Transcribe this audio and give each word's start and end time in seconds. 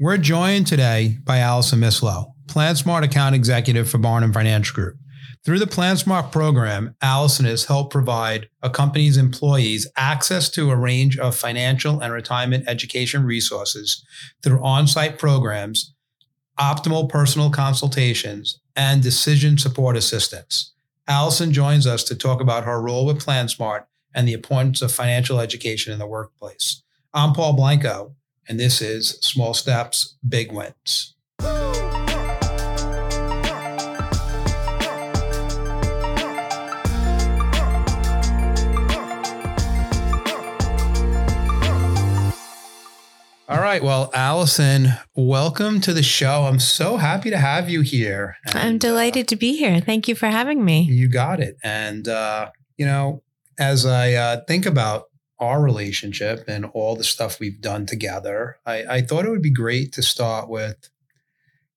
We're 0.00 0.16
joined 0.16 0.68
today 0.68 1.18
by 1.24 1.38
Allison 1.38 1.80
Mislow, 1.80 2.32
PlanSmart 2.46 3.02
Account 3.02 3.34
Executive 3.34 3.90
for 3.90 3.98
Barnum 3.98 4.32
Financial 4.32 4.72
Group. 4.72 4.96
Through 5.44 5.58
the 5.58 5.64
PlanSmart 5.64 6.30
program, 6.30 6.94
Allison 7.02 7.46
has 7.46 7.64
helped 7.64 7.90
provide 7.90 8.48
a 8.62 8.70
company's 8.70 9.16
employees 9.16 9.90
access 9.96 10.50
to 10.50 10.70
a 10.70 10.76
range 10.76 11.18
of 11.18 11.34
financial 11.34 11.98
and 11.98 12.12
retirement 12.12 12.68
education 12.68 13.24
resources 13.24 14.04
through 14.40 14.62
on 14.62 14.86
site 14.86 15.18
programs, 15.18 15.94
optimal 16.60 17.08
personal 17.08 17.50
consultations, 17.50 18.60
and 18.76 19.02
decision 19.02 19.58
support 19.58 19.96
assistance. 19.96 20.74
Allison 21.08 21.52
joins 21.52 21.88
us 21.88 22.04
to 22.04 22.14
talk 22.14 22.40
about 22.40 22.62
her 22.62 22.80
role 22.80 23.04
with 23.04 23.24
PlanSmart 23.24 23.86
and 24.14 24.28
the 24.28 24.32
importance 24.32 24.80
of 24.80 24.92
financial 24.92 25.40
education 25.40 25.92
in 25.92 25.98
the 25.98 26.06
workplace. 26.06 26.84
I'm 27.12 27.32
Paul 27.32 27.54
Blanco, 27.54 28.14
and 28.48 28.58
this 28.58 28.80
is 28.80 29.18
Small 29.20 29.52
Steps, 29.52 30.16
Big 30.26 30.50
Wins. 30.52 31.14
All 43.50 43.60
right. 43.60 43.82
Well, 43.82 44.10
Allison, 44.12 44.92
welcome 45.14 45.80
to 45.80 45.94
the 45.94 46.02
show. 46.02 46.44
I'm 46.44 46.58
so 46.58 46.98
happy 46.98 47.30
to 47.30 47.38
have 47.38 47.70
you 47.70 47.80
here. 47.80 48.36
And, 48.46 48.58
I'm 48.58 48.78
delighted 48.78 49.24
uh, 49.24 49.28
to 49.28 49.36
be 49.36 49.56
here. 49.56 49.80
Thank 49.80 50.06
you 50.06 50.14
for 50.14 50.26
having 50.26 50.64
me. 50.64 50.82
You 50.82 51.08
got 51.08 51.40
it. 51.40 51.56
And, 51.62 52.08
uh, 52.08 52.50
you 52.76 52.84
know, 52.84 53.22
as 53.58 53.86
I 53.86 54.12
uh, 54.12 54.40
think 54.46 54.66
about 54.66 55.04
our 55.40 55.62
relationship 55.62 56.44
and 56.48 56.64
all 56.66 56.96
the 56.96 57.04
stuff 57.04 57.38
we've 57.38 57.60
done 57.60 57.86
together, 57.86 58.58
I, 58.66 58.84
I 58.88 59.00
thought 59.02 59.24
it 59.24 59.30
would 59.30 59.42
be 59.42 59.50
great 59.50 59.92
to 59.92 60.02
start 60.02 60.48
with 60.48 60.88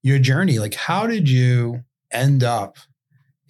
your 0.02 0.20
journey. 0.20 0.60
Like, 0.60 0.74
how 0.74 1.08
did 1.08 1.30
you 1.30 1.84
end 2.12 2.44
up 2.44 2.78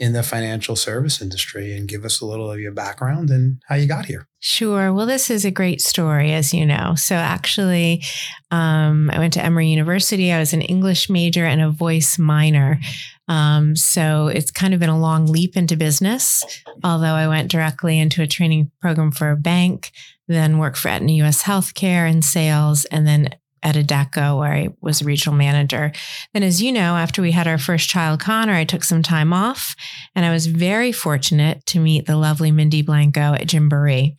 in 0.02 0.14
the 0.14 0.24
financial 0.24 0.76
service 0.76 1.22
industry 1.22 1.78
and 1.78 1.88
give 1.88 2.04
us 2.04 2.22
a 2.22 2.26
little 2.26 2.50
of 2.50 2.60
your 2.60 2.72
background 2.72 3.30
and 3.30 3.62
how 3.68 3.76
you 3.76 3.86
got 3.86 4.08
here. 4.08 4.28
Sure. 4.40 4.92
Well, 4.92 5.06
this 5.06 5.30
is 5.30 5.46
a 5.46 5.52
great 5.52 5.80
story, 5.80 6.34
as 6.34 6.56
you 6.56 6.66
know. 6.66 6.96
So, 6.96 7.14
actually, 7.14 8.04
um, 8.50 9.12
I 9.14 9.20
went 9.20 9.34
to 9.34 9.46
Emory 9.46 9.68
University. 9.68 10.32
I 10.32 10.40
was 10.40 10.54
an 10.54 10.64
English 10.64 11.08
major 11.08 11.46
and 11.46 11.62
a 11.62 11.70
voice 11.70 12.18
minor. 12.18 12.80
Um, 13.28 13.76
so, 13.76 14.26
it's 14.26 14.50
kind 14.50 14.74
of 14.74 14.80
been 14.80 14.90
a 14.90 15.00
long 15.00 15.28
leap 15.28 15.56
into 15.56 15.78
business, 15.78 16.44
although 16.84 17.14
I 17.14 17.28
went 17.28 17.52
directly 17.52 18.00
into 18.00 18.24
a 18.24 18.28
training 18.28 18.72
program 18.82 19.12
for 19.12 19.30
a 19.30 19.38
bank, 19.38 19.92
then 20.28 20.58
worked 20.58 20.80
for 20.80 20.90
Aetna 20.90 21.12
US 21.24 21.44
Healthcare 21.44 22.10
in 22.10 22.24
sales, 22.24 22.86
and 22.86 23.06
then 23.06 23.30
at 23.64 23.76
Adecco, 23.76 24.40
where 24.40 24.52
I 24.52 24.70
was 24.82 25.02
a 25.02 25.06
regional 25.06 25.38
manager. 25.38 25.92
Then, 26.34 26.44
as 26.44 26.62
you 26.62 26.72
know, 26.72 26.96
after 26.96 27.22
we 27.22 27.32
had 27.32 27.48
our 27.48 27.58
first 27.58 27.90
child, 27.90 28.20
Connor, 28.20 28.54
I 28.54 28.64
took 28.64 28.84
some 28.84 29.04
time 29.04 29.34
off, 29.34 29.76
and 30.16 30.26
I 30.26 30.32
was 30.32 30.48
very 30.48 30.92
fortunate 30.92 31.66
to 31.68 31.80
meet 31.80 32.06
the 32.06 32.18
lovely 32.18 32.52
Mindy 32.52 32.82
Blanco 32.82 33.34
at 33.34 33.48
Gymboree. 33.48 34.16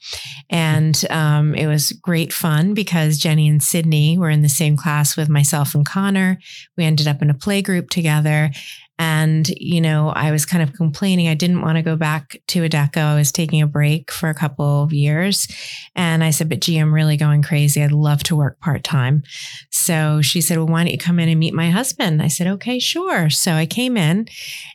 And 0.49 1.05
um, 1.11 1.55
it 1.55 1.67
was 1.67 1.93
great 1.93 2.33
fun 2.33 2.75
because 2.75 3.19
Jenny 3.19 3.49
and 3.49 3.63
Sydney 3.63 4.19
were 4.19 4.31
in 4.31 4.43
the 4.43 4.49
same 4.49 4.77
class 4.77 5.17
with 5.17 5.29
myself 5.29 5.75
and 5.75 5.85
Connor. 5.85 6.39
We 6.77 6.85
ended 6.85 7.09
up 7.09 7.23
in 7.23 7.31
a 7.31 7.35
play 7.35 7.63
group 7.63 7.91
together. 7.91 8.51
And, 8.99 9.49
you 9.57 9.81
know, 9.81 10.11
I 10.11 10.31
was 10.31 10.47
kind 10.47 10.63
of 10.63 10.75
complaining. 10.75 11.27
I 11.27 11.35
didn't 11.35 11.63
want 11.63 11.77
to 11.77 11.83
go 11.83 11.97
back 11.97 12.37
to 12.49 12.69
Adecco. 12.69 12.99
I 12.99 13.17
was 13.17 13.33
taking 13.33 13.63
a 13.63 13.67
break 13.67 14.13
for 14.13 14.29
a 14.29 14.35
couple 14.35 14.85
of 14.85 14.93
years. 14.93 15.49
And 15.97 16.23
I 16.23 16.31
said, 16.31 16.49
but 16.49 16.61
gee, 16.61 16.79
I'm 16.79 16.95
really 16.95 17.17
going 17.17 17.43
crazy. 17.43 17.83
I'd 17.83 17.91
love 17.91 18.23
to 18.25 18.37
work 18.37 18.61
part 18.61 18.85
time. 18.85 19.23
So 19.71 20.23
she 20.23 20.41
said, 20.41 20.59
well, 20.59 20.67
why 20.67 20.85
don't 20.85 20.93
you 20.93 20.99
come 20.99 21.19
in 21.19 21.29
and 21.29 21.41
meet 21.41 21.55
my 21.55 21.71
husband? 21.71 22.23
I 22.23 22.29
said, 22.29 22.47
okay, 22.47 22.79
sure. 22.79 23.31
So 23.31 23.55
I 23.55 23.67
came 23.67 23.97
in 23.97 24.29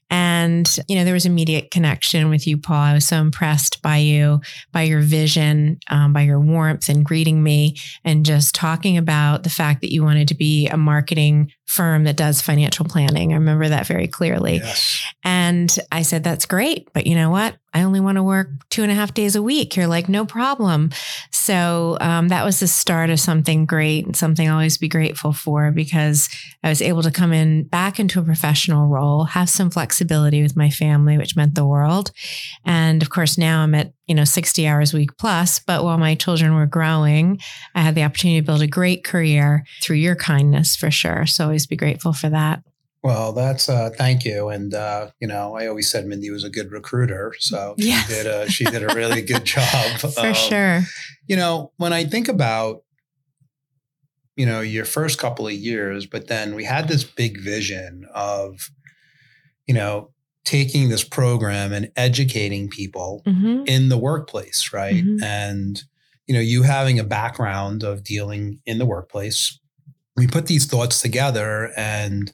and, 0.09 0.77
you 0.87 0.95
know, 0.95 1.03
there 1.03 1.13
was 1.13 1.25
immediate 1.25 1.69
connection 1.69 2.29
with 2.29 2.47
you, 2.47 2.57
Paul. 2.57 2.75
I 2.75 2.93
was 2.93 3.07
so 3.07 3.17
impressed 3.17 3.81
by 3.81 3.97
you, 3.97 4.41
by 4.71 4.83
your 4.83 5.01
vision, 5.01 5.79
um, 5.89 6.13
by 6.13 6.21
your 6.21 6.39
warmth 6.39 6.89
and 6.89 7.05
greeting 7.05 7.43
me 7.43 7.75
and 8.03 8.25
just 8.25 8.55
talking 8.55 8.97
about 8.97 9.43
the 9.43 9.49
fact 9.49 9.81
that 9.81 9.91
you 9.91 10.03
wanted 10.03 10.27
to 10.29 10.35
be 10.35 10.67
a 10.67 10.77
marketing 10.77 11.51
firm 11.65 12.05
that 12.05 12.15
does 12.15 12.41
financial 12.41 12.85
planning. 12.85 13.33
I 13.33 13.35
remember 13.35 13.67
that 13.67 13.85
very 13.85 14.06
clearly. 14.07 14.57
Yes. 14.57 15.03
And 15.23 15.75
I 15.91 16.01
said, 16.01 16.23
that's 16.23 16.45
great. 16.45 16.89
But 16.93 17.07
you 17.07 17.15
know 17.15 17.29
what? 17.29 17.55
I 17.73 17.83
only 17.83 17.99
want 17.99 18.15
to 18.15 18.23
work 18.23 18.49
two 18.69 18.81
and 18.81 18.91
a 18.91 18.95
half 18.95 19.13
days 19.13 19.35
a 19.35 19.41
week. 19.41 19.75
You're 19.75 19.85
like, 19.85 20.09
no 20.09 20.25
problem. 20.25 20.89
So 21.31 21.97
um, 22.01 22.29
that 22.29 22.43
was 22.43 22.59
the 22.59 22.67
start 22.67 23.11
of 23.11 23.19
something 23.19 23.67
great 23.67 24.05
and 24.05 24.15
something 24.15 24.47
I'll 24.47 24.55
always 24.55 24.79
be 24.79 24.87
grateful 24.87 25.31
for 25.31 25.69
because 25.71 26.27
I 26.63 26.69
was 26.69 26.81
able 26.81 27.03
to 27.03 27.11
come 27.11 27.33
in 27.33 27.67
back 27.67 27.99
into 27.99 28.19
a 28.19 28.23
professional 28.23 28.87
role, 28.87 29.25
have 29.25 29.49
some 29.49 29.69
flexibility 29.69 30.41
with 30.41 30.55
my 30.55 30.71
family, 30.71 31.19
which 31.19 31.35
meant 31.35 31.53
the 31.53 31.67
world. 31.67 32.11
And 32.65 33.03
of 33.03 33.11
course, 33.11 33.37
now 33.37 33.61
I'm 33.61 33.75
at, 33.75 33.93
you 34.07 34.15
know, 34.15 34.23
60 34.23 34.65
hours 34.65 34.93
a 34.93 34.97
week 34.97 35.15
plus. 35.17 35.59
But 35.59 35.83
while 35.83 35.99
my 35.99 36.15
children 36.15 36.55
were 36.55 36.65
growing, 36.65 37.39
I 37.75 37.81
had 37.81 37.93
the 37.93 38.03
opportunity 38.03 38.39
to 38.39 38.45
build 38.45 38.63
a 38.63 38.67
great 38.67 39.03
career 39.03 39.65
through 39.83 39.97
your 39.97 40.15
kindness 40.15 40.75
for 40.75 40.89
sure. 40.89 41.27
So 41.27 41.43
always 41.43 41.67
be 41.67 41.75
grateful 41.75 42.13
for 42.13 42.29
that. 42.29 42.63
Well, 43.07 43.31
that's 43.31 43.69
uh, 43.69 43.89
thank 43.97 44.25
you, 44.25 44.49
and 44.49 44.73
uh, 44.73 45.11
you 45.21 45.29
know, 45.29 45.55
I 45.55 45.67
always 45.67 45.89
said 45.89 46.05
Mindy 46.05 46.29
was 46.29 46.43
a 46.43 46.49
good 46.49 46.73
recruiter, 46.73 47.33
so 47.39 47.73
she 47.79 47.87
yes. 47.87 48.05
did 48.09 48.25
a 48.25 48.51
she 48.51 48.65
did 48.65 48.83
a 48.83 48.93
really 48.93 49.21
good 49.21 49.45
job 49.45 49.97
for 49.97 50.11
um, 50.19 50.33
sure. 50.33 50.81
You 51.25 51.37
know, 51.37 51.71
when 51.77 51.93
I 51.93 52.03
think 52.03 52.27
about 52.27 52.83
you 54.35 54.45
know 54.45 54.59
your 54.59 54.83
first 54.83 55.19
couple 55.19 55.47
of 55.47 55.53
years, 55.53 56.05
but 56.05 56.27
then 56.27 56.53
we 56.53 56.65
had 56.65 56.89
this 56.89 57.05
big 57.05 57.39
vision 57.39 58.05
of 58.13 58.71
you 59.67 59.73
know 59.73 60.11
taking 60.43 60.89
this 60.89 61.05
program 61.05 61.71
and 61.71 61.89
educating 61.95 62.67
people 62.67 63.23
mm-hmm. 63.25 63.63
in 63.67 63.87
the 63.87 63.97
workplace, 63.97 64.71
right? 64.73 64.95
Mm-hmm. 64.95 65.23
And 65.23 65.81
you 66.25 66.35
know, 66.35 66.41
you 66.41 66.63
having 66.63 66.99
a 66.99 67.05
background 67.05 67.83
of 67.83 68.03
dealing 68.03 68.59
in 68.65 68.79
the 68.79 68.85
workplace, 68.85 69.57
we 70.17 70.27
put 70.27 70.47
these 70.47 70.65
thoughts 70.65 71.01
together 71.01 71.71
and 71.77 72.33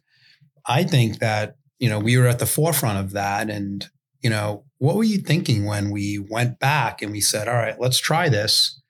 I 0.65 0.83
think 0.83 1.19
that, 1.19 1.57
you 1.79 1.89
know, 1.89 1.99
we 1.99 2.17
were 2.17 2.27
at 2.27 2.39
the 2.39 2.45
forefront 2.45 2.99
of 2.99 3.11
that. 3.11 3.49
And, 3.49 3.87
you 4.21 4.29
know, 4.29 4.65
what 4.77 4.95
were 4.95 5.03
you 5.03 5.17
thinking 5.17 5.65
when 5.65 5.91
we 5.91 6.19
went 6.29 6.59
back 6.59 7.01
and 7.01 7.11
we 7.11 7.21
said, 7.21 7.47
all 7.47 7.55
right, 7.55 7.79
let's 7.79 7.99
try 7.99 8.29
this? 8.29 8.81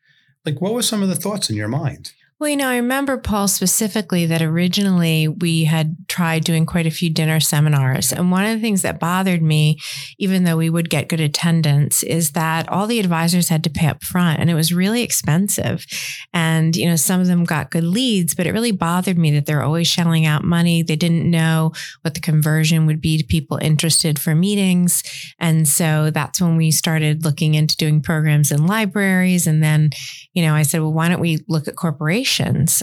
Like, 0.45 0.61
what 0.61 0.73
were 0.73 0.81
some 0.81 1.01
of 1.01 1.09
the 1.09 1.15
thoughts 1.15 1.49
in 1.49 1.55
your 1.55 1.67
mind? 1.67 2.11
Well, 2.43 2.49
you 2.49 2.57
know, 2.57 2.67
I 2.67 2.75
remember, 2.75 3.15
Paul, 3.15 3.47
specifically 3.47 4.25
that 4.25 4.41
originally 4.41 5.29
we 5.29 5.63
had 5.63 5.95
tried 6.09 6.43
doing 6.43 6.65
quite 6.65 6.85
a 6.85 6.91
few 6.91 7.09
dinner 7.09 7.39
seminars. 7.39 8.11
And 8.11 8.31
one 8.31 8.43
of 8.43 8.51
the 8.51 8.59
things 8.59 8.81
that 8.81 8.99
bothered 8.99 9.41
me, 9.41 9.79
even 10.19 10.43
though 10.43 10.57
we 10.57 10.69
would 10.69 10.89
get 10.89 11.07
good 11.07 11.21
attendance, 11.21 12.03
is 12.03 12.31
that 12.31 12.67
all 12.67 12.85
the 12.85 12.99
advisors 12.99 13.47
had 13.47 13.63
to 13.63 13.69
pay 13.69 13.87
up 13.87 14.03
front 14.03 14.41
and 14.41 14.49
it 14.49 14.55
was 14.55 14.73
really 14.73 15.03
expensive. 15.03 15.85
And, 16.33 16.75
you 16.75 16.85
know, 16.85 16.97
some 16.97 17.21
of 17.21 17.27
them 17.27 17.45
got 17.45 17.71
good 17.71 17.85
leads, 17.85 18.35
but 18.35 18.45
it 18.45 18.51
really 18.51 18.73
bothered 18.73 19.17
me 19.17 19.31
that 19.31 19.45
they're 19.45 19.63
always 19.63 19.87
shelling 19.87 20.25
out 20.25 20.43
money. 20.43 20.83
They 20.83 20.97
didn't 20.97 21.31
know 21.31 21.71
what 22.01 22.13
the 22.13 22.19
conversion 22.19 22.85
would 22.87 22.99
be 22.99 23.17
to 23.17 23.23
people 23.23 23.55
interested 23.55 24.19
for 24.19 24.35
meetings. 24.35 25.01
And 25.39 25.65
so 25.65 26.09
that's 26.09 26.41
when 26.41 26.57
we 26.57 26.71
started 26.71 27.23
looking 27.23 27.55
into 27.55 27.77
doing 27.77 28.01
programs 28.01 28.51
in 28.51 28.67
libraries. 28.67 29.47
And 29.47 29.63
then, 29.63 29.91
you 30.33 30.43
know, 30.43 30.53
I 30.53 30.63
said, 30.63 30.81
well, 30.81 30.91
why 30.91 31.07
don't 31.07 31.21
we 31.21 31.39
look 31.47 31.69
at 31.69 31.77
corporations? 31.77 32.32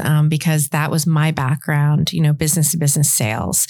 Um, 0.02 0.28
because 0.28 0.68
that 0.68 0.90
was 0.90 1.06
my 1.06 1.30
background, 1.30 2.12
you 2.12 2.20
know, 2.20 2.32
business 2.32 2.70
to 2.72 2.78
business 2.78 3.12
sales. 3.12 3.66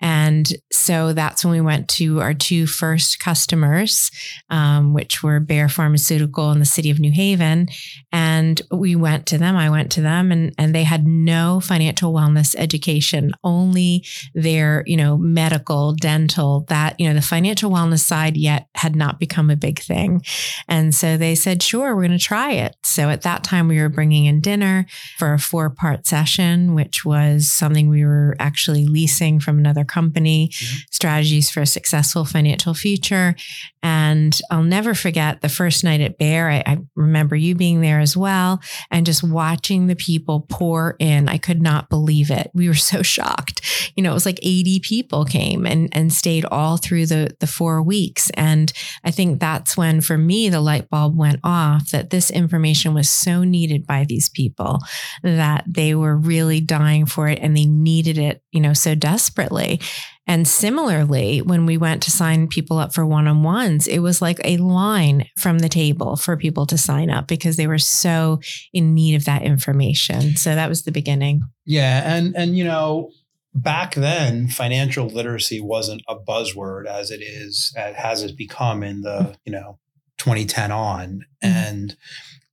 And 0.00 0.52
so 0.72 1.12
that's 1.12 1.44
when 1.44 1.52
we 1.52 1.60
went 1.60 1.88
to 1.90 2.20
our 2.20 2.34
two 2.34 2.66
first 2.66 3.20
customers, 3.20 4.10
um, 4.50 4.94
which 4.94 5.22
were 5.22 5.40
Bayer 5.40 5.68
Pharmaceutical 5.68 6.50
in 6.52 6.58
the 6.58 6.64
city 6.64 6.90
of 6.90 6.98
New 6.98 7.12
Haven. 7.12 7.68
And 8.12 8.60
we 8.70 8.96
went 8.96 9.26
to 9.26 9.38
them, 9.38 9.56
I 9.56 9.70
went 9.70 9.92
to 9.92 10.00
them, 10.00 10.32
and, 10.32 10.52
and 10.58 10.74
they 10.74 10.84
had 10.84 11.06
no 11.06 11.60
financial 11.60 12.12
wellness 12.12 12.54
education, 12.58 13.32
only 13.44 14.04
their, 14.34 14.82
you 14.86 14.96
know, 14.96 15.16
medical, 15.16 15.94
dental, 15.94 16.64
that, 16.68 16.98
you 16.98 17.08
know, 17.08 17.14
the 17.14 17.22
financial 17.22 17.70
wellness 17.70 18.00
side 18.00 18.36
yet 18.36 18.68
had 18.74 18.96
not 18.96 19.20
become 19.20 19.50
a 19.50 19.56
big 19.56 19.78
thing. 19.80 20.22
And 20.68 20.94
so 20.94 21.16
they 21.16 21.34
said, 21.34 21.62
sure, 21.62 21.94
we're 21.94 22.06
going 22.06 22.18
to 22.18 22.24
try 22.24 22.52
it. 22.52 22.76
So 22.82 23.08
at 23.08 23.22
that 23.22 23.44
time, 23.44 23.68
we 23.68 23.80
were 23.80 23.88
bringing 23.88 24.26
in 24.26 24.40
dinner 24.40 24.86
for 25.22 25.34
a 25.34 25.38
four 25.38 25.70
part 25.70 26.04
session, 26.04 26.74
which 26.74 27.04
was 27.04 27.48
something 27.48 27.88
we 27.88 28.04
were 28.04 28.34
actually 28.40 28.86
leasing 28.86 29.38
from 29.38 29.56
another 29.56 29.84
company, 29.84 30.48
mm-hmm. 30.48 30.78
strategies 30.90 31.48
for 31.48 31.60
a 31.60 31.66
successful 31.66 32.24
financial 32.24 32.74
future. 32.74 33.36
And 33.84 34.36
I'll 34.50 34.64
never 34.64 34.94
forget 34.94 35.40
the 35.40 35.48
first 35.48 35.84
night 35.84 36.00
at 36.00 36.18
Bayer. 36.18 36.48
I, 36.48 36.62
I, 36.66 36.78
remember 36.96 37.36
you 37.36 37.54
being 37.54 37.80
there 37.80 38.00
as 38.00 38.16
well 38.16 38.60
and 38.90 39.06
just 39.06 39.22
watching 39.22 39.86
the 39.86 39.96
people 39.96 40.46
pour 40.48 40.96
in. 40.98 41.28
I 41.28 41.38
could 41.38 41.62
not 41.62 41.88
believe 41.88 42.30
it. 42.30 42.50
We 42.52 42.66
were 42.68 42.74
so 42.74 43.02
shocked. 43.02 43.60
You 43.96 44.02
know, 44.02 44.10
it 44.10 44.14
was 44.14 44.26
like 44.26 44.40
80 44.42 44.80
people 44.80 45.24
came 45.24 45.66
and, 45.66 45.88
and 45.92 46.12
stayed 46.12 46.44
all 46.46 46.78
through 46.78 47.06
the, 47.06 47.36
the 47.38 47.46
four 47.46 47.80
weeks. 47.80 48.30
And 48.34 48.72
I 49.04 49.12
think 49.12 49.38
that's 49.38 49.76
when, 49.76 50.00
for 50.00 50.18
me, 50.18 50.48
the 50.48 50.60
light 50.60 50.90
bulb 50.90 51.16
went 51.16 51.40
off 51.44 51.90
that 51.90 52.10
this 52.10 52.30
information 52.30 52.94
was 52.94 53.08
so 53.08 53.44
needed 53.44 53.86
by 53.86 54.04
these 54.04 54.28
people 54.28 54.80
that 55.22 55.64
they 55.66 55.94
were 55.94 56.16
really 56.16 56.60
dying 56.60 57.06
for 57.06 57.28
it 57.28 57.38
and 57.40 57.56
they 57.56 57.66
needed 57.66 58.18
it, 58.18 58.42
you 58.50 58.60
know, 58.60 58.72
so 58.72 58.94
desperately. 58.94 59.80
And 60.26 60.46
similarly, 60.46 61.42
when 61.42 61.66
we 61.66 61.76
went 61.76 62.02
to 62.04 62.10
sign 62.10 62.46
people 62.46 62.78
up 62.78 62.94
for 62.94 63.04
one 63.04 63.26
on 63.26 63.42
ones, 63.42 63.88
it 63.88 63.98
was 63.98 64.22
like 64.22 64.40
a 64.44 64.56
line 64.58 65.26
from 65.36 65.58
the 65.58 65.68
table 65.68 66.16
for 66.16 66.36
people 66.36 66.64
to 66.66 66.78
sign 66.78 67.10
up 67.10 67.26
because 67.26 67.56
they 67.56 67.66
were 67.66 67.78
so 67.78 68.40
in 68.72 68.94
need 68.94 69.16
of 69.16 69.24
that 69.24 69.42
information. 69.42 70.36
So 70.36 70.54
that 70.54 70.68
was 70.68 70.84
the 70.84 70.92
beginning. 70.92 71.42
Yeah. 71.64 72.14
And, 72.14 72.36
and, 72.36 72.56
you 72.56 72.62
know, 72.62 73.10
back 73.52 73.96
then 73.96 74.48
financial 74.48 75.08
literacy 75.08 75.60
wasn't 75.60 76.02
a 76.08 76.16
buzzword 76.16 76.86
as 76.86 77.10
it 77.10 77.20
is, 77.20 77.74
as 77.76 77.96
has 77.96 78.22
it 78.22 78.36
become 78.36 78.82
in 78.82 79.00
the, 79.00 79.36
you 79.44 79.52
know, 79.52 79.78
2010 80.18 80.70
on. 80.70 81.08
Mm-hmm. 81.08 81.24
And 81.42 81.96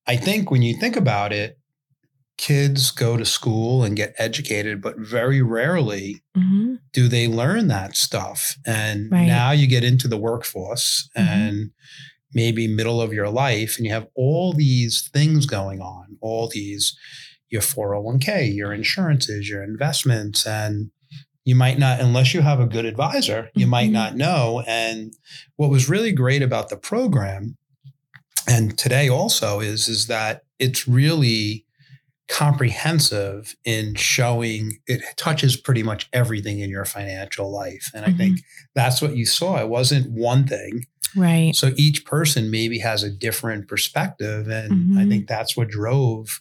I 0.07 0.17
think 0.17 0.49
when 0.49 0.63
you 0.63 0.75
think 0.75 0.95
about 0.95 1.31
it, 1.31 1.58
kids 2.39 2.89
go 2.91 3.17
to 3.17 3.25
school 3.25 3.83
and 3.83 3.97
get 3.97 4.15
educated, 4.17 4.81
but 4.81 4.97
very 4.97 5.41
rarely 5.41 6.23
mm-hmm. 6.35 6.75
do 6.93 7.09
they 7.09 7.27
learn 7.27 7.67
that 7.67 7.97
stuff. 7.97 8.55
And 8.65 9.11
right. 9.11 9.25
now 9.25 9.51
you 9.51 9.67
get 9.67 9.83
into 9.83 10.07
the 10.07 10.17
workforce 10.17 11.09
mm-hmm. 11.17 11.27
and 11.27 11.71
maybe 12.33 12.65
middle 12.65 13.01
of 13.01 13.11
your 13.11 13.27
life, 13.27 13.75
and 13.75 13.85
you 13.85 13.91
have 13.91 14.07
all 14.15 14.53
these 14.53 15.09
things 15.13 15.45
going 15.45 15.81
on, 15.81 16.17
all 16.21 16.47
these 16.47 16.97
your 17.49 17.61
401k, 17.61 18.55
your 18.55 18.71
insurances, 18.71 19.49
your 19.49 19.61
investments, 19.61 20.45
and 20.47 20.91
you 21.43 21.55
might 21.55 21.77
not, 21.77 21.99
unless 21.99 22.33
you 22.33 22.39
have 22.41 22.61
a 22.61 22.67
good 22.67 22.85
advisor, 22.85 23.49
you 23.53 23.63
mm-hmm. 23.63 23.71
might 23.71 23.91
not 23.91 24.15
know. 24.15 24.63
And 24.65 25.13
what 25.57 25.69
was 25.69 25.89
really 25.89 26.13
great 26.13 26.41
about 26.41 26.69
the 26.69 26.77
program 26.77 27.57
and 28.47 28.77
today 28.77 29.09
also 29.09 29.59
is, 29.59 29.89
is 29.89 30.07
that 30.07 30.43
it's 30.57 30.87
really 30.87 31.65
comprehensive 32.29 33.55
in 33.65 33.95
showing 33.95 34.77
it 34.87 35.03
touches 35.17 35.57
pretty 35.57 35.83
much 35.83 36.07
everything 36.13 36.59
in 36.59 36.69
your 36.69 36.85
financial 36.85 37.51
life. 37.51 37.89
And 37.93 38.05
mm-hmm. 38.05 38.13
I 38.13 38.17
think 38.17 38.37
mm-hmm. 38.37 38.65
that's 38.75 39.01
what 39.01 39.17
you 39.17 39.25
saw. 39.25 39.59
It 39.59 39.67
wasn't 39.67 40.11
one 40.11 40.47
thing. 40.47 40.85
Right. 41.15 41.55
So 41.55 41.71
each 41.75 42.05
person 42.05 42.51
maybe 42.51 42.79
has 42.79 43.03
a 43.03 43.09
different 43.09 43.67
perspective. 43.67 44.47
And 44.47 44.71
mm-hmm. 44.71 44.97
I 44.99 45.07
think 45.07 45.27
that's 45.27 45.57
what 45.57 45.69
drove 45.69 46.39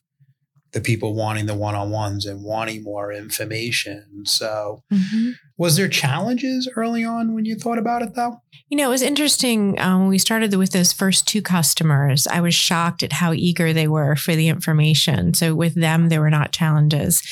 the 0.73 0.81
people 0.81 1.15
wanting 1.15 1.47
the 1.47 1.55
one-on-ones 1.55 2.27
and 2.27 2.45
wanting 2.45 2.83
more 2.83 3.13
information. 3.13 4.25
So 4.25 4.83
mm-hmm. 4.93 5.31
was 5.57 5.77
there 5.77 5.89
challenges 5.89 6.69
early 6.77 7.05
on 7.05 7.35
when 7.35 7.45
you 7.45 7.57
thought 7.57 7.79
about 7.79 8.03
it 8.03 8.15
though? 8.15 8.43
You 8.69 8.77
know, 8.77 8.89
it 8.89 8.91
was 8.91 9.03
interesting 9.03 9.81
um, 9.81 10.01
when 10.01 10.09
we 10.09 10.19
started 10.19 10.55
with 10.55 10.73
those 10.73 10.93
first 10.93 11.27
two 11.27 11.41
customers. 11.41 12.27
I 12.27 12.41
was 12.41 12.55
shocked 12.55 13.03
at 13.03 13.15
how 13.15 13.33
eager 13.33 13.73
they 13.73 13.89
were 13.89 14.15
for 14.15 14.37
the 14.37 14.49
information. 14.49 15.33
So 15.33 15.55
with 15.55 15.75
them, 15.75 16.11
there 16.11 16.21
were 16.21 16.29
not 16.31 16.53
challenges. 16.53 17.23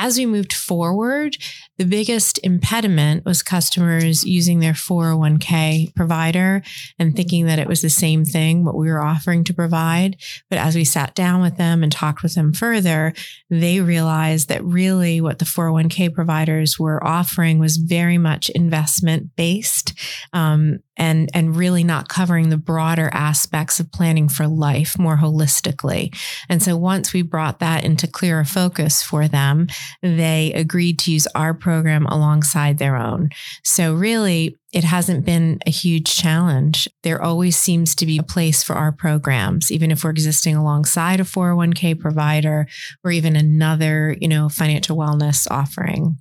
As 0.00 0.16
we 0.16 0.26
moved 0.26 0.52
forward, 0.52 1.36
the 1.80 1.86
biggest 1.86 2.38
impediment 2.42 3.24
was 3.24 3.42
customers 3.42 4.22
using 4.22 4.60
their 4.60 4.74
401k 4.74 5.94
provider 5.94 6.60
and 6.98 7.16
thinking 7.16 7.46
that 7.46 7.58
it 7.58 7.66
was 7.66 7.80
the 7.80 7.88
same 7.88 8.22
thing, 8.22 8.66
what 8.66 8.76
we 8.76 8.90
were 8.90 9.00
offering 9.00 9.44
to 9.44 9.54
provide. 9.54 10.18
But 10.50 10.58
as 10.58 10.76
we 10.76 10.84
sat 10.84 11.14
down 11.14 11.40
with 11.40 11.56
them 11.56 11.82
and 11.82 11.90
talked 11.90 12.22
with 12.22 12.34
them 12.34 12.52
further, 12.52 13.14
they 13.48 13.80
realized 13.80 14.50
that 14.50 14.62
really 14.62 15.22
what 15.22 15.38
the 15.38 15.46
401k 15.46 16.12
providers 16.12 16.78
were 16.78 17.02
offering 17.02 17.58
was 17.58 17.78
very 17.78 18.18
much 18.18 18.50
investment 18.50 19.34
based. 19.34 19.94
Um, 20.34 20.80
and 21.00 21.30
and 21.32 21.56
really 21.56 21.82
not 21.82 22.08
covering 22.08 22.50
the 22.50 22.56
broader 22.58 23.10
aspects 23.12 23.80
of 23.80 23.90
planning 23.90 24.28
for 24.28 24.46
life 24.46 24.98
more 24.98 25.16
holistically. 25.16 26.14
And 26.48 26.62
so 26.62 26.76
once 26.76 27.12
we 27.12 27.22
brought 27.22 27.58
that 27.58 27.84
into 27.84 28.06
clearer 28.06 28.44
focus 28.44 29.02
for 29.02 29.26
them, 29.26 29.66
they 30.02 30.52
agreed 30.52 30.98
to 31.00 31.12
use 31.12 31.26
our 31.34 31.54
program 31.54 32.06
alongside 32.06 32.78
their 32.78 32.96
own. 32.96 33.30
So 33.64 33.94
really 33.94 34.58
it 34.72 34.84
hasn't 34.84 35.24
been 35.24 35.58
a 35.66 35.70
huge 35.70 36.14
challenge. 36.14 36.86
There 37.02 37.20
always 37.20 37.56
seems 37.56 37.94
to 37.96 38.06
be 38.06 38.18
a 38.18 38.22
place 38.22 38.62
for 38.62 38.74
our 38.74 38.92
programs, 38.92 39.72
even 39.72 39.90
if 39.90 40.04
we're 40.04 40.10
existing 40.10 40.54
alongside 40.54 41.18
a 41.18 41.24
401k 41.24 41.98
provider 41.98 42.68
or 43.02 43.10
even 43.10 43.34
another, 43.34 44.16
you 44.20 44.28
know, 44.28 44.48
financial 44.48 44.96
wellness 44.96 45.50
offering. 45.50 46.18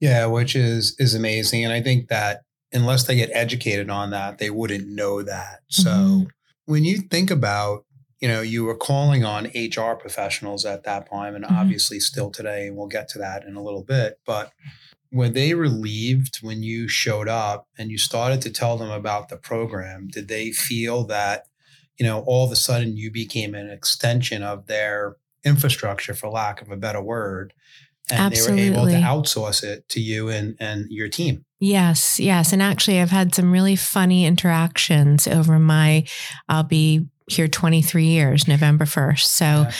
Yeah, 0.00 0.26
which 0.26 0.54
is 0.54 0.94
is 0.98 1.14
amazing. 1.14 1.64
And 1.64 1.72
I 1.72 1.80
think 1.80 2.08
that 2.08 2.42
unless 2.72 3.04
they 3.04 3.16
get 3.16 3.30
educated 3.32 3.90
on 3.90 4.10
that, 4.10 4.38
they 4.38 4.50
wouldn't 4.50 4.88
know 4.88 5.22
that. 5.22 5.60
So 5.68 5.90
mm-hmm. 5.90 6.24
when 6.66 6.84
you 6.84 6.98
think 6.98 7.30
about, 7.30 7.84
you 8.20 8.28
know, 8.28 8.40
you 8.40 8.64
were 8.64 8.76
calling 8.76 9.24
on 9.24 9.50
HR 9.54 9.94
professionals 9.94 10.64
at 10.64 10.84
that 10.84 11.08
time, 11.10 11.34
and 11.34 11.44
mm-hmm. 11.44 11.54
obviously 11.54 12.00
still 12.00 12.30
today, 12.30 12.66
and 12.66 12.76
we'll 12.76 12.88
get 12.88 13.08
to 13.10 13.18
that 13.18 13.44
in 13.44 13.56
a 13.56 13.62
little 13.62 13.84
bit. 13.84 14.18
But 14.26 14.52
were 15.10 15.28
they 15.28 15.54
relieved 15.54 16.38
when 16.42 16.62
you 16.62 16.88
showed 16.88 17.28
up 17.28 17.68
and 17.78 17.90
you 17.90 17.96
started 17.98 18.42
to 18.42 18.50
tell 18.50 18.76
them 18.76 18.90
about 18.90 19.28
the 19.28 19.36
program? 19.36 20.08
Did 20.08 20.28
they 20.28 20.50
feel 20.50 21.04
that, 21.04 21.46
you 21.98 22.04
know, 22.04 22.20
all 22.26 22.44
of 22.44 22.52
a 22.52 22.56
sudden 22.56 22.96
you 22.96 23.10
became 23.10 23.54
an 23.54 23.70
extension 23.70 24.42
of 24.42 24.66
their 24.66 25.16
infrastructure, 25.44 26.12
for 26.12 26.28
lack 26.28 26.60
of 26.60 26.70
a 26.70 26.76
better 26.76 27.00
word, 27.00 27.54
and 28.10 28.20
Absolutely. 28.20 28.64
they 28.64 28.70
were 28.70 28.76
able 28.76 28.86
to 28.86 29.06
outsource 29.06 29.62
it 29.62 29.88
to 29.90 30.00
you 30.00 30.28
and, 30.28 30.56
and 30.60 30.86
your 30.90 31.08
team? 31.08 31.44
Yes, 31.60 32.20
yes. 32.20 32.52
And 32.52 32.62
actually, 32.62 33.00
I've 33.00 33.10
had 33.10 33.34
some 33.34 33.50
really 33.50 33.76
funny 33.76 34.24
interactions 34.26 35.26
over 35.26 35.58
my, 35.58 36.04
I'll 36.48 36.62
be 36.62 37.06
here 37.30 37.48
23 37.48 38.04
years, 38.04 38.48
November 38.48 38.84
1st. 38.84 39.24
So 39.24 39.44
yeah. 39.44 39.72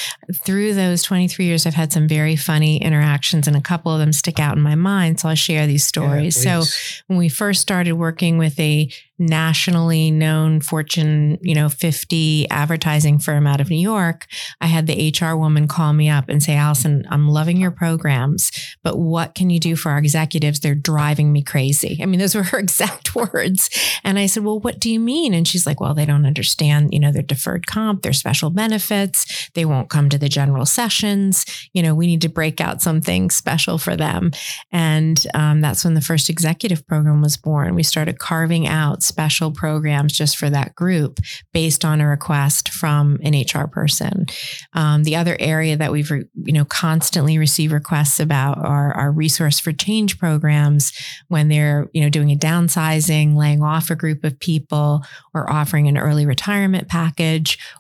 through 0.45 0.75
those 0.75 1.03
23 1.03 1.45
years, 1.45 1.67
I've 1.67 1.75
had 1.75 1.93
some 1.93 2.09
very 2.09 2.37
funny 2.37 2.79
interactions 2.83 3.47
and 3.47 3.57
a 3.57 3.61
couple 3.61 3.93
of 3.93 3.99
them 3.99 4.13
stick 4.13 4.39
out 4.39 4.57
in 4.57 4.63
my 4.63 4.75
mind. 4.75 5.21
So 5.21 5.29
I'll 5.29 5.35
share 5.35 5.67
these 5.67 5.87
stories. 5.87 6.45
Yeah, 6.45 6.61
so 6.61 6.71
when 7.07 7.19
we 7.19 7.29
first 7.29 7.61
started 7.61 7.93
working 7.93 8.39
with 8.39 8.59
a 8.61 8.91
nationally 9.19 10.11
known 10.11 10.61
Fortune, 10.61 11.39
you 11.43 11.55
know, 11.55 11.69
50 11.69 12.49
advertising 12.51 13.19
firm 13.19 13.47
out 13.47 13.61
of 13.61 13.69
New 13.69 13.81
York, 13.81 14.27
I 14.61 14.67
had 14.67 14.87
the 14.87 15.13
HR 15.13 15.37
woman 15.37 15.67
call 15.67 15.93
me 15.93 16.09
up 16.09 16.29
and 16.29 16.43
say, 16.43 16.55
Allison, 16.55 17.05
I'm 17.11 17.29
loving 17.29 17.57
your 17.57 17.73
programs, 17.73 18.53
but 18.83 18.97
what 18.97 19.35
can 19.35 19.51
you 19.51 19.59
do 19.59 19.75
for 19.75 19.91
our 19.91 19.99
executives? 19.99 20.61
They're 20.61 20.75
driving 20.75 21.33
me 21.33 21.43
crazy. 21.43 21.99
I 22.01 22.07
mean, 22.07 22.21
those 22.21 22.35
were 22.35 22.45
her 22.45 22.59
exact 22.69 23.15
words. 23.15 23.71
And 24.05 24.19
I 24.19 24.27
said, 24.27 24.45
Well, 24.45 24.61
what 24.61 24.79
do 24.79 24.91
you 24.91 25.01
mean? 25.01 25.35
And 25.35 25.47
she's 25.49 25.67
like, 25.67 25.81
Well, 25.81 25.95
they 25.95 26.07
don't 26.07 26.27
understand, 26.27 26.91
you 26.93 27.01
know, 27.01 27.11
their 27.11 27.23
deferred 27.39 27.69
comp, 27.69 28.03
their 28.03 28.13
special 28.13 28.51
benefits. 28.51 29.49
They 29.55 29.65
won't 29.65 29.89
come 29.89 30.09
to 30.09 30.19
the 30.19 30.29
general 30.29 30.67
sessions. 30.67 31.47
You 31.73 31.83
know, 31.83 31.95
we 31.95 32.09
need 32.09 32.23
to 32.23 32.29
break 32.29 32.61
out 32.61 32.83
something 32.83 33.31
special 33.31 33.79
for 33.79 33.95
them. 33.95 34.33
And 34.73 35.25
um, 35.35 35.61
that's 35.61 35.85
when 35.85 35.95
the 35.95 36.01
first 36.01 36.29
executive 36.29 36.85
program 36.87 37.23
was 37.23 37.37
born. 37.37 37.77
We 37.77 37.85
started 37.85 38.19
carving 38.19 38.67
out 38.67 39.05
special 39.05 39.53
programs 39.53 40.13
just 40.13 40.37
for 40.37 40.51
that 40.51 40.75
group 40.75 41.21
based 41.53 41.85
on 41.85 42.01
a 42.01 42.09
request 42.09 42.71
from 42.71 43.21
an 43.23 43.35
HR 43.35 43.69
person. 43.69 44.27
Um, 44.75 45.05
the 45.05 45.15
other 45.15 45.37
area 45.39 45.77
that 45.77 45.93
we've, 45.93 46.11
re- 46.11 46.25
you 46.35 46.53
know, 46.53 46.65
constantly 46.65 47.39
receive 47.39 47.71
requests 47.71 48.19
about 48.19 48.59
are 48.59 48.93
our 48.95 49.13
resource 49.13 49.61
for 49.61 49.71
change 49.71 50.19
programs 50.19 50.93
when 51.29 51.49
they're, 51.49 51.89
you 51.93 52.01
know, 52.01 52.09
doing 52.09 52.33
a 52.33 52.37
downsizing, 52.37 53.37
laying 53.37 53.63
off 53.63 53.91
a 53.91 53.97
group 53.97 54.25
of 54.25 54.41
people, 54.41 55.05
or 55.35 55.49
offering 55.49 55.87
an 55.87 55.97
early 55.97 56.27
retirement 56.27 56.89
package, 56.89 57.28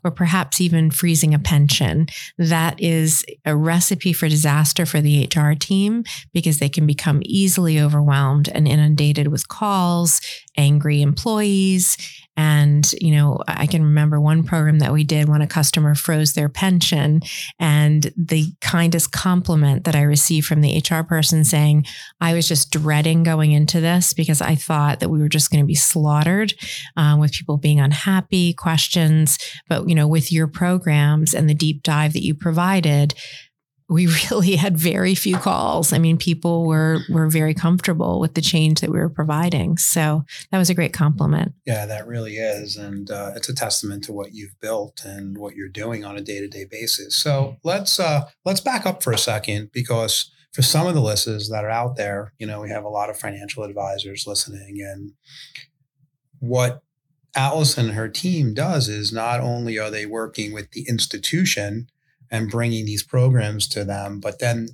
or 0.05 0.11
perhaps 0.11 0.61
even 0.61 0.91
freezing 0.91 1.35
a 1.35 1.39
pension. 1.39 2.07
That 2.37 2.81
is 2.81 3.25
a 3.45 3.57
recipe 3.57 4.13
for 4.13 4.29
disaster 4.29 4.87
for 4.87 5.01
the 5.01 5.29
HR 5.35 5.55
team 5.55 6.05
because 6.33 6.59
they 6.59 6.69
can 6.69 6.87
become 6.87 7.21
easily 7.25 7.81
overwhelmed 7.81 8.49
and 8.49 8.69
inundated 8.69 9.29
with 9.29 9.49
calls, 9.49 10.21
angry 10.57 11.03
employees. 11.03 11.97
And, 12.39 12.91
you 13.01 13.17
know, 13.17 13.41
I 13.49 13.67
can 13.67 13.83
remember 13.83 14.21
one 14.21 14.45
program 14.45 14.79
that 14.79 14.93
we 14.93 15.03
did 15.03 15.29
when 15.29 15.43
a 15.43 15.47
customer 15.49 15.97
froze 15.97 16.35
their 16.35 16.49
pension 16.49 17.21
and 17.59 18.13
the 18.17 18.53
kindest 18.61 19.11
compliment 19.11 19.83
that 19.83 19.97
I 19.97 20.03
received 20.03 20.47
from 20.47 20.61
the 20.61 20.79
HR 20.79 21.03
person 21.03 21.45
saying, 21.45 21.85
I 22.21 22.35
was 22.35 22.47
just 22.47 22.71
dreading 22.71 23.25
going 23.25 23.51
into 23.51 23.81
this 23.81 24.13
because 24.13 24.41
I 24.41 24.55
thought 24.55 25.01
that 25.01 25.09
we 25.09 25.19
were 25.19 25.29
just 25.29 25.51
going 25.51 25.65
to 25.65 25.67
be 25.67 25.75
slaughtered 25.75 26.55
uh, 26.97 27.17
with 27.19 27.33
people 27.33 27.57
being 27.57 27.81
unhappy, 27.81 28.55
questions. 28.55 29.37
But, 29.69 29.89
you 29.89 29.97
know, 29.97 30.07
with 30.07 30.31
your 30.31 30.47
programs 30.47 31.35
and 31.35 31.51
the 31.51 31.55
deep 31.55 31.83
dive 31.83 32.13
that 32.13 32.25
you 32.25 32.37
provided, 32.37 33.15
we 33.89 34.07
really 34.31 34.57
had 34.57 34.77
very 34.77 35.15
few 35.15 35.37
calls. 35.37 35.93
I 35.93 35.99
mean, 35.99 36.17
people 36.17 36.67
were 36.67 37.01
were 37.09 37.29
very 37.29 37.55
comfortable 37.55 38.21
with 38.21 38.35
the 38.35 38.41
change 38.41 38.81
that 38.81 38.91
we 38.91 38.99
were 38.99 39.09
providing. 39.09 39.79
So 39.79 40.25
that 40.51 40.59
was 40.59 40.71
a 40.71 40.75
great 40.75 40.93
compliment. 40.93 41.53
Yeah, 41.67 41.87
that 41.87 42.07
really 42.07 42.37
is, 42.37 42.77
and 42.77 43.11
uh, 43.11 43.33
it's 43.35 43.49
a 43.49 43.55
testament 43.55 44.05
to 44.05 44.13
what 44.13 44.35
you've 44.35 44.59
built 44.61 45.03
and 45.05 45.39
what 45.39 45.55
you're 45.55 45.69
doing 45.69 46.05
on 46.05 46.17
a 46.17 46.21
day 46.21 46.41
to 46.41 46.49
day 46.49 46.67
basis. 46.71 47.17
So 47.17 47.57
let's 47.65 47.99
uh, 47.99 48.29
let's 48.45 48.61
back 48.61 48.87
up 48.87 49.03
for 49.03 49.13
a 49.13 49.19
second 49.19 49.71
because 49.73 50.31
for 50.53 50.63
some 50.63 50.87
of 50.87 50.95
the 50.95 51.01
listeners 51.01 51.49
that 51.51 51.65
are 51.65 51.71
out 51.71 51.97
there, 51.97 52.33
you 52.39 52.47
know, 52.47 52.61
we 52.61 52.71
have 52.71 52.85
a 52.85 52.89
lot 52.89 53.11
of 53.11 53.19
financial 53.19 53.65
advisors 53.65 54.27
listening, 54.27 54.81
and 54.81 55.13
what 56.41 56.83
Alice 57.37 57.79
and 57.79 57.93
her 57.93 58.09
team 58.09 58.55
does 58.55 58.89
is 58.89 59.13
not 59.13 59.41
only 59.41 59.79
are 59.79 59.91
they 59.91 60.07
working 60.07 60.53
with 60.53 60.71
the 60.73 60.87
institution 60.89 61.89
and 62.31 62.51
bringing 62.51 62.87
these 62.87 63.03
programs 63.03 63.69
to 63.69 63.85
them. 63.85 64.21
But 64.21 64.39
then 64.39 64.69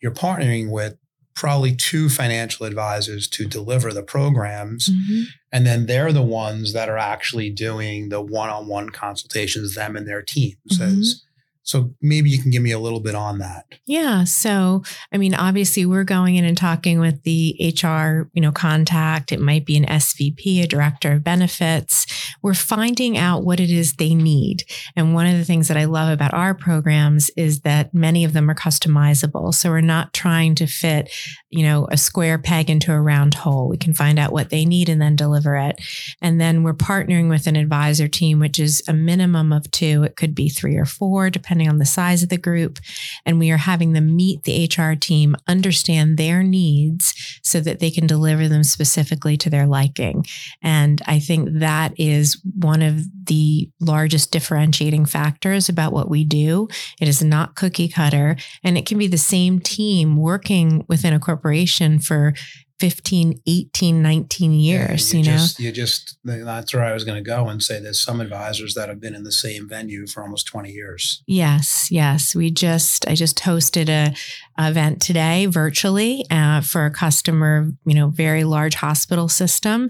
you're 0.00 0.12
partnering 0.12 0.70
with 0.70 0.96
probably 1.34 1.74
two 1.74 2.08
financial 2.08 2.66
advisors 2.66 3.28
to 3.28 3.46
deliver 3.46 3.92
the 3.92 4.02
programs. 4.02 4.88
Mm-hmm. 4.88 5.22
And 5.52 5.64
then 5.64 5.86
they're 5.86 6.12
the 6.12 6.20
ones 6.20 6.72
that 6.72 6.88
are 6.88 6.98
actually 6.98 7.50
doing 7.50 8.08
the 8.08 8.20
one 8.20 8.50
on 8.50 8.66
one 8.66 8.90
consultations, 8.90 9.76
them 9.76 9.96
and 9.96 10.06
their 10.06 10.22
teams. 10.22 10.56
Mm-hmm. 10.72 11.00
As, 11.00 11.22
so 11.68 11.94
maybe 12.00 12.30
you 12.30 12.40
can 12.40 12.50
give 12.50 12.62
me 12.62 12.72
a 12.72 12.78
little 12.78 12.98
bit 12.98 13.14
on 13.14 13.40
that. 13.40 13.66
Yeah. 13.84 14.24
So, 14.24 14.82
I 15.12 15.18
mean, 15.18 15.34
obviously 15.34 15.84
we're 15.84 16.02
going 16.02 16.36
in 16.36 16.46
and 16.46 16.56
talking 16.56 16.98
with 16.98 17.22
the 17.24 17.54
HR, 17.60 18.30
you 18.32 18.40
know, 18.40 18.52
contact. 18.52 19.32
It 19.32 19.40
might 19.40 19.66
be 19.66 19.76
an 19.76 19.84
SVP, 19.84 20.62
a 20.62 20.66
director 20.66 21.12
of 21.12 21.22
benefits. 21.22 22.06
We're 22.42 22.54
finding 22.54 23.18
out 23.18 23.44
what 23.44 23.60
it 23.60 23.68
is 23.68 23.92
they 23.92 24.14
need. 24.14 24.64
And 24.96 25.12
one 25.12 25.26
of 25.26 25.36
the 25.36 25.44
things 25.44 25.68
that 25.68 25.76
I 25.76 25.84
love 25.84 26.10
about 26.10 26.32
our 26.32 26.54
programs 26.54 27.30
is 27.36 27.60
that 27.60 27.92
many 27.92 28.24
of 28.24 28.32
them 28.32 28.48
are 28.48 28.54
customizable. 28.54 29.52
So 29.52 29.68
we're 29.68 29.82
not 29.82 30.14
trying 30.14 30.54
to 30.54 30.66
fit, 30.66 31.12
you 31.50 31.64
know, 31.64 31.86
a 31.90 31.98
square 31.98 32.38
peg 32.38 32.70
into 32.70 32.94
a 32.94 33.00
round 33.00 33.34
hole. 33.34 33.68
We 33.68 33.76
can 33.76 33.92
find 33.92 34.18
out 34.18 34.32
what 34.32 34.48
they 34.48 34.64
need 34.64 34.88
and 34.88 35.02
then 35.02 35.16
deliver 35.16 35.54
it. 35.56 35.82
And 36.22 36.40
then 36.40 36.62
we're 36.62 36.72
partnering 36.72 37.28
with 37.28 37.46
an 37.46 37.56
advisor 37.56 38.08
team, 38.08 38.40
which 38.40 38.58
is 38.58 38.82
a 38.88 38.94
minimum 38.94 39.52
of 39.52 39.70
two. 39.70 40.02
It 40.04 40.16
could 40.16 40.34
be 40.34 40.48
three 40.48 40.76
or 40.76 40.86
four, 40.86 41.28
depending 41.28 41.57
depending 41.58 41.72
on 41.72 41.78
the 41.78 41.84
size 41.84 42.22
of 42.22 42.28
the 42.28 42.38
group. 42.38 42.78
And 43.26 43.38
we 43.38 43.50
are 43.50 43.56
having 43.56 43.92
them 43.92 44.14
meet 44.14 44.44
the 44.44 44.64
HR 44.64 44.94
team, 44.94 45.34
understand 45.48 46.16
their 46.16 46.44
needs 46.44 47.40
so 47.42 47.58
that 47.60 47.80
they 47.80 47.90
can 47.90 48.06
deliver 48.06 48.46
them 48.46 48.62
specifically 48.62 49.36
to 49.38 49.50
their 49.50 49.66
liking. 49.66 50.24
And 50.62 51.02
I 51.06 51.18
think 51.18 51.58
that 51.58 51.94
is 51.98 52.40
one 52.60 52.82
of 52.82 53.02
the 53.24 53.70
largest 53.80 54.30
differentiating 54.30 55.06
factors 55.06 55.68
about 55.68 55.92
what 55.92 56.08
we 56.08 56.24
do. 56.24 56.68
It 57.00 57.08
is 57.08 57.24
not 57.24 57.56
cookie 57.56 57.88
cutter, 57.88 58.36
and 58.62 58.78
it 58.78 58.86
can 58.86 58.98
be 58.98 59.08
the 59.08 59.18
same 59.18 59.58
team 59.58 60.16
working 60.16 60.84
within 60.88 61.12
a 61.12 61.18
corporation 61.18 61.98
for 61.98 62.34
15, 62.80 63.40
18, 63.46 64.02
19 64.02 64.52
years, 64.52 65.12
yeah, 65.12 65.18
you, 65.18 65.24
you, 65.24 65.30
know? 65.30 65.46
You 65.58 65.72
just, 65.72 66.16
that's 66.24 66.72
where 66.72 66.84
I 66.84 66.92
was 66.92 67.04
going 67.04 67.22
to 67.22 67.28
go 67.28 67.48
and 67.48 67.62
say 67.62 67.80
there's 67.80 68.02
some 68.02 68.20
advisors 68.20 68.74
that 68.74 68.88
have 68.88 69.00
been 69.00 69.14
in 69.14 69.24
the 69.24 69.32
same 69.32 69.68
venue 69.68 70.06
for 70.06 70.22
almost 70.22 70.46
20 70.46 70.70
years. 70.70 71.22
Yes, 71.26 71.90
yes. 71.90 72.36
We 72.36 72.50
just, 72.50 73.06
I 73.08 73.14
just 73.14 73.38
hosted 73.38 73.88
a, 73.88 74.14
event 74.58 75.00
today 75.00 75.46
virtually 75.46 76.24
uh, 76.30 76.60
for 76.60 76.84
a 76.84 76.90
customer, 76.90 77.70
you 77.86 77.94
know, 77.94 78.08
very 78.08 78.44
large 78.44 78.74
hospital 78.74 79.28
system 79.28 79.88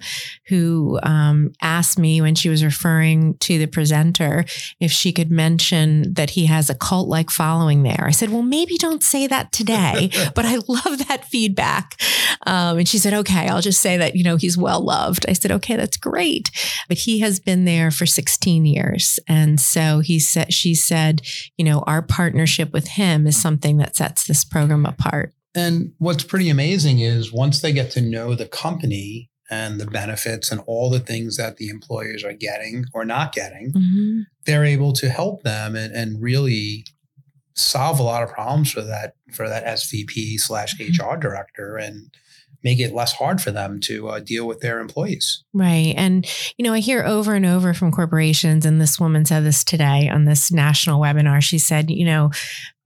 who 0.49 0.99
um, 1.03 1.53
asked 1.63 1.99
me 1.99 2.21
when 2.21 2.35
she 2.35 2.49
was 2.49 2.63
referring 2.63 3.37
to 3.39 3.59
the 3.59 3.67
presenter 3.67 4.45
if 4.81 4.93
she 4.93 5.13
could 5.13 5.31
mention 5.31 6.13
that 6.15 6.31
he 6.31 6.47
has 6.47 6.69
a 6.69 6.75
cult 6.75 7.09
like 7.09 7.31
following 7.31 7.83
there. 7.83 8.05
I 8.07 8.11
said, 8.11 8.31
well, 8.31 8.43
maybe 8.43 8.77
don't 8.77 9.03
say 9.03 9.27
that 9.27 9.53
today, 9.53 10.11
but 10.35 10.45
I 10.45 10.57
love 10.69 11.07
that 11.09 11.25
feedback. 11.25 12.01
Um, 12.47 12.79
and 12.79 12.89
she 12.89 12.99
said, 12.99 13.15
okay, 13.15 13.49
I'll 13.49 13.63
just 13.63 13.81
say 13.81 13.97
that, 13.97 14.17
you 14.17 14.25
know, 14.25 14.37
he's 14.37 14.59
well 14.59 14.81
loved. 14.81 15.25
I 15.29 15.33
said, 15.33 15.51
okay, 15.53 15.77
that's 15.77 15.97
great. 15.97 16.51
But 16.89 16.99
he 16.99 17.21
has 17.21 17.41
been 17.41 17.65
there 17.65 17.91
for 17.91 18.07
16 18.07 18.67
years. 18.67 19.19
And 19.27 19.61
so 19.61 20.01
he 20.01 20.19
said, 20.19 20.53
she 20.53 20.75
said, 20.75 21.23
you 21.57 21.65
know, 21.65 21.81
our 21.87 22.03
partnership 22.03 22.73
with 22.73 22.89
him 22.89 23.27
is 23.27 23.41
something 23.41 23.79
that 23.79 23.97
sets 23.97 24.27
this 24.27 24.45
program 24.59 24.87
apart. 24.87 25.35
And 25.55 25.93
what's 25.99 26.25
pretty 26.25 26.51
amazing 26.51 27.01
is 27.01 27.33
once 27.33 27.61
they 27.61 27.73
get 27.73 27.91
to 27.93 28.01
know 28.01 28.35
the 28.35 28.47
company 28.47 29.31
and 29.51 29.81
the 29.81 29.87
benefits 29.87 30.53
and 30.53 30.61
all 30.67 30.91
the 30.91 31.01
things 31.01 31.37
that 31.37 31.57
the 31.57 31.69
employers 31.69 32.23
are 32.23 32.35
getting 32.35 32.85
or 32.93 33.05
not 33.05 33.33
getting, 33.33 33.73
mm-hmm. 33.73 34.21
they're 34.47 34.65
able 34.65 34.93
to 34.93 35.09
help 35.09 35.43
them 35.43 35.75
and, 35.75 35.95
and 35.95 36.23
really 36.23 36.85
solve 37.55 37.99
a 37.99 38.03
lot 38.03 38.23
of 38.23 38.31
problems 38.31 38.71
for 38.71 38.83
that 38.83 39.15
for 39.33 39.49
that 39.49 39.65
SVP 39.65 40.39
slash 40.39 40.79
HR 40.79 40.85
mm-hmm. 40.85 41.21
director 41.21 41.77
and 41.77 42.11
make 42.65 42.81
it 42.81 42.93
less 42.93 43.13
hard 43.13 43.41
for 43.41 43.51
them 43.51 43.81
to 43.81 44.09
uh, 44.09 44.21
deal 44.21 44.47
with 44.47 44.61
their 44.61 44.81
employees. 44.81 45.45
Right. 45.53 45.95
And, 45.97 46.27
you 46.57 46.65
know, 46.65 46.73
I 46.73 46.81
hear 46.81 47.05
over 47.05 47.35
and 47.35 47.47
over 47.47 47.73
from 47.73 47.93
corporations, 47.93 48.67
and 48.67 48.81
this 48.81 48.99
woman 48.99 49.25
said 49.25 49.45
this 49.45 49.63
today 49.63 50.09
on 50.09 50.25
this 50.25 50.51
national 50.51 51.01
webinar. 51.01 51.43
She 51.43 51.59
said, 51.59 51.91
you 51.91 52.05
know, 52.05 52.31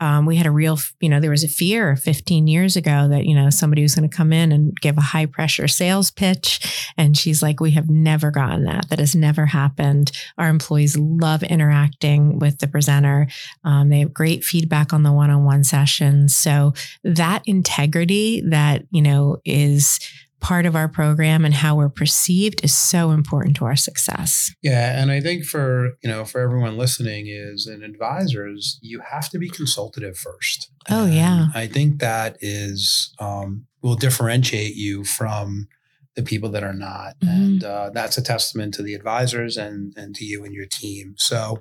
um, 0.03 0.27
we 0.27 0.35
had 0.35 0.47
a 0.47 0.51
real, 0.51 0.81
you 0.99 1.09
know, 1.09 1.21
there 1.21 1.31
was 1.31 1.45
a 1.45 1.49
fear 1.49 1.95
15 1.95 2.49
years 2.49 2.75
ago 2.75 3.07
that, 3.07 3.25
you 3.25 3.37
know, 3.37 3.51
somebody 3.51 3.83
was 3.83 3.95
going 3.95 4.11
to 4.11 4.17
come 4.17 4.33
in 4.33 4.51
and 4.51 4.75
give 4.81 4.99
a 4.99 5.01
high 5.01 5.27
pressure 5.27 5.69
sales 5.69 6.11
pitch. 6.11 6.93
And 6.99 7.17
she's 7.17 7.41
like, 7.41 7.61
we 7.61 7.71
have 7.71 7.89
never 7.89 8.33
gotten 8.33 8.65
that. 8.65 8.89
That 8.89 8.99
has 8.99 9.15
never 9.15 9.47
happened. 9.47 10.11
Our 10.39 10.49
employees 10.49 10.99
love 10.99 11.45
interacting 11.45 12.41
with 12.41 12.59
the 12.59 12.67
presenter. 12.67 13.29
Um, 13.63 13.91
they 13.91 14.01
have 14.01 14.13
great 14.13 14.43
feedback 14.43 14.93
on 14.93 15.05
the 15.05 15.13
one 15.13 15.31
on 15.31 15.45
one 15.45 15.63
sessions. 15.63 16.37
So 16.37 16.75
that 17.05 17.45
integrity 17.47 18.43
that, 18.49 18.83
you 18.91 19.03
know, 19.03 19.37
is 19.45 20.01
part 20.43 20.67
of 20.67 20.77
our 20.77 20.89
program 20.89 21.45
and 21.45 21.55
how 21.55 21.77
we're 21.77 21.89
perceived 21.89 22.63
is 22.65 22.77
so 22.77 23.13
important 23.13 23.57
to 23.57 23.65
our 23.65 23.77
success. 23.77 24.53
Yeah, 24.61 25.01
and 25.01 25.11
I 25.11 25.21
think 25.21 25.45
for, 25.45 25.93
you 26.03 26.11
know, 26.11 26.25
for 26.25 26.41
everyone 26.41 26.77
listening 26.77 27.29
is 27.29 27.67
and 27.67 27.83
advisors, 27.83 28.79
you 28.83 29.01
have 29.11 29.31
to 29.31 29.39
be 29.39 29.49
consultative 29.49 30.19
first. 30.19 30.71
Oh 30.91 31.05
and 31.05 31.15
yeah. 31.15 31.47
I 31.55 31.69
think 31.69 32.01
that 32.01 32.37
is 32.41 33.15
um, 33.21 33.67
will 33.83 33.95
differentiate 33.95 34.75
you 34.75 35.05
from 35.05 35.69
the 36.17 36.23
people 36.23 36.51
that 36.51 36.65
are 36.65 36.75
not. 36.75 37.19
Mm-hmm. 37.21 37.29
And 37.29 37.65
uh, 37.65 37.91
that's 37.95 38.19
a 38.19 38.23
testament 38.23 38.75
to 38.75 38.83
the 38.83 38.95
advisors 38.95 39.57
and 39.57 39.95
and 39.97 40.15
to 40.17 40.25
you 40.25 40.45
and 40.45 40.53
your 40.53 40.67
team. 40.71 41.15
So 41.17 41.61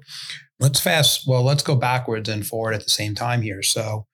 let's 0.59 0.79
fast 0.79 1.27
well, 1.27 1.43
let's 1.43 1.63
go 1.63 1.75
backwards 1.75 2.27
and 2.27 2.45
forward 2.45 2.73
at 2.73 2.83
the 2.83 2.89
same 2.89 3.15
time 3.15 3.43
here. 3.43 3.61
So 3.61 4.07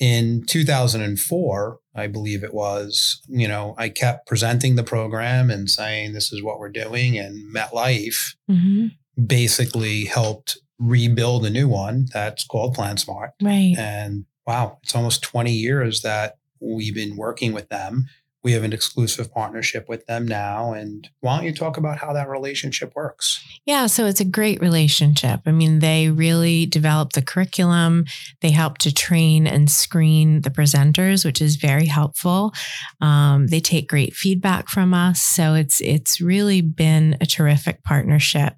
in 0.00 0.42
2004, 0.46 1.78
I 1.94 2.06
believe 2.06 2.42
it 2.42 2.54
was, 2.54 3.20
you 3.28 3.46
know, 3.46 3.74
I 3.76 3.90
kept 3.90 4.26
presenting 4.26 4.74
the 4.74 4.82
program 4.82 5.50
and 5.50 5.70
saying, 5.70 6.14
this 6.14 6.32
is 6.32 6.42
what 6.42 6.58
we're 6.58 6.70
doing. 6.70 7.18
And 7.18 7.54
MetLife 7.54 8.34
mm-hmm. 8.50 8.86
basically 9.24 10.06
helped 10.06 10.58
rebuild 10.78 11.44
a 11.44 11.50
new 11.50 11.68
one 11.68 12.06
that's 12.12 12.44
called 12.46 12.74
PlanSmart. 12.74 13.32
Right. 13.42 13.74
And 13.76 14.24
wow, 14.46 14.78
it's 14.82 14.96
almost 14.96 15.22
20 15.22 15.52
years 15.52 16.00
that 16.00 16.38
we've 16.60 16.94
been 16.94 17.16
working 17.16 17.52
with 17.52 17.68
them. 17.68 18.06
We 18.42 18.52
have 18.52 18.64
an 18.64 18.72
exclusive 18.72 19.32
partnership 19.32 19.88
with 19.88 20.06
them 20.06 20.26
now. 20.26 20.72
And 20.72 21.08
why 21.20 21.36
don't 21.36 21.46
you 21.46 21.54
talk 21.54 21.76
about 21.76 21.98
how 21.98 22.12
that 22.14 22.28
relationship 22.28 22.94
works? 22.94 23.44
Yeah, 23.66 23.86
so 23.86 24.06
it's 24.06 24.20
a 24.20 24.24
great 24.24 24.60
relationship. 24.60 25.40
I 25.46 25.52
mean, 25.52 25.80
they 25.80 26.08
really 26.08 26.66
develop 26.66 27.12
the 27.12 27.22
curriculum, 27.22 28.06
they 28.40 28.50
help 28.50 28.78
to 28.78 28.94
train 28.94 29.46
and 29.46 29.70
screen 29.70 30.40
the 30.42 30.50
presenters, 30.50 31.24
which 31.24 31.42
is 31.42 31.56
very 31.56 31.86
helpful. 31.86 32.52
Um, 33.00 33.48
they 33.48 33.60
take 33.60 33.88
great 33.88 34.14
feedback 34.14 34.68
from 34.68 34.94
us. 34.94 35.20
So 35.20 35.54
it's 35.54 35.80
it's 35.80 36.20
really 36.20 36.60
been 36.60 37.16
a 37.20 37.26
terrific 37.26 37.82
partnership. 37.84 38.54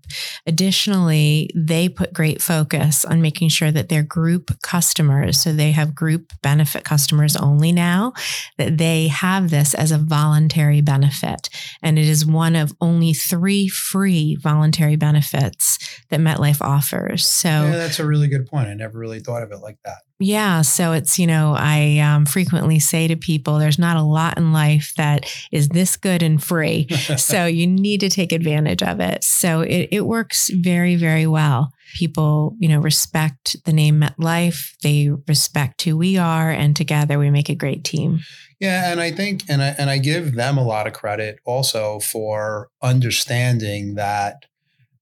Additionally, 0.46 1.50
they 1.54 1.88
put 1.88 2.12
great 2.12 2.40
focus 2.40 3.04
on 3.04 3.22
making 3.22 3.48
sure 3.48 3.70
that 3.70 3.88
their 3.88 4.02
group 4.02 4.50
customers, 4.62 5.40
so 5.40 5.52
they 5.52 5.72
have 5.72 5.94
group 5.94 6.32
benefit 6.42 6.84
customers 6.84 7.36
only 7.36 7.72
now, 7.72 8.12
that 8.58 8.78
they 8.78 9.08
have 9.08 9.50
this 9.50 9.71
as 9.74 9.92
a 9.92 9.98
voluntary 9.98 10.80
benefit. 10.80 11.48
And 11.82 11.98
it 11.98 12.06
is 12.06 12.24
one 12.26 12.56
of 12.56 12.72
only 12.80 13.12
three 13.12 13.68
free 13.68 14.36
voluntary 14.36 14.96
benefits 14.96 15.78
that 16.10 16.20
MetLife 16.20 16.60
offers. 16.60 17.26
So 17.26 17.48
yeah, 17.48 17.76
that's 17.76 17.98
a 17.98 18.06
really 18.06 18.28
good 18.28 18.46
point. 18.46 18.68
I 18.68 18.74
never 18.74 18.98
really 18.98 19.20
thought 19.20 19.42
of 19.42 19.50
it 19.52 19.58
like 19.58 19.78
that. 19.84 19.98
Yeah. 20.22 20.62
So 20.62 20.92
it's, 20.92 21.18
you 21.18 21.26
know, 21.26 21.56
I 21.58 21.98
um, 21.98 22.26
frequently 22.26 22.78
say 22.78 23.08
to 23.08 23.16
people, 23.16 23.58
there's 23.58 23.78
not 23.78 23.96
a 23.96 24.02
lot 24.02 24.38
in 24.38 24.52
life 24.52 24.92
that 24.96 25.26
is 25.50 25.68
this 25.68 25.96
good 25.96 26.22
and 26.22 26.42
free. 26.42 26.86
so 27.16 27.44
you 27.46 27.66
need 27.66 28.00
to 28.00 28.08
take 28.08 28.30
advantage 28.30 28.84
of 28.84 29.00
it. 29.00 29.24
So 29.24 29.62
it, 29.62 29.88
it 29.90 30.06
works 30.06 30.48
very, 30.50 30.94
very 30.94 31.26
well. 31.26 31.72
People, 31.94 32.54
you 32.60 32.68
know, 32.68 32.78
respect 32.78 33.56
the 33.64 33.72
name 33.72 34.00
MetLife, 34.00 34.76
they 34.82 35.10
respect 35.26 35.82
who 35.82 35.96
we 35.98 36.16
are, 36.16 36.50
and 36.50 36.76
together 36.76 37.18
we 37.18 37.28
make 37.28 37.48
a 37.48 37.54
great 37.54 37.82
team. 37.82 38.20
Yeah, 38.60 38.92
and 38.92 39.00
I 39.00 39.10
think 39.10 39.42
and 39.48 39.60
I 39.60 39.74
and 39.76 39.90
I 39.90 39.98
give 39.98 40.34
them 40.34 40.56
a 40.56 40.64
lot 40.64 40.86
of 40.86 40.92
credit 40.92 41.40
also 41.44 41.98
for 41.98 42.70
understanding 42.80 43.96
that 43.96 44.46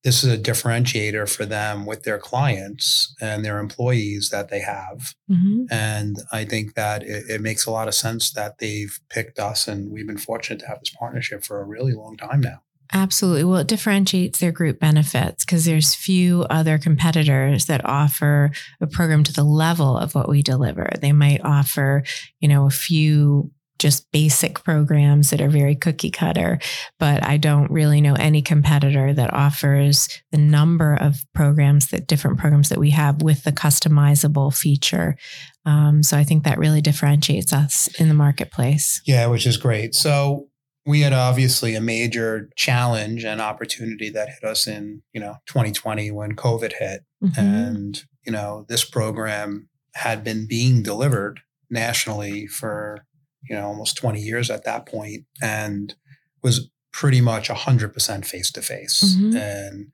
this 0.02 0.24
is 0.24 0.32
a 0.32 0.38
differentiator 0.38 1.28
for 1.28 1.44
them 1.44 1.84
with 1.84 2.04
their 2.04 2.18
clients 2.18 3.14
and 3.20 3.44
their 3.44 3.58
employees 3.58 4.30
that 4.30 4.48
they 4.48 4.60
have. 4.60 5.14
Mm-hmm. 5.30 5.64
And 5.70 6.16
I 6.32 6.44
think 6.44 6.74
that 6.74 7.02
it, 7.02 7.24
it, 7.28 7.40
makes 7.40 7.66
a 7.66 7.70
lot 7.70 7.88
of 7.88 7.94
sense 7.94 8.32
that 8.32 8.58
they've 8.58 8.98
picked 9.10 9.38
us 9.38 9.68
and 9.68 9.90
we've 9.90 10.06
been 10.06 10.16
fortunate 10.16 10.60
to 10.60 10.68
have 10.68 10.80
this 10.80 10.90
partnership 10.90 11.44
for 11.44 11.60
a 11.60 11.66
really 11.66 11.92
long 11.92 12.16
time 12.16 12.40
now. 12.40 12.62
Absolutely. 12.92 13.44
Well, 13.44 13.58
it 13.58 13.68
differentiates 13.68 14.40
their 14.40 14.50
group 14.50 14.80
benefits 14.80 15.44
because 15.44 15.64
there's 15.64 15.94
few 15.94 16.42
other 16.50 16.76
competitors 16.76 17.66
that 17.66 17.84
offer 17.84 18.50
a 18.80 18.86
program 18.86 19.22
to 19.24 19.32
the 19.32 19.44
level 19.44 19.96
of 19.96 20.14
what 20.14 20.28
we 20.28 20.42
deliver. 20.42 20.90
They 21.00 21.12
might 21.12 21.40
offer, 21.44 22.02
you 22.40 22.48
know, 22.48 22.66
a 22.66 22.70
few 22.70 23.52
just 23.80 24.10
basic 24.12 24.62
programs 24.62 25.30
that 25.30 25.40
are 25.40 25.48
very 25.48 25.74
cookie 25.74 26.10
cutter, 26.10 26.60
but 27.00 27.24
I 27.24 27.38
don't 27.38 27.70
really 27.70 28.00
know 28.00 28.14
any 28.14 28.42
competitor 28.42 29.12
that 29.12 29.32
offers 29.32 30.08
the 30.30 30.38
number 30.38 30.94
of 30.94 31.24
programs 31.34 31.88
that 31.88 32.06
different 32.06 32.38
programs 32.38 32.68
that 32.68 32.78
we 32.78 32.90
have 32.90 33.22
with 33.22 33.42
the 33.42 33.52
customizable 33.52 34.56
feature. 34.56 35.16
Um, 35.64 36.02
so 36.02 36.16
I 36.16 36.24
think 36.24 36.44
that 36.44 36.58
really 36.58 36.80
differentiates 36.80 37.52
us 37.52 37.88
in 37.98 38.08
the 38.08 38.14
marketplace. 38.14 39.00
Yeah, 39.06 39.26
which 39.26 39.46
is 39.46 39.56
great. 39.56 39.94
So 39.94 40.48
we 40.86 41.00
had 41.00 41.12
obviously 41.12 41.74
a 41.74 41.80
major 41.80 42.50
challenge 42.56 43.24
and 43.24 43.40
opportunity 43.40 44.10
that 44.10 44.28
hit 44.28 44.44
us 44.44 44.66
in 44.66 45.02
you 45.12 45.20
know 45.20 45.36
2020 45.46 46.10
when 46.10 46.34
covid 46.34 46.72
hit 46.78 47.02
mm-hmm. 47.22 47.38
and 47.38 48.04
you 48.24 48.32
know 48.32 48.64
this 48.68 48.84
program 48.84 49.68
had 49.94 50.24
been 50.24 50.46
being 50.46 50.82
delivered 50.82 51.40
nationally 51.68 52.46
for 52.46 53.04
you 53.48 53.54
know 53.56 53.66
almost 53.66 53.96
20 53.96 54.20
years 54.20 54.50
at 54.50 54.64
that 54.64 54.86
point 54.86 55.24
and 55.42 55.94
was 56.42 56.70
pretty 56.92 57.20
much 57.20 57.48
100% 57.48 58.24
face 58.24 58.50
to 58.50 58.62
face 58.62 59.16
and 59.36 59.88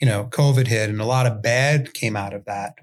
you 0.00 0.06
know 0.06 0.24
covid 0.30 0.66
hit 0.66 0.88
and 0.88 1.00
a 1.00 1.06
lot 1.06 1.26
of 1.26 1.42
bad 1.42 1.92
came 1.92 2.16
out 2.16 2.32
of 2.32 2.44
that 2.46 2.74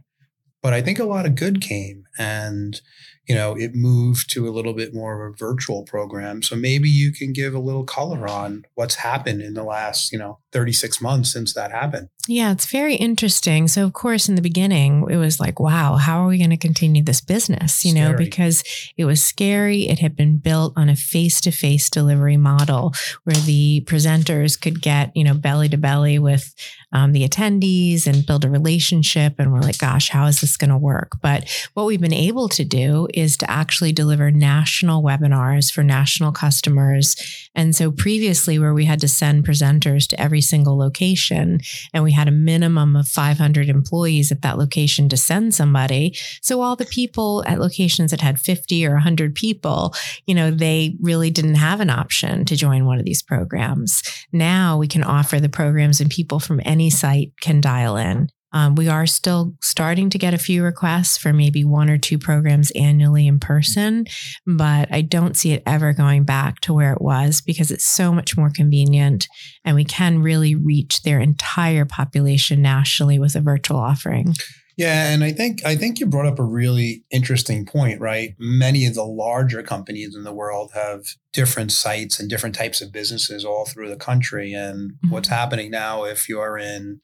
but 0.61 0.73
i 0.73 0.81
think 0.81 0.99
a 0.99 1.05
lot 1.05 1.25
of 1.25 1.35
good 1.35 1.61
came. 1.61 2.03
And 2.17 2.81
you 3.27 3.35
know, 3.35 3.57
it 3.57 3.75
moved 3.75 4.29
to 4.31 4.47
a 4.47 4.51
little 4.51 4.73
bit 4.73 4.93
more 4.93 5.25
of 5.25 5.33
a 5.33 5.37
virtual 5.37 5.83
program. 5.83 6.41
So 6.41 6.55
maybe 6.55 6.89
you 6.89 7.11
can 7.11 7.33
give 7.33 7.53
a 7.53 7.59
little 7.59 7.83
color 7.83 8.27
on 8.27 8.63
what's 8.75 8.95
happened 8.95 9.41
in 9.41 9.53
the 9.53 9.63
last, 9.63 10.13
you 10.13 10.17
know, 10.17 10.39
36 10.51 11.01
months 11.01 11.31
since 11.31 11.53
that 11.53 11.71
happened. 11.71 12.09
Yeah, 12.27 12.51
it's 12.51 12.65
very 12.65 12.95
interesting. 12.95 13.67
So, 13.67 13.85
of 13.85 13.93
course, 13.93 14.27
in 14.27 14.35
the 14.35 14.41
beginning, 14.41 15.05
it 15.09 15.15
was 15.15 15.39
like, 15.39 15.59
wow, 15.59 15.95
how 15.95 16.23
are 16.23 16.27
we 16.27 16.37
going 16.37 16.49
to 16.49 16.57
continue 16.57 17.01
this 17.01 17.21
business? 17.21 17.85
You 17.85 17.91
scary. 17.91 18.11
know, 18.11 18.17
because 18.17 18.63
it 18.97 19.05
was 19.05 19.23
scary. 19.23 19.87
It 19.87 19.99
had 19.99 20.15
been 20.15 20.37
built 20.37 20.73
on 20.75 20.89
a 20.89 20.95
face 20.95 21.39
to 21.41 21.51
face 21.51 21.89
delivery 21.89 22.35
model 22.35 22.93
where 23.23 23.35
the 23.35 23.83
presenters 23.87 24.59
could 24.59 24.81
get, 24.81 25.15
you 25.15 25.23
know, 25.23 25.33
belly 25.33 25.69
to 25.69 25.77
belly 25.77 26.19
with 26.19 26.53
um, 26.91 27.13
the 27.13 27.27
attendees 27.27 28.07
and 28.07 28.25
build 28.25 28.43
a 28.43 28.49
relationship. 28.49 29.35
And 29.37 29.53
we're 29.53 29.61
like, 29.61 29.77
gosh, 29.77 30.09
how 30.09 30.25
is 30.25 30.41
this 30.41 30.57
going 30.57 30.69
to 30.69 30.77
work? 30.77 31.13
But 31.21 31.49
what 31.75 31.85
we've 31.85 32.01
been 32.01 32.13
able 32.13 32.49
to 32.49 32.65
do 32.65 33.07
is 33.13 33.37
to 33.37 33.49
actually 33.49 33.93
deliver 33.93 34.31
national 34.31 35.01
webinars 35.01 35.71
for 35.71 35.83
national 35.83 36.33
customers. 36.33 37.15
And 37.55 37.75
so 37.75 37.91
previously, 37.91 38.59
where 38.59 38.73
we 38.73 38.85
had 38.85 38.99
to 39.01 39.07
send 39.07 39.45
presenters 39.45 40.07
to 40.09 40.19
every 40.37 40.41
single 40.43 40.77
location 40.77 41.59
and 41.95 42.03
we 42.03 42.11
had 42.11 42.27
a 42.27 42.31
minimum 42.31 42.95
of 42.95 43.07
500 43.07 43.69
employees 43.69 44.31
at 44.31 44.43
that 44.43 44.59
location 44.59 45.09
to 45.09 45.17
send 45.17 45.55
somebody. 45.55 46.15
So 46.43 46.61
all 46.61 46.75
the 46.75 46.85
people 46.85 47.43
at 47.47 47.59
locations 47.59 48.11
that 48.11 48.21
had 48.21 48.39
50 48.39 48.85
or 48.85 48.91
100 48.91 49.33
people, 49.33 49.95
you 50.27 50.35
know, 50.35 50.51
they 50.51 50.95
really 51.01 51.31
didn't 51.31 51.55
have 51.55 51.79
an 51.79 51.89
option 51.89 52.45
to 52.45 52.55
join 52.55 52.85
one 52.85 52.99
of 52.99 53.05
these 53.05 53.23
programs. 53.23 54.03
Now 54.31 54.77
we 54.77 54.87
can 54.87 55.03
offer 55.03 55.39
the 55.39 55.49
programs 55.49 55.99
and 55.99 56.11
people 56.11 56.39
from 56.39 56.61
any 56.63 56.91
site 56.91 57.31
can 57.41 57.59
dial 57.59 57.97
in. 57.97 58.29
Um, 58.53 58.75
we 58.75 58.87
are 58.87 59.05
still 59.05 59.53
starting 59.61 60.09
to 60.09 60.17
get 60.17 60.33
a 60.33 60.37
few 60.37 60.63
requests 60.63 61.17
for 61.17 61.33
maybe 61.33 61.63
one 61.63 61.89
or 61.89 61.97
two 61.97 62.17
programs 62.17 62.71
annually 62.71 63.27
in 63.27 63.39
person, 63.39 64.05
but 64.45 64.87
I 64.91 65.01
don't 65.01 65.35
see 65.35 65.51
it 65.51 65.63
ever 65.65 65.93
going 65.93 66.23
back 66.23 66.61
to 66.61 66.73
where 66.73 66.93
it 66.93 67.01
was 67.01 67.41
because 67.41 67.71
it's 67.71 67.85
so 67.85 68.13
much 68.13 68.37
more 68.37 68.49
convenient 68.49 69.27
and 69.65 69.75
we 69.75 69.83
can 69.83 70.19
really 70.19 70.55
reach 70.55 71.01
their 71.01 71.19
entire 71.19 71.85
population 71.85 72.61
nationally 72.61 73.19
with 73.19 73.35
a 73.35 73.41
virtual 73.41 73.77
offering. 73.77 74.33
Yeah, 74.77 75.09
and 75.11 75.23
I 75.23 75.31
think 75.31 75.65
I 75.65 75.75
think 75.75 75.99
you 75.99 76.05
brought 76.05 76.27
up 76.27 76.37
a 76.37 76.43
really 76.43 77.03
interesting 77.09 77.65
point, 77.65 77.99
right? 77.99 78.35
Many 78.37 78.85
of 78.85 78.93
the 78.93 79.03
larger 79.03 79.63
companies 79.63 80.15
in 80.15 80.23
the 80.23 80.33
world 80.33 80.71
have 80.75 81.01
different 81.33 81.71
sites 81.71 82.19
and 82.19 82.29
different 82.29 82.53
types 82.53 82.79
of 82.79 82.91
businesses 82.91 83.43
all 83.43 83.65
through 83.65 83.89
the 83.89 83.95
country. 83.95 84.53
And 84.53 84.91
mm-hmm. 84.91 85.09
what's 85.09 85.29
happening 85.29 85.71
now 85.71 86.03
if 86.03 86.29
you're 86.29 86.59
in 86.59 87.01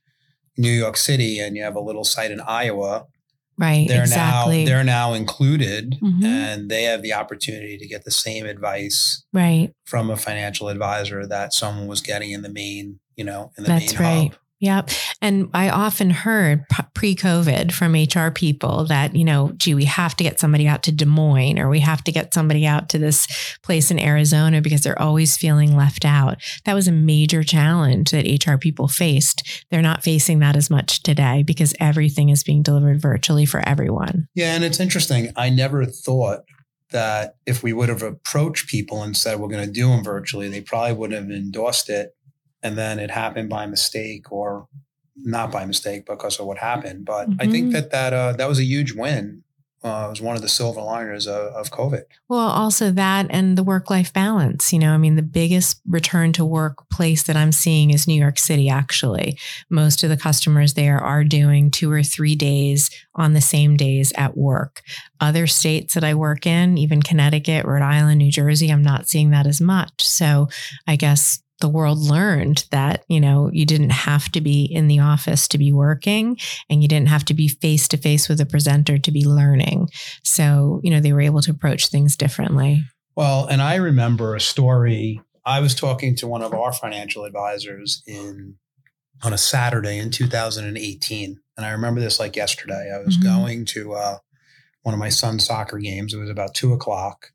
New 0.57 0.71
York 0.71 0.97
City 0.97 1.39
and 1.39 1.55
you 1.55 1.63
have 1.63 1.75
a 1.75 1.81
little 1.81 2.03
site 2.03 2.31
in 2.31 2.39
Iowa, 2.41 3.05
right? 3.57 3.87
They're 3.87 4.01
exactly. 4.03 4.63
now 4.63 4.69
they're 4.69 4.83
now 4.83 5.13
included, 5.13 5.97
mm-hmm. 6.01 6.25
and 6.25 6.69
they 6.69 6.83
have 6.83 7.01
the 7.01 7.13
opportunity 7.13 7.77
to 7.77 7.87
get 7.87 8.03
the 8.05 8.11
same 8.11 8.45
advice, 8.45 9.23
right, 9.33 9.71
from 9.85 10.09
a 10.09 10.17
financial 10.17 10.69
advisor 10.69 11.25
that 11.27 11.53
someone 11.53 11.87
was 11.87 12.01
getting 12.01 12.31
in 12.31 12.41
the 12.41 12.49
main, 12.49 12.99
you 13.15 13.23
know, 13.23 13.51
in 13.57 13.63
the 13.63 13.69
That's 13.69 13.93
main 13.93 14.01
right. 14.01 14.31
hub. 14.31 14.39
Yep. 14.63 14.91
And 15.21 15.49
I 15.53 15.69
often 15.69 16.09
heard 16.09 16.63
pre 16.93 17.15
COVID 17.15 17.73
from 17.73 17.95
HR 17.95 18.31
people 18.31 18.85
that, 18.85 19.13
you 19.13 19.25
know, 19.25 19.51
gee, 19.57 19.73
we 19.73 19.83
have 19.83 20.15
to 20.15 20.23
get 20.23 20.39
somebody 20.39 20.69
out 20.69 20.83
to 20.83 20.91
Des 20.93 21.05
Moines 21.05 21.59
or 21.59 21.67
we 21.67 21.81
have 21.81 22.01
to 22.05 22.13
get 22.13 22.33
somebody 22.33 22.65
out 22.65 22.87
to 22.89 22.97
this 22.97 23.27
place 23.61 23.91
in 23.91 23.99
Arizona 23.99 24.61
because 24.61 24.79
they're 24.79 25.01
always 25.01 25.35
feeling 25.35 25.75
left 25.75 26.05
out. 26.05 26.37
That 26.63 26.75
was 26.75 26.87
a 26.87 26.93
major 26.93 27.43
challenge 27.43 28.11
that 28.11 28.25
HR 28.25 28.55
people 28.55 28.87
faced. 28.87 29.65
They're 29.69 29.81
not 29.81 30.01
facing 30.01 30.39
that 30.39 30.55
as 30.55 30.69
much 30.69 31.03
today 31.03 31.43
because 31.43 31.75
everything 31.81 32.29
is 32.29 32.45
being 32.45 32.63
delivered 32.63 33.01
virtually 33.01 33.45
for 33.45 33.59
everyone. 33.67 34.29
Yeah. 34.33 34.55
And 34.55 34.63
it's 34.63 34.79
interesting. 34.79 35.33
I 35.35 35.49
never 35.49 35.83
thought 35.83 36.45
that 36.91 37.35
if 37.45 37.63
we 37.63 37.73
would 37.73 37.89
have 37.89 38.01
approached 38.01 38.69
people 38.69 39.03
and 39.03 39.17
said 39.17 39.41
we're 39.41 39.49
going 39.49 39.65
to 39.65 39.73
do 39.73 39.89
them 39.89 40.05
virtually, 40.05 40.47
they 40.47 40.61
probably 40.61 40.93
would 40.93 41.11
have 41.11 41.29
endorsed 41.29 41.89
it 41.89 42.15
and 42.63 42.77
then 42.77 42.99
it 42.99 43.11
happened 43.11 43.49
by 43.49 43.65
mistake 43.65 44.31
or 44.31 44.67
not 45.15 45.51
by 45.51 45.65
mistake 45.65 46.05
because 46.05 46.39
of 46.39 46.45
what 46.45 46.57
happened. 46.57 47.05
But 47.05 47.29
mm-hmm. 47.29 47.41
I 47.41 47.47
think 47.47 47.65
mm-hmm. 47.65 47.73
that 47.73 47.91
that 47.91 48.13
uh, 48.13 48.33
that 48.33 48.47
was 48.47 48.59
a 48.59 48.63
huge 48.63 48.93
win. 48.93 49.43
Uh, 49.83 50.05
it 50.07 50.11
was 50.11 50.21
one 50.21 50.37
of 50.37 50.41
the 50.41 50.47
silver 50.47 50.79
liners 50.79 51.27
of, 51.27 51.53
of 51.53 51.69
COVID. 51.69 52.03
Well, 52.29 52.47
also 52.47 52.89
that 52.91 53.27
and 53.29 53.57
the 53.57 53.65
work 53.65 53.89
life 53.89 54.13
balance. 54.13 54.71
You 54.71 54.79
know, 54.79 54.93
I 54.93 54.97
mean, 54.97 55.17
the 55.17 55.21
biggest 55.21 55.81
return 55.85 56.31
to 56.33 56.45
work 56.45 56.89
place 56.89 57.23
that 57.23 57.35
I'm 57.35 57.51
seeing 57.51 57.89
is 57.89 58.07
New 58.07 58.19
York 58.19 58.39
City, 58.39 58.69
actually. 58.69 59.37
Most 59.69 60.01
of 60.01 60.09
the 60.09 60.15
customers 60.15 60.75
there 60.75 60.99
are 60.99 61.25
doing 61.25 61.69
two 61.69 61.91
or 61.91 62.01
three 62.01 62.33
days 62.33 62.89
on 63.15 63.33
the 63.33 63.41
same 63.41 63.75
days 63.75 64.13
at 64.15 64.37
work. 64.37 64.83
Other 65.19 65.47
states 65.47 65.95
that 65.95 66.03
I 66.05 66.13
work 66.13 66.47
in, 66.47 66.77
even 66.77 67.01
Connecticut, 67.01 67.65
Rhode 67.65 67.81
Island, 67.83 68.19
New 68.19 68.31
Jersey, 68.31 68.71
I'm 68.71 68.83
not 68.83 69.09
seeing 69.09 69.31
that 69.31 69.47
as 69.47 69.59
much. 69.59 69.91
So 69.99 70.47
I 70.87 70.95
guess 70.95 71.42
the 71.59 71.69
world 71.69 71.99
learned 71.99 72.65
that, 72.71 73.03
you 73.07 73.19
know, 73.19 73.49
you 73.53 73.65
didn't 73.65 73.91
have 73.91 74.29
to 74.31 74.41
be 74.41 74.65
in 74.65 74.87
the 74.87 74.99
office 74.99 75.47
to 75.49 75.57
be 75.57 75.71
working 75.71 76.37
and 76.69 76.81
you 76.81 76.87
didn't 76.87 77.09
have 77.09 77.25
to 77.25 77.33
be 77.33 77.47
face 77.47 77.87
to 77.89 77.97
face 77.97 78.27
with 78.27 78.41
a 78.41 78.45
presenter 78.45 78.97
to 78.97 79.11
be 79.11 79.25
learning. 79.25 79.89
So, 80.23 80.81
you 80.83 80.91
know, 80.91 80.99
they 80.99 81.13
were 81.13 81.21
able 81.21 81.41
to 81.41 81.51
approach 81.51 81.87
things 81.87 82.17
differently. 82.17 82.83
Well, 83.15 83.45
and 83.45 83.61
I 83.61 83.75
remember 83.75 84.35
a 84.35 84.41
story. 84.41 85.21
I 85.45 85.59
was 85.59 85.75
talking 85.75 86.15
to 86.17 86.27
one 86.27 86.41
of 86.41 86.53
our 86.53 86.73
financial 86.73 87.25
advisors 87.25 88.01
in 88.07 88.55
on 89.23 89.31
a 89.31 89.37
Saturday 89.37 89.97
in 89.99 90.09
2018. 90.11 91.39
And 91.55 91.65
I 91.65 91.69
remember 91.71 92.01
this 92.01 92.19
like 92.19 92.35
yesterday. 92.35 92.91
I 92.93 93.03
was 93.03 93.17
mm-hmm. 93.17 93.37
going 93.37 93.65
to 93.65 93.93
uh, 93.93 94.17
one 94.81 94.93
of 94.93 94.99
my 94.99 95.09
son's 95.09 95.45
soccer 95.45 95.77
games. 95.77 96.13
It 96.13 96.19
was 96.19 96.29
about 96.29 96.53
two 96.53 96.73
o'clock 96.73 97.27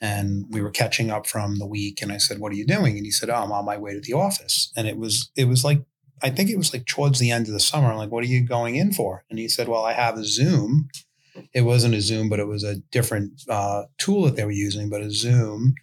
and 0.00 0.46
we 0.50 0.60
were 0.60 0.70
catching 0.70 1.10
up 1.10 1.26
from 1.26 1.58
the 1.58 1.66
week 1.66 2.00
and 2.00 2.12
i 2.12 2.16
said 2.16 2.38
what 2.38 2.52
are 2.52 2.56
you 2.56 2.66
doing? 2.66 2.96
And 2.96 3.04
he 3.04 3.10
said 3.10 3.30
oh 3.30 3.34
i'm 3.34 3.52
on 3.52 3.64
my 3.64 3.76
way 3.76 3.94
to 3.94 4.00
the 4.00 4.12
office. 4.12 4.72
And 4.76 4.86
it 4.86 4.96
was 4.96 5.30
it 5.36 5.46
was 5.46 5.64
like 5.64 5.82
i 6.22 6.30
think 6.30 6.50
it 6.50 6.58
was 6.58 6.72
like 6.72 6.86
towards 6.86 7.18
the 7.18 7.30
end 7.30 7.46
of 7.46 7.52
the 7.52 7.60
summer 7.60 7.88
i'm 7.88 7.96
like 7.96 8.10
what 8.10 8.24
are 8.24 8.28
you 8.28 8.46
going 8.46 8.76
in 8.76 8.92
for? 8.92 9.24
And 9.30 9.38
he 9.38 9.48
said 9.48 9.68
well 9.68 9.84
i 9.84 9.92
have 9.92 10.16
a 10.16 10.24
zoom. 10.24 10.88
It 11.54 11.62
wasn't 11.62 11.94
a 11.94 12.00
zoom 12.00 12.28
but 12.28 12.40
it 12.40 12.48
was 12.48 12.64
a 12.64 12.76
different 12.90 13.42
uh, 13.48 13.84
tool 13.96 14.24
that 14.24 14.36
they 14.36 14.44
were 14.44 14.50
using 14.50 14.88
but 14.88 15.02
a 15.02 15.10
zoom 15.10 15.74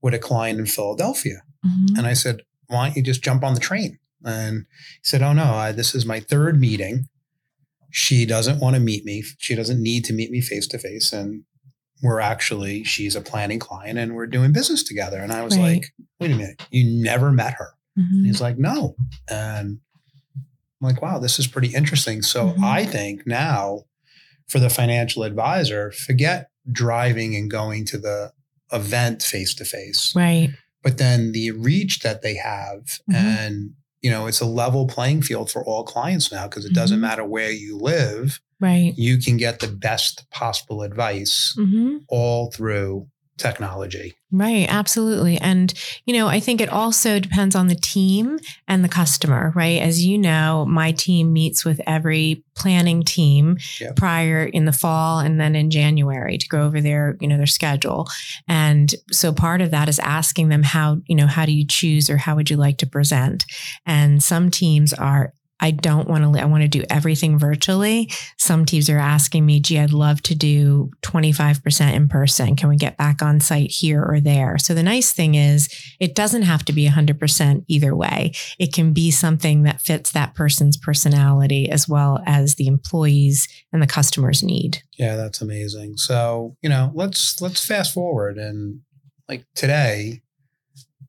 with 0.00 0.14
a 0.14 0.18
client 0.18 0.58
in 0.58 0.66
philadelphia. 0.66 1.42
Mm-hmm. 1.64 1.96
and 1.98 2.06
i 2.06 2.12
said 2.12 2.42
why 2.66 2.86
don't 2.86 2.96
you 2.96 3.02
just 3.02 3.22
jump 3.22 3.44
on 3.44 3.54
the 3.54 3.60
train? 3.60 3.98
And 4.24 4.66
he 5.02 5.04
said 5.04 5.22
oh 5.22 5.32
no 5.32 5.44
I, 5.44 5.72
this 5.72 5.94
is 5.94 6.06
my 6.06 6.20
third 6.20 6.58
meeting. 6.58 7.08
She 7.90 8.24
doesn't 8.24 8.58
want 8.58 8.74
to 8.74 8.80
meet 8.80 9.04
me. 9.04 9.22
She 9.38 9.54
doesn't 9.54 9.82
need 9.82 10.04
to 10.06 10.14
meet 10.14 10.30
me 10.30 10.40
face 10.40 10.66
to 10.68 10.78
face. 10.78 11.12
And 11.12 11.44
we're 12.02 12.20
actually 12.20 12.84
she's 12.84 13.16
a 13.16 13.20
planning 13.20 13.58
client 13.58 13.98
and 13.98 14.14
we're 14.14 14.26
doing 14.26 14.52
business 14.52 14.82
together 14.82 15.18
and 15.18 15.32
i 15.32 15.42
was 15.42 15.56
right. 15.56 15.74
like 15.74 15.86
wait 16.20 16.30
a 16.30 16.34
minute 16.34 16.62
you 16.70 17.02
never 17.02 17.30
met 17.30 17.54
her 17.54 17.70
mm-hmm. 17.98 18.24
he's 18.24 18.40
like 18.40 18.58
no 18.58 18.94
and 19.28 19.78
i'm 20.36 20.46
like 20.80 21.00
wow 21.00 21.18
this 21.18 21.38
is 21.38 21.46
pretty 21.46 21.74
interesting 21.74 22.22
so 22.22 22.48
mm-hmm. 22.48 22.64
i 22.64 22.84
think 22.84 23.26
now 23.26 23.82
for 24.48 24.58
the 24.58 24.70
financial 24.70 25.22
advisor 25.22 25.92
forget 25.92 26.50
driving 26.70 27.34
and 27.34 27.50
going 27.50 27.84
to 27.84 27.98
the 27.98 28.32
event 28.72 29.22
face 29.22 29.54
to 29.54 29.64
face 29.64 30.12
right 30.16 30.50
but 30.82 30.98
then 30.98 31.32
the 31.32 31.50
reach 31.52 32.00
that 32.00 32.22
they 32.22 32.34
have 32.34 32.98
mm-hmm. 33.10 33.14
and 33.14 33.70
you 34.02 34.10
know 34.10 34.26
it's 34.26 34.40
a 34.40 34.46
level 34.46 34.86
playing 34.86 35.22
field 35.22 35.50
for 35.50 35.64
all 35.64 35.84
clients 35.84 36.30
now 36.30 36.46
because 36.46 36.64
it 36.64 36.74
doesn't 36.74 36.96
mm-hmm. 36.96 37.02
matter 37.02 37.24
where 37.24 37.50
you 37.50 37.78
live 37.78 38.40
right 38.60 38.94
you 38.96 39.18
can 39.18 39.36
get 39.36 39.60
the 39.60 39.68
best 39.68 40.28
possible 40.30 40.82
advice 40.82 41.56
mm-hmm. 41.58 41.98
all 42.08 42.50
through 42.50 43.06
technology. 43.42 44.14
Right, 44.30 44.66
absolutely. 44.66 45.36
And, 45.36 45.74
you 46.06 46.14
know, 46.14 46.26
I 46.26 46.40
think 46.40 46.62
it 46.62 46.70
also 46.70 47.18
depends 47.20 47.54
on 47.54 47.66
the 47.66 47.74
team 47.74 48.38
and 48.66 48.82
the 48.82 48.88
customer, 48.88 49.52
right? 49.54 49.82
As 49.82 50.02
you 50.02 50.16
know, 50.16 50.64
my 50.66 50.92
team 50.92 51.34
meets 51.34 51.66
with 51.66 51.80
every 51.86 52.42
planning 52.54 53.02
team 53.02 53.58
yep. 53.78 53.96
prior 53.96 54.44
in 54.44 54.64
the 54.64 54.72
fall 54.72 55.18
and 55.18 55.38
then 55.38 55.54
in 55.54 55.70
January 55.70 56.38
to 56.38 56.48
go 56.48 56.62
over 56.62 56.80
their, 56.80 57.18
you 57.20 57.28
know, 57.28 57.36
their 57.36 57.46
schedule. 57.46 58.08
And 58.48 58.94
so 59.10 59.34
part 59.34 59.60
of 59.60 59.70
that 59.72 59.88
is 59.88 59.98
asking 59.98 60.48
them 60.48 60.62
how, 60.62 61.02
you 61.06 61.14
know, 61.14 61.26
how 61.26 61.44
do 61.44 61.52
you 61.52 61.66
choose 61.66 62.08
or 62.08 62.16
how 62.16 62.34
would 62.36 62.48
you 62.48 62.56
like 62.56 62.78
to 62.78 62.86
present? 62.86 63.44
And 63.84 64.22
some 64.22 64.50
teams 64.50 64.94
are 64.94 65.34
I 65.62 65.70
don't 65.70 66.08
want 66.08 66.34
to, 66.34 66.42
I 66.42 66.44
want 66.44 66.62
to 66.62 66.68
do 66.68 66.82
everything 66.90 67.38
virtually. 67.38 68.10
Some 68.36 68.66
teams 68.66 68.90
are 68.90 68.98
asking 68.98 69.46
me, 69.46 69.60
gee, 69.60 69.78
I'd 69.78 69.92
love 69.92 70.20
to 70.22 70.34
do 70.34 70.90
25% 71.02 71.94
in 71.94 72.08
person. 72.08 72.56
Can 72.56 72.68
we 72.68 72.76
get 72.76 72.96
back 72.96 73.22
on 73.22 73.38
site 73.38 73.70
here 73.70 74.02
or 74.02 74.18
there? 74.18 74.58
So 74.58 74.74
the 74.74 74.82
nice 74.82 75.12
thing 75.12 75.36
is 75.36 75.68
it 76.00 76.16
doesn't 76.16 76.42
have 76.42 76.64
to 76.64 76.72
be 76.72 76.88
100% 76.88 77.64
either 77.68 77.94
way. 77.94 78.32
It 78.58 78.72
can 78.72 78.92
be 78.92 79.12
something 79.12 79.62
that 79.62 79.80
fits 79.80 80.10
that 80.10 80.34
person's 80.34 80.76
personality 80.76 81.70
as 81.70 81.88
well 81.88 82.20
as 82.26 82.56
the 82.56 82.66
employees 82.66 83.46
and 83.72 83.80
the 83.80 83.86
customers 83.86 84.42
need. 84.42 84.82
Yeah, 84.98 85.14
that's 85.14 85.40
amazing. 85.40 85.96
So, 85.96 86.56
you 86.60 86.68
know, 86.68 86.90
let's, 86.92 87.40
let's 87.40 87.64
fast 87.64 87.94
forward 87.94 88.36
and 88.36 88.80
like 89.28 89.44
today, 89.54 90.22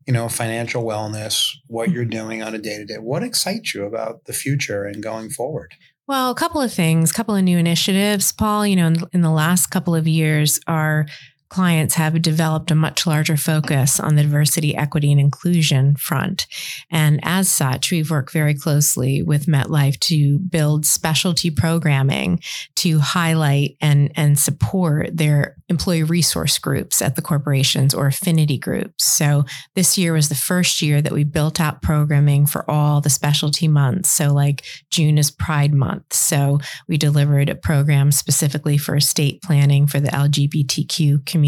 you 0.06 0.14
know, 0.14 0.28
financial 0.30 0.84
wellness, 0.84 1.50
what 1.68 1.90
you're 1.90 2.04
mm-hmm. 2.04 2.28
doing 2.28 2.44
on 2.44 2.56
a 2.56 2.60
day 2.60 2.78
to 2.78 2.86
day. 2.86 2.98
What 2.98 3.24
excites 3.24 3.74
you 3.74 3.86
about 3.86 4.26
the 4.26 4.34
future 4.34 4.84
and 4.84 5.02
going 5.02 5.30
forward? 5.30 5.74
Well, 6.08 6.32
a 6.32 6.36
couple 6.36 6.60
of 6.60 6.74
things, 6.74 7.12
a 7.12 7.14
couple 7.14 7.36
of 7.36 7.44
new 7.44 7.58
initiatives, 7.58 8.32
Paul. 8.34 8.68
You 8.68 8.76
know, 8.76 8.88
in, 8.88 9.04
in 9.14 9.22
the 9.22 9.32
last 9.32 9.68
couple 9.68 9.96
of 9.96 10.08
years, 10.08 10.60
our 10.68 11.06
clients 11.54 11.94
have 11.94 12.20
developed 12.20 12.72
a 12.72 12.76
much 12.76 13.06
larger 13.06 13.38
focus 13.38 14.00
on 14.00 14.16
the 14.16 14.24
diversity, 14.24 14.76
equity, 14.76 15.12
and 15.12 15.22
inclusion 15.22 15.96
front. 15.96 16.48
And 16.90 17.20
as 17.22 17.48
such, 17.48 17.92
we've 17.92 18.10
worked 18.10 18.34
very 18.34 18.56
closely 18.56 19.22
with 19.22 19.46
MetLife 19.46 20.00
to 20.00 20.40
build 20.40 20.84
specialty 20.84 21.52
programming 21.52 22.40
to 22.78 22.98
highlight 22.98 23.78
and, 23.82 24.12
and 24.16 24.40
support 24.40 25.16
their 25.16 25.56
employee 25.70 26.02
resource 26.02 26.58
groups 26.58 27.04
at 27.04 27.16
the 27.16 27.22
corporations 27.22 27.94
or 27.94 28.08
affinity 28.08 28.58
groups. 28.58 29.04
So 29.04 29.46
this 29.76 29.96
year 29.96 30.14
was 30.14 30.30
the 30.30 30.36
first 30.36 30.82
year 30.82 31.04
that 31.04 31.14
we 31.14 31.24
built 31.24 31.62
out 31.62 31.84
programming 31.84 32.48
for 32.48 32.70
all 32.70 33.00
the 33.00 33.12
specialty 33.12 33.68
months. 33.68 34.10
So 34.10 34.34
like 34.34 34.66
June 34.90 35.20
is 35.20 35.30
Pride 35.30 35.74
Month. 35.74 36.14
So 36.14 36.60
we 36.88 36.98
delivered 36.98 37.50
a 37.50 37.56
program 37.56 38.12
specifically 38.12 38.80
for 38.80 38.96
estate 38.96 39.44
planning 39.44 39.86
for 39.86 40.00
the 40.00 40.10
LGBTQ 40.10 41.28
community. 41.28 41.43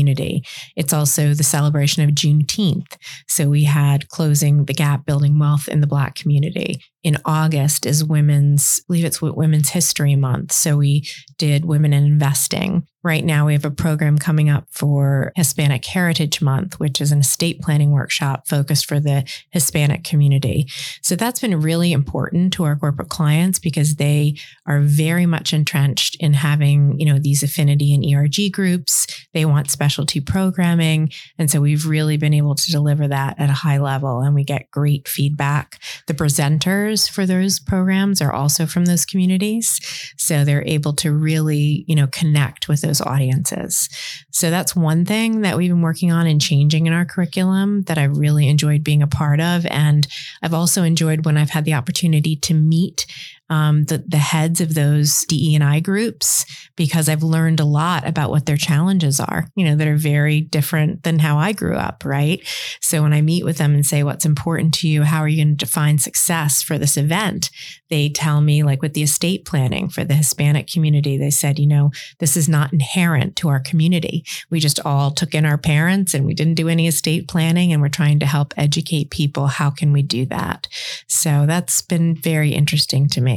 It's 0.75 0.93
also 0.93 1.33
the 1.33 1.43
celebration 1.43 2.03
of 2.03 2.11
Juneteenth. 2.11 2.97
So 3.27 3.49
we 3.49 3.63
had 3.63 4.09
closing 4.09 4.65
the 4.65 4.73
gap 4.73 5.05
building 5.05 5.39
wealth 5.39 5.67
in 5.67 5.81
the 5.81 5.87
black 5.87 6.15
community 6.15 6.81
in 7.05 7.17
August 7.23 7.85
is 7.85 8.03
women's, 8.03 8.79
I 8.79 8.83
believe 8.87 9.05
it's 9.05 9.21
Women's 9.21 9.69
History 9.69 10.15
Month. 10.15 10.51
So 10.51 10.75
we 10.77 11.07
did 11.37 11.63
Women 11.63 11.93
in 11.93 12.03
Investing. 12.03 12.87
Right 13.03 13.23
now, 13.23 13.45
we 13.45 13.53
have 13.53 13.65
a 13.65 13.69
program 13.69 14.17
coming 14.17 14.49
up 14.49 14.65
for 14.71 15.31
Hispanic 15.35 15.85
Heritage 15.85 16.41
Month, 16.41 16.79
which 16.79 16.99
is 16.99 17.11
an 17.11 17.19
estate 17.19 17.61
planning 17.61 17.91
workshop 17.91 18.47
focused 18.47 18.87
for 18.87 18.99
the 18.99 19.23
Hispanic 19.51 20.03
community. 20.03 20.65
So 21.03 21.15
that's 21.15 21.39
been 21.39 21.61
really 21.61 21.91
important 21.91 22.51
to 22.53 22.63
our 22.63 22.75
corporate 22.75 23.09
clients 23.09 23.59
because 23.59 23.97
they 23.97 24.37
are 24.65 24.81
very 24.81 25.27
much 25.27 25.53
entrenched 25.53 26.17
in 26.19 26.33
having, 26.33 26.99
you 26.99 27.05
know, 27.05 27.19
these 27.21 27.43
affinity 27.43 27.93
and 27.93 28.03
ERG 28.03 28.51
groups. 28.51 29.05
They 29.35 29.45
want 29.45 29.69
specialty 29.69 30.19
programming. 30.19 31.11
And 31.37 31.51
so 31.51 31.61
we've 31.61 31.85
really 31.85 32.17
been 32.17 32.33
able 32.33 32.55
to 32.55 32.71
deliver 32.71 33.07
that 33.07 33.39
at 33.39 33.51
a 33.51 33.53
high 33.53 33.77
level 33.77 34.21
and 34.21 34.33
we 34.33 34.43
get 34.43 34.71
great 34.71 35.07
feedback. 35.07 35.79
The 36.07 36.15
presenters 36.15 36.94
for 37.07 37.25
those 37.25 37.59
programs 37.59 38.21
are 38.21 38.33
also 38.33 38.65
from 38.65 38.85
those 38.85 39.05
communities. 39.05 39.79
So 40.17 40.43
they're 40.43 40.65
able 40.65 40.93
to 40.93 41.11
really, 41.11 41.85
you 41.87 41.95
know, 41.95 42.07
connect 42.07 42.67
with 42.67 42.81
those 42.81 42.95
those 42.95 43.05
audiences. 43.05 43.89
So 44.31 44.49
that's 44.49 44.75
one 44.75 45.05
thing 45.05 45.41
that 45.41 45.57
we've 45.57 45.69
been 45.69 45.81
working 45.81 46.11
on 46.11 46.27
and 46.27 46.41
changing 46.41 46.87
in 46.87 46.93
our 46.93 47.05
curriculum 47.05 47.83
that 47.83 47.97
I 47.97 48.03
really 48.03 48.47
enjoyed 48.47 48.83
being 48.83 49.01
a 49.01 49.07
part 49.07 49.39
of. 49.39 49.65
And 49.67 50.07
I've 50.41 50.53
also 50.53 50.83
enjoyed 50.83 51.25
when 51.25 51.37
I've 51.37 51.49
had 51.49 51.65
the 51.65 51.73
opportunity 51.73 52.35
to 52.37 52.53
meet 52.53 53.05
um, 53.49 53.85
the, 53.85 54.03
the 54.07 54.17
heads 54.17 54.59
of 54.59 54.73
those 54.73 55.23
DE 55.25 55.53
and 55.53 55.63
I 55.63 55.79
groups 55.79 56.45
because 56.75 57.07
I've 57.07 57.23
learned 57.23 57.59
a 57.59 57.65
lot 57.65 58.07
about 58.07 58.31
what 58.31 58.45
their 58.45 58.57
challenges 58.57 59.19
are, 59.19 59.47
you 59.55 59.63
know, 59.65 59.75
that 59.75 59.87
are 59.87 59.97
very 59.97 60.41
different 60.41 61.03
than 61.03 61.19
how 61.19 61.37
I 61.37 61.51
grew 61.51 61.75
up, 61.75 62.03
right? 62.03 62.41
So 62.81 63.03
when 63.03 63.13
I 63.13 63.21
meet 63.21 63.45
with 63.45 63.57
them 63.57 63.73
and 63.75 63.85
say, 63.85 64.03
what's 64.03 64.25
important 64.25 64.73
to 64.75 64.87
you? 64.87 65.03
How 65.03 65.19
are 65.19 65.27
you 65.27 65.43
going 65.43 65.55
to 65.55 65.65
define 65.65 65.99
success 65.99 66.63
for 66.63 66.77
this 66.77 66.97
event? 66.97 67.51
They 67.89 68.09
tell 68.09 68.41
me, 68.41 68.63
like 68.63 68.81
with 68.81 68.93
the 68.93 69.03
estate 69.03 69.45
planning 69.45 69.89
for 69.89 70.03
the 70.03 70.15
Hispanic 70.15 70.67
community, 70.67 71.17
they 71.17 71.29
said, 71.29 71.59
you 71.59 71.67
know, 71.67 71.91
this 72.19 72.35
is 72.35 72.49
not 72.49 72.73
inherent 72.73 73.35
to 73.37 73.49
our 73.49 73.59
community. 73.59 74.25
We 74.49 74.59
just 74.59 74.79
all 74.83 75.11
took 75.11 75.35
in 75.35 75.45
our 75.45 75.57
parents 75.57 76.13
and 76.13 76.25
we 76.25 76.33
didn't 76.33 76.55
do 76.55 76.67
any 76.67 76.87
estate 76.87 77.27
planning 77.27 77.71
and 77.71 77.81
we're 77.81 77.89
trying 77.89 78.19
to 78.19 78.25
help 78.25 78.53
educate 78.57 79.11
people. 79.11 79.47
How 79.47 79.69
can 79.69 79.93
we 79.93 80.01
do 80.01 80.25
that? 80.27 80.67
So 81.07 81.45
that's 81.45 81.81
been 81.83 82.15
very 82.15 82.51
interesting 82.51 83.07
to 83.09 83.21
me. 83.21 83.34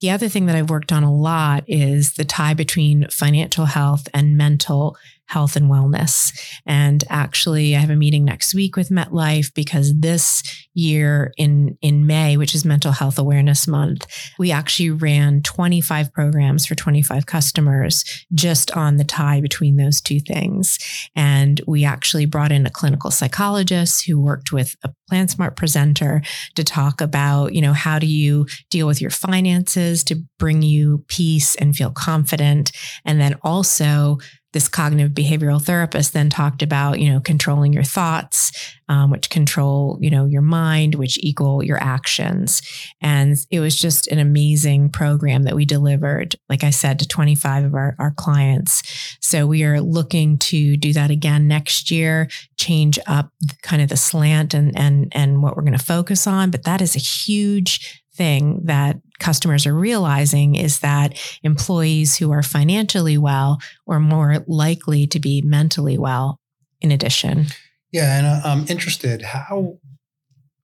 The 0.00 0.10
other 0.10 0.28
thing 0.28 0.46
that 0.46 0.56
I've 0.56 0.70
worked 0.70 0.92
on 0.92 1.02
a 1.02 1.14
lot 1.14 1.64
is 1.66 2.14
the 2.14 2.24
tie 2.24 2.54
between 2.54 3.08
financial 3.08 3.66
health 3.66 4.08
and 4.14 4.36
mental 4.36 4.96
health 5.32 5.56
and 5.56 5.70
wellness. 5.70 6.38
And 6.66 7.02
actually, 7.08 7.74
I 7.74 7.78
have 7.78 7.88
a 7.88 7.96
meeting 7.96 8.24
next 8.24 8.54
week 8.54 8.76
with 8.76 8.90
MetLife 8.90 9.54
because 9.54 9.98
this 9.98 10.42
year 10.74 11.32
in, 11.38 11.78
in 11.80 12.06
May, 12.06 12.36
which 12.36 12.54
is 12.54 12.66
Mental 12.66 12.92
Health 12.92 13.18
Awareness 13.18 13.66
Month, 13.66 14.06
we 14.38 14.52
actually 14.52 14.90
ran 14.90 15.40
25 15.40 16.12
programs 16.12 16.66
for 16.66 16.74
25 16.74 17.24
customers 17.24 18.04
just 18.34 18.70
on 18.72 18.96
the 18.96 19.04
tie 19.04 19.40
between 19.40 19.76
those 19.76 20.02
two 20.02 20.20
things. 20.20 20.78
And 21.16 21.62
we 21.66 21.84
actually 21.84 22.26
brought 22.26 22.52
in 22.52 22.66
a 22.66 22.70
clinical 22.70 23.10
psychologist 23.10 24.06
who 24.06 24.20
worked 24.20 24.52
with 24.52 24.76
a 24.84 24.90
PlanSmart 25.10 25.56
presenter 25.56 26.20
to 26.56 26.64
talk 26.64 27.00
about, 27.00 27.54
you 27.54 27.62
know, 27.62 27.72
how 27.72 27.98
do 27.98 28.06
you 28.06 28.46
deal 28.68 28.86
with 28.86 29.00
your 29.00 29.10
finances 29.10 29.31
to 29.32 30.22
bring 30.38 30.62
you 30.62 31.04
peace 31.08 31.54
and 31.56 31.74
feel 31.74 31.90
confident? 31.90 32.72
And 33.04 33.20
then 33.20 33.38
also 33.42 34.18
this 34.52 34.68
cognitive 34.68 35.12
behavioral 35.12 35.62
therapist 35.62 36.12
then 36.12 36.28
talked 36.28 36.62
about 36.62 37.00
you 37.00 37.10
know 37.10 37.20
controlling 37.20 37.72
your 37.72 37.82
thoughts 37.82 38.52
um, 38.88 39.10
which 39.10 39.30
control 39.30 39.98
you 40.00 40.10
know 40.10 40.26
your 40.26 40.42
mind 40.42 40.94
which 40.94 41.18
equal 41.18 41.62
your 41.62 41.82
actions. 41.82 42.60
And 43.00 43.36
it 43.50 43.60
was 43.60 43.76
just 43.78 44.08
an 44.08 44.18
amazing 44.18 44.90
program 44.90 45.44
that 45.44 45.56
we 45.56 45.64
delivered 45.64 46.36
like 46.48 46.64
i 46.64 46.70
said 46.70 46.98
to 46.98 47.08
25 47.08 47.64
of 47.64 47.74
our, 47.74 47.96
our 47.98 48.12
clients. 48.12 48.82
So 49.20 49.46
we 49.46 49.64
are 49.64 49.80
looking 49.80 50.38
to 50.38 50.76
do 50.76 50.92
that 50.92 51.10
again 51.10 51.48
next 51.48 51.90
year 51.90 52.28
change 52.58 52.98
up 53.06 53.30
kind 53.62 53.82
of 53.82 53.88
the 53.88 53.96
slant 53.96 54.54
and 54.54 54.78
and 54.78 55.10
and 55.12 55.42
what 55.42 55.56
we're 55.56 55.62
going 55.62 55.78
to 55.78 55.84
focus 55.84 56.26
on. 56.26 56.50
But 56.50 56.64
that 56.64 56.82
is 56.82 56.94
a 56.94 57.00
huge 57.00 58.01
thing 58.14 58.60
that 58.64 58.96
customers 59.18 59.66
are 59.66 59.74
realizing 59.74 60.54
is 60.54 60.80
that 60.80 61.18
employees 61.42 62.16
who 62.16 62.30
are 62.32 62.42
financially 62.42 63.16
well 63.16 63.58
are 63.88 64.00
more 64.00 64.44
likely 64.46 65.06
to 65.06 65.20
be 65.20 65.42
mentally 65.42 65.98
well 65.98 66.38
in 66.80 66.90
addition. 66.90 67.46
Yeah, 67.92 68.18
and 68.18 68.26
uh, 68.26 68.40
I'm 68.44 68.66
interested 68.68 69.22
how 69.22 69.78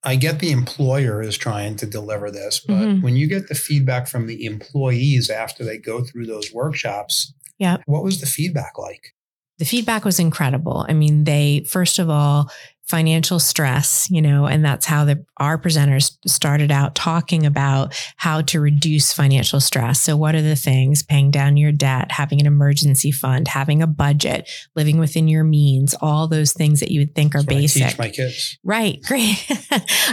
I 0.02 0.16
get 0.16 0.38
the 0.38 0.50
employer 0.50 1.22
is 1.22 1.36
trying 1.36 1.76
to 1.76 1.86
deliver 1.86 2.30
this, 2.30 2.60
but 2.66 2.74
mm-hmm. 2.74 3.02
when 3.02 3.16
you 3.16 3.26
get 3.26 3.48
the 3.48 3.54
feedback 3.54 4.08
from 4.08 4.26
the 4.26 4.44
employees 4.44 5.28
after 5.30 5.64
they 5.64 5.78
go 5.78 6.02
through 6.02 6.26
those 6.26 6.52
workshops, 6.52 7.34
yeah. 7.58 7.78
What 7.86 8.04
was 8.04 8.20
the 8.20 8.26
feedback 8.26 8.78
like? 8.78 9.14
The 9.58 9.64
feedback 9.64 10.04
was 10.04 10.20
incredible. 10.20 10.86
I 10.88 10.92
mean, 10.92 11.24
they 11.24 11.64
first 11.68 11.98
of 11.98 12.08
all 12.08 12.50
financial 12.88 13.38
stress, 13.38 14.08
you 14.10 14.22
know, 14.22 14.46
and 14.46 14.64
that's 14.64 14.86
how 14.86 15.04
the, 15.04 15.24
our 15.36 15.58
presenters 15.58 16.16
started 16.26 16.72
out 16.72 16.94
talking 16.94 17.44
about 17.44 17.94
how 18.16 18.40
to 18.40 18.60
reduce 18.60 19.12
financial 19.12 19.60
stress. 19.60 20.00
So, 20.00 20.16
what 20.16 20.34
are 20.34 20.42
the 20.42 20.56
things? 20.56 21.02
Paying 21.02 21.30
down 21.30 21.58
your 21.58 21.70
debt, 21.70 22.10
having 22.10 22.40
an 22.40 22.46
emergency 22.46 23.12
fund, 23.12 23.46
having 23.48 23.82
a 23.82 23.86
budget, 23.86 24.48
living 24.74 24.98
within 24.98 25.28
your 25.28 25.44
means, 25.44 25.94
all 26.00 26.28
those 26.28 26.52
things 26.52 26.80
that 26.80 26.90
you 26.90 27.00
would 27.00 27.14
think 27.14 27.34
are 27.34 27.42
basic. 27.42 27.82
I 27.82 27.88
teach 27.88 27.98
my 27.98 28.08
kids. 28.08 28.58
Right, 28.64 29.00
great. 29.06 29.46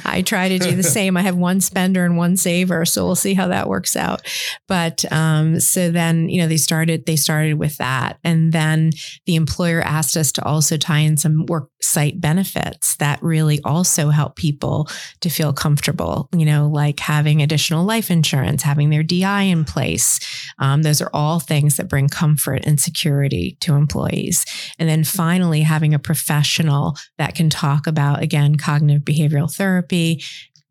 I 0.04 0.22
try 0.22 0.50
to 0.50 0.60
do 0.60 0.76
the 0.76 0.84
same. 0.98 1.16
I 1.16 1.22
have 1.22 1.38
one 1.38 1.62
spender 1.62 2.04
and 2.04 2.18
one 2.18 2.36
saver, 2.36 2.86
so 2.86 3.06
we'll 3.06 3.16
see 3.16 3.34
how 3.34 3.48
that 3.48 3.70
works 3.70 3.96
out. 3.96 4.22
But 4.68 5.10
um, 5.12 5.60
so 5.62 5.92
then, 5.92 6.28
you 6.28 6.42
know, 6.42 6.48
they 6.48 6.58
started. 6.58 7.06
They 7.06 7.16
started 7.16 7.54
with 7.54 7.78
that, 7.78 8.20
and 8.24 8.52
then 8.52 8.92
the 9.26 9.36
employer 9.36 9.82
asked 9.82 10.18
us 10.18 10.34
to 10.34 10.44
also 10.44 10.76
tie 10.76 11.00
in 11.00 11.16
some 11.16 11.46
work 11.46 11.70
site 11.82 12.20
benefits 12.20 12.65
benefits 12.66 12.96
that 12.98 13.22
really 13.22 13.60
also 13.64 14.10
help 14.10 14.36
people 14.36 14.88
to 15.22 15.30
feel 15.30 15.54
comfortable, 15.54 16.30
you 16.36 16.46
know, 16.46 16.68
like 16.68 17.00
having 17.00 17.42
additional 17.42 17.86
life 17.86 18.12
insurance, 18.12 18.64
having 18.64 18.90
their 18.90 19.04
DI 19.04 19.42
in 19.44 19.66
place. 19.66 20.20
Um, 20.60 20.84
those 20.84 21.02
are 21.02 21.10
all 21.14 21.40
things 21.40 21.78
that 21.78 21.90
bring 21.90 22.10
comfort 22.10 22.66
and 22.66 22.80
security 22.80 23.58
to 23.62 23.74
employees. 23.74 24.46
And 24.80 24.90
then 24.90 25.04
finally, 25.04 25.62
having 25.62 25.94
a 25.94 26.00
professional 26.00 26.96
that 27.18 27.36
can 27.36 27.50
talk 27.50 27.88
about, 27.88 28.22
again, 28.22 28.56
cognitive 28.56 29.04
behavioral 29.04 29.54
therapy, 29.54 30.24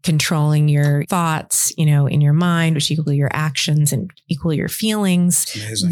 controlling 0.05 0.69
your 0.69 1.05
thoughts, 1.07 1.73
you 1.77 1.87
know, 1.87 2.07
in 2.07 2.21
your 2.21 2.35
mind, 2.35 2.75
which 2.75 2.91
equal 2.91 3.13
your 3.13 3.31
actions 3.33 3.93
and 3.93 4.11
equal 4.29 4.53
your 4.53 4.69
feelings, 4.69 5.47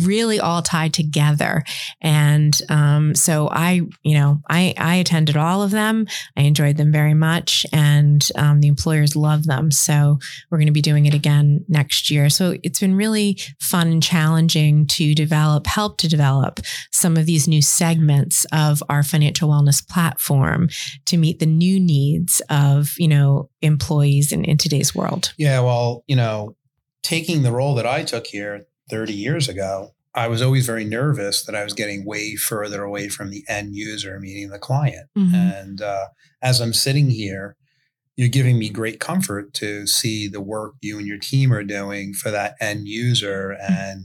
really 0.05 0.39
all 0.39 0.61
tied 0.63 0.93
together. 0.93 1.65
And 2.03 2.61
um, 2.69 3.15
so 3.15 3.49
I, 3.51 3.81
you 4.03 4.15
know, 4.15 4.41
I 4.49 4.75
I 4.77 4.97
attended 4.97 5.37
all 5.37 5.63
of 5.63 5.71
them. 5.71 6.07
I 6.37 6.43
enjoyed 6.43 6.77
them 6.77 6.93
very 6.93 7.15
much, 7.15 7.65
and 7.73 8.27
um, 8.37 8.61
the 8.61 8.69
employers 8.69 9.17
love 9.17 9.47
them. 9.47 9.71
So 9.71 10.19
we're 10.51 10.59
going 10.59 10.67
to 10.67 10.73
be 10.73 10.83
doing 10.83 11.07
it 11.07 11.15
again 11.15 11.65
next 11.69 12.11
year. 12.11 12.29
So 12.29 12.57
it's 12.63 12.81
been 12.81 12.95
really 12.95 13.39
fun 13.61 13.89
and 13.89 14.03
challenging 14.03 14.87
to 14.89 15.15
develop, 15.15 15.67
help 15.67 15.97
to 15.99 16.09
develop 16.09 16.61
some 16.93 17.17
of 17.17 17.25
these 17.25 17.49
new 17.49 17.63
segments 17.63 18.45
of 18.53 18.83
our 18.91 19.03
financial 19.03 19.49
wellness 19.49 19.87
platform 19.89 20.69
to 21.07 21.17
meet 21.17 21.39
the 21.39 21.47
new 21.47 21.81
needs 21.81 22.43
of 22.51 22.93
you 22.99 23.09
know 23.09 23.49
employees 23.63 24.33
in, 24.33 24.45
in 24.45 24.57
today's 24.57 24.95
world? 24.95 25.33
Yeah, 25.39 25.61
well, 25.61 26.05
you 26.07 26.17
know, 26.17 26.57
taking 27.03 27.43
the 27.43 27.53
role 27.53 27.75
that 27.77 27.87
I 27.87 28.03
took 28.05 28.27
here 28.27 28.67
30 28.91 29.13
years 29.13 29.49
ago, 29.49 29.91
I 30.15 30.29
was 30.29 30.43
always 30.43 30.67
very 30.67 30.85
nervous 30.85 31.45
that 31.45 31.55
I 31.55 31.65
was 31.65 31.73
getting 31.73 32.05
way 32.05 32.37
further 32.37 32.83
away 32.83 33.09
from 33.09 33.31
the 33.31 33.45
end 33.49 33.75
user, 33.75 34.21
meaning 34.21 34.51
the 34.51 34.59
client. 34.59 35.09
Mm-hmm. 35.17 35.35
And 35.35 35.83
uh, 35.83 36.07
as 36.43 36.61
I'm 36.61 36.75
sitting 36.75 37.11
here, 37.11 37.57
you're 38.17 38.29
giving 38.29 38.59
me 38.59 38.69
great 38.69 39.01
comfort 39.01 39.55
to 39.55 39.87
see 39.87 40.29
the 40.29 40.41
work 40.41 40.75
you 40.83 40.99
and 40.99 41.07
your 41.07 41.19
team 41.19 41.53
are 41.53 41.65
doing 41.65 42.13
for 42.13 42.31
that 42.31 42.57
end 42.61 42.87
user 42.87 43.57
mm-hmm. 43.59 43.73
and 43.73 44.05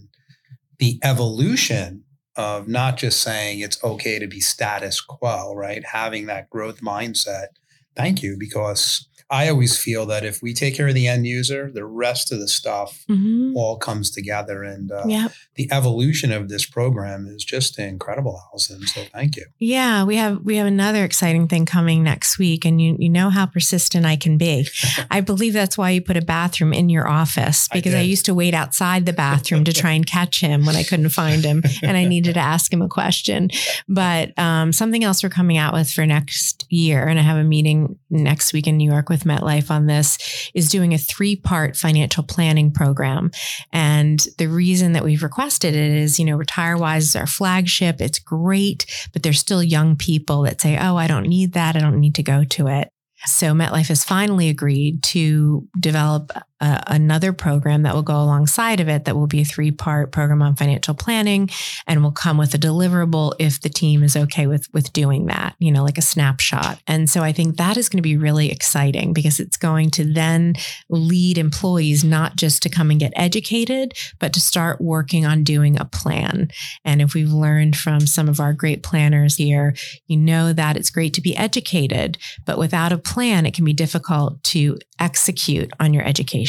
the 0.79 0.99
evolution 1.03 2.03
of 2.37 2.67
not 2.67 2.97
just 2.97 3.21
saying 3.21 3.59
it's 3.59 3.83
okay 3.83 4.19
to 4.19 4.27
be 4.27 4.39
status 4.39 5.01
quo, 5.01 5.53
right? 5.53 5.83
Having 5.85 6.27
that 6.27 6.49
growth 6.49 6.81
mindset. 6.81 7.47
Thank 7.95 8.21
you, 8.21 8.37
because 8.39 9.07
I 9.29 9.49
always 9.49 9.77
feel 9.77 10.05
that 10.05 10.23
if 10.23 10.41
we 10.41 10.53
take 10.53 10.75
care 10.75 10.87
of 10.87 10.93
the 10.93 11.07
end 11.07 11.27
user, 11.27 11.69
the 11.69 11.85
rest 11.85 12.31
of 12.31 12.39
the 12.39 12.47
stuff 12.47 13.03
mm-hmm. 13.09 13.57
all 13.57 13.77
comes 13.77 14.09
together. 14.09 14.63
And 14.63 14.89
uh, 14.89 15.03
yep. 15.05 15.33
the 15.55 15.69
evolution 15.71 16.31
of 16.31 16.47
this 16.47 16.65
program 16.65 17.27
is 17.27 17.43
just 17.43 17.77
incredible, 17.77 18.41
Allison. 18.49 18.87
So 18.87 19.01
thank 19.13 19.35
you. 19.35 19.45
Yeah, 19.59 20.05
we 20.05 20.15
have 20.15 20.43
we 20.43 20.55
have 20.55 20.67
another 20.67 21.03
exciting 21.03 21.49
thing 21.49 21.65
coming 21.65 22.03
next 22.03 22.39
week, 22.39 22.63
and 22.63 22.81
you 22.81 22.95
you 22.97 23.09
know 23.09 23.29
how 23.29 23.45
persistent 23.45 24.05
I 24.05 24.15
can 24.15 24.37
be. 24.37 24.67
I 25.11 25.19
believe 25.19 25.53
that's 25.53 25.77
why 25.77 25.89
you 25.91 26.01
put 26.01 26.15
a 26.15 26.21
bathroom 26.21 26.71
in 26.71 26.87
your 26.87 27.07
office 27.07 27.67
because 27.73 27.93
I, 27.93 27.99
I 27.99 28.01
used 28.01 28.25
to 28.25 28.33
wait 28.33 28.53
outside 28.53 29.05
the 29.05 29.13
bathroom 29.13 29.65
to 29.65 29.73
try 29.73 29.91
and 29.91 30.05
catch 30.05 30.39
him 30.39 30.65
when 30.65 30.75
I 30.75 30.83
couldn't 30.83 31.09
find 31.09 31.43
him, 31.43 31.63
and 31.83 31.97
I 31.97 32.05
needed 32.05 32.35
to 32.35 32.39
ask 32.39 32.71
him 32.71 32.81
a 32.81 32.87
question. 32.87 33.49
But 33.89 34.37
um, 34.39 34.71
something 34.71 35.03
else 35.03 35.21
we're 35.21 35.29
coming 35.29 35.57
out 35.57 35.73
with 35.73 35.91
for 35.91 36.05
next 36.05 36.65
year, 36.69 37.07
and 37.07 37.19
I 37.19 37.23
have 37.23 37.37
a 37.37 37.43
meeting 37.43 37.99
next 38.09 38.53
week 38.53 38.67
in 38.67 38.77
New 38.77 38.89
York 38.89 39.09
with 39.09 39.16
with 39.17 39.41
MetLife 39.41 39.71
on 39.71 39.87
this 39.87 40.49
is 40.53 40.69
doing 40.69 40.93
a 40.93 40.97
three 40.97 41.35
part 41.35 41.75
financial 41.75 42.23
planning 42.23 42.71
program. 42.71 43.31
And 43.73 44.19
the 44.37 44.47
reason 44.47 44.93
that 44.93 45.03
we've 45.03 45.23
requested 45.23 45.73
it 45.73 45.91
is, 45.91 46.19
you 46.19 46.25
know, 46.25 46.37
RetireWise 46.37 46.97
is 46.99 47.15
our 47.15 47.27
flagship. 47.27 48.01
It's 48.01 48.19
great, 48.19 48.85
but 49.13 49.23
there's 49.23 49.39
still 49.39 49.63
young 49.63 49.95
people 49.95 50.43
that 50.43 50.61
say, 50.61 50.77
oh, 50.77 50.95
I 50.95 51.07
don't 51.07 51.27
need 51.27 51.53
that. 51.53 51.75
I 51.75 51.79
don't 51.79 51.99
need 51.99 52.15
to 52.15 52.23
go 52.23 52.43
to 52.43 52.67
it. 52.67 52.89
So 53.25 53.53
MetLife 53.53 53.87
has 53.87 54.03
finally 54.03 54.47
agreed 54.47 55.01
to 55.03 55.67
develop 55.79 56.31
uh, 56.59 56.81
another 56.87 57.33
program 57.33 57.83
that 57.83 57.93
will 57.93 58.01
go 58.01 58.15
alongside 58.15 58.79
of 58.79 58.87
it 58.87 59.05
that 59.05 59.15
will 59.15 59.27
be 59.27 59.41
a 59.41 59.45
three 59.45 59.71
part 59.71 60.11
program 60.11 60.41
on 60.41 60.55
financial 60.55 60.93
planning 60.93 61.49
and 61.85 62.03
will 62.03 62.11
come 62.11 62.37
with 62.37 62.53
a 62.53 62.57
deliverable 62.57 63.33
if 63.39 63.61
the 63.61 63.69
team 63.69 64.03
is 64.03 64.15
okay 64.15 64.47
with 64.47 64.67
with 64.73 64.91
doing 64.93 65.27
that 65.27 65.55
you 65.59 65.71
know 65.71 65.83
like 65.83 65.97
a 65.97 66.01
snapshot 66.01 66.79
and 66.87 67.09
so 67.09 67.21
i 67.21 67.31
think 67.31 67.57
that 67.57 67.77
is 67.77 67.89
going 67.89 67.97
to 67.97 68.01
be 68.01 68.17
really 68.17 68.51
exciting 68.51 69.13
because 69.13 69.39
it's 69.39 69.57
going 69.57 69.91
to 69.91 70.03
then 70.03 70.53
lead 70.89 71.37
employees 71.37 72.03
not 72.03 72.35
just 72.35 72.63
to 72.63 72.69
come 72.69 72.89
and 72.89 72.99
get 72.99 73.13
educated 73.15 73.93
but 74.19 74.33
to 74.33 74.39
start 74.39 74.81
working 74.81 75.25
on 75.25 75.43
doing 75.43 75.79
a 75.79 75.85
plan 75.85 76.49
and 76.83 77.01
if 77.01 77.13
we've 77.13 77.31
learned 77.31 77.75
from 77.75 78.01
some 78.01 78.27
of 78.27 78.39
our 78.39 78.53
great 78.53 78.81
planners 78.81 79.35
here 79.35 79.75
you 80.07 80.17
know 80.17 80.53
that 80.53 80.75
it's 80.75 80.89
great 80.89 81.13
to 81.13 81.21
be 81.21 81.35
educated 81.35 82.17
but 82.45 82.57
without 82.57 82.91
a 82.91 82.97
plan 82.97 83.45
it 83.45 83.53
can 83.53 83.65
be 83.65 83.73
difficult 83.73 84.41
to 84.43 84.77
execute 84.99 85.71
on 85.79 85.93
your 85.93 86.03
education. 86.03 86.46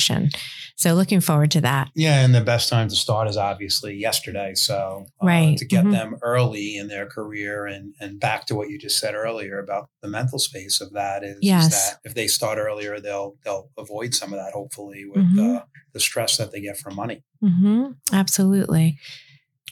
So 0.76 0.94
looking 0.94 1.20
forward 1.20 1.50
to 1.52 1.60
that. 1.62 1.90
Yeah, 1.94 2.24
and 2.24 2.32
the 2.34 2.40
best 2.40 2.68
time 2.68 2.88
to 2.88 2.94
start 2.94 3.28
is 3.28 3.36
obviously 3.36 3.94
yesterday. 3.94 4.54
So 4.54 5.06
uh, 5.20 5.26
right. 5.26 5.58
to 5.58 5.64
get 5.64 5.82
mm-hmm. 5.82 5.92
them 5.92 6.16
early 6.22 6.76
in 6.76 6.88
their 6.88 7.06
career 7.06 7.66
and 7.66 7.94
and 8.00 8.20
back 8.20 8.46
to 8.46 8.54
what 8.54 8.68
you 8.68 8.78
just 8.78 8.98
said 8.98 9.14
earlier 9.14 9.58
about 9.58 9.88
the 10.02 10.08
mental 10.08 10.38
space 10.38 10.80
of 10.80 10.92
that 10.92 11.24
is, 11.24 11.38
yes. 11.42 11.66
is 11.66 11.70
that 11.72 11.98
if 12.04 12.14
they 12.14 12.28
start 12.28 12.58
earlier, 12.58 13.00
they'll 13.00 13.36
they'll 13.44 13.70
avoid 13.76 14.14
some 14.14 14.32
of 14.32 14.38
that 14.38 14.52
hopefully 14.52 15.04
with 15.04 15.24
mm-hmm. 15.24 15.56
uh, 15.56 15.60
the 15.92 16.00
stress 16.00 16.36
that 16.36 16.52
they 16.52 16.60
get 16.60 16.78
from 16.78 16.94
money. 16.94 17.24
Mm-hmm. 17.42 17.92
Absolutely. 18.12 18.98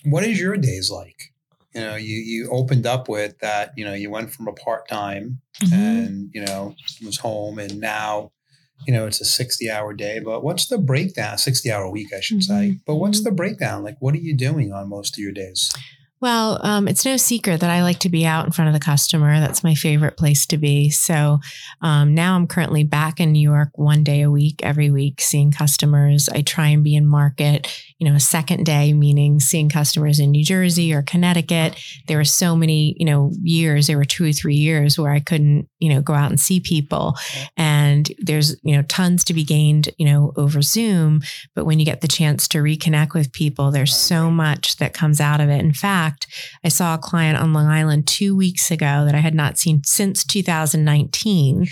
What 0.04 0.24
is 0.24 0.40
your 0.40 0.56
days 0.56 0.90
like? 0.90 1.32
you 1.76 1.82
know 1.82 1.94
you 1.94 2.16
you 2.16 2.50
opened 2.50 2.86
up 2.86 3.06
with 3.08 3.38
that 3.40 3.72
you 3.76 3.84
know 3.84 3.92
you 3.92 4.10
went 4.10 4.32
from 4.32 4.48
a 4.48 4.52
part-time 4.52 5.40
mm-hmm. 5.60 5.74
and 5.74 6.30
you 6.32 6.42
know 6.42 6.74
was 7.04 7.18
home 7.18 7.58
and 7.58 7.78
now 7.78 8.32
you 8.86 8.92
know, 8.92 9.06
it's 9.06 9.20
a 9.20 9.24
60 9.24 9.70
hour 9.70 9.92
day, 9.94 10.20
but 10.20 10.44
what's 10.44 10.66
the 10.66 10.78
breakdown? 10.78 11.38
60 11.38 11.70
hour 11.70 11.90
week, 11.90 12.12
I 12.12 12.20
should 12.20 12.38
mm-hmm. 12.38 12.72
say. 12.72 12.78
But 12.86 12.96
what's 12.96 13.18
mm-hmm. 13.18 13.24
the 13.24 13.32
breakdown? 13.32 13.82
Like, 13.82 13.96
what 14.00 14.14
are 14.14 14.18
you 14.18 14.36
doing 14.36 14.72
on 14.72 14.88
most 14.88 15.16
of 15.16 15.22
your 15.22 15.32
days? 15.32 15.72
Well, 16.18 16.58
um, 16.64 16.88
it's 16.88 17.04
no 17.04 17.18
secret 17.18 17.60
that 17.60 17.68
I 17.68 17.82
like 17.82 17.98
to 18.00 18.08
be 18.08 18.24
out 18.24 18.46
in 18.46 18.52
front 18.52 18.68
of 18.68 18.74
the 18.74 18.84
customer. 18.84 19.38
That's 19.38 19.62
my 19.62 19.74
favorite 19.74 20.16
place 20.16 20.46
to 20.46 20.56
be. 20.56 20.88
So 20.88 21.40
um, 21.82 22.14
now 22.14 22.36
I'm 22.36 22.46
currently 22.46 22.84
back 22.84 23.20
in 23.20 23.32
New 23.32 23.40
York 23.40 23.68
one 23.74 24.02
day 24.02 24.22
a 24.22 24.30
week, 24.30 24.60
every 24.62 24.90
week, 24.90 25.20
seeing 25.20 25.52
customers. 25.52 26.30
I 26.30 26.40
try 26.40 26.68
and 26.68 26.82
be 26.82 26.96
in 26.96 27.06
market, 27.06 27.70
you 27.98 28.08
know, 28.08 28.16
a 28.16 28.20
second 28.20 28.64
day, 28.64 28.94
meaning 28.94 29.40
seeing 29.40 29.68
customers 29.68 30.18
in 30.18 30.30
New 30.30 30.42
Jersey 30.42 30.94
or 30.94 31.02
Connecticut. 31.02 31.78
There 32.06 32.16
were 32.16 32.24
so 32.24 32.56
many, 32.56 32.96
you 32.98 33.04
know, 33.04 33.32
years, 33.42 33.86
there 33.86 33.98
were 33.98 34.06
two 34.06 34.24
or 34.24 34.32
three 34.32 34.56
years 34.56 34.98
where 34.98 35.12
I 35.12 35.20
couldn't, 35.20 35.68
you 35.80 35.90
know, 35.90 36.00
go 36.00 36.14
out 36.14 36.30
and 36.30 36.40
see 36.40 36.60
people. 36.60 37.14
And 37.58 38.10
there's, 38.20 38.56
you 38.62 38.74
know, 38.74 38.82
tons 38.84 39.22
to 39.24 39.34
be 39.34 39.44
gained, 39.44 39.90
you 39.98 40.06
know, 40.06 40.32
over 40.38 40.62
Zoom. 40.62 41.20
But 41.54 41.66
when 41.66 41.78
you 41.78 41.84
get 41.84 42.00
the 42.00 42.08
chance 42.08 42.48
to 42.48 42.58
reconnect 42.58 43.12
with 43.12 43.32
people, 43.32 43.70
there's 43.70 43.94
so 43.94 44.30
much 44.30 44.78
that 44.78 44.94
comes 44.94 45.20
out 45.20 45.42
of 45.42 45.50
it. 45.50 45.60
In 45.60 45.74
fact, 45.74 46.05
fact, 46.06 46.26
I 46.64 46.68
saw 46.68 46.94
a 46.94 46.98
client 46.98 47.38
on 47.38 47.52
Long 47.52 47.66
Island 47.66 48.06
two 48.06 48.36
weeks 48.36 48.70
ago 48.70 49.04
that 49.04 49.14
I 49.14 49.18
had 49.18 49.34
not 49.34 49.58
seen 49.58 49.82
since 49.84 50.24
2019. 50.24 51.66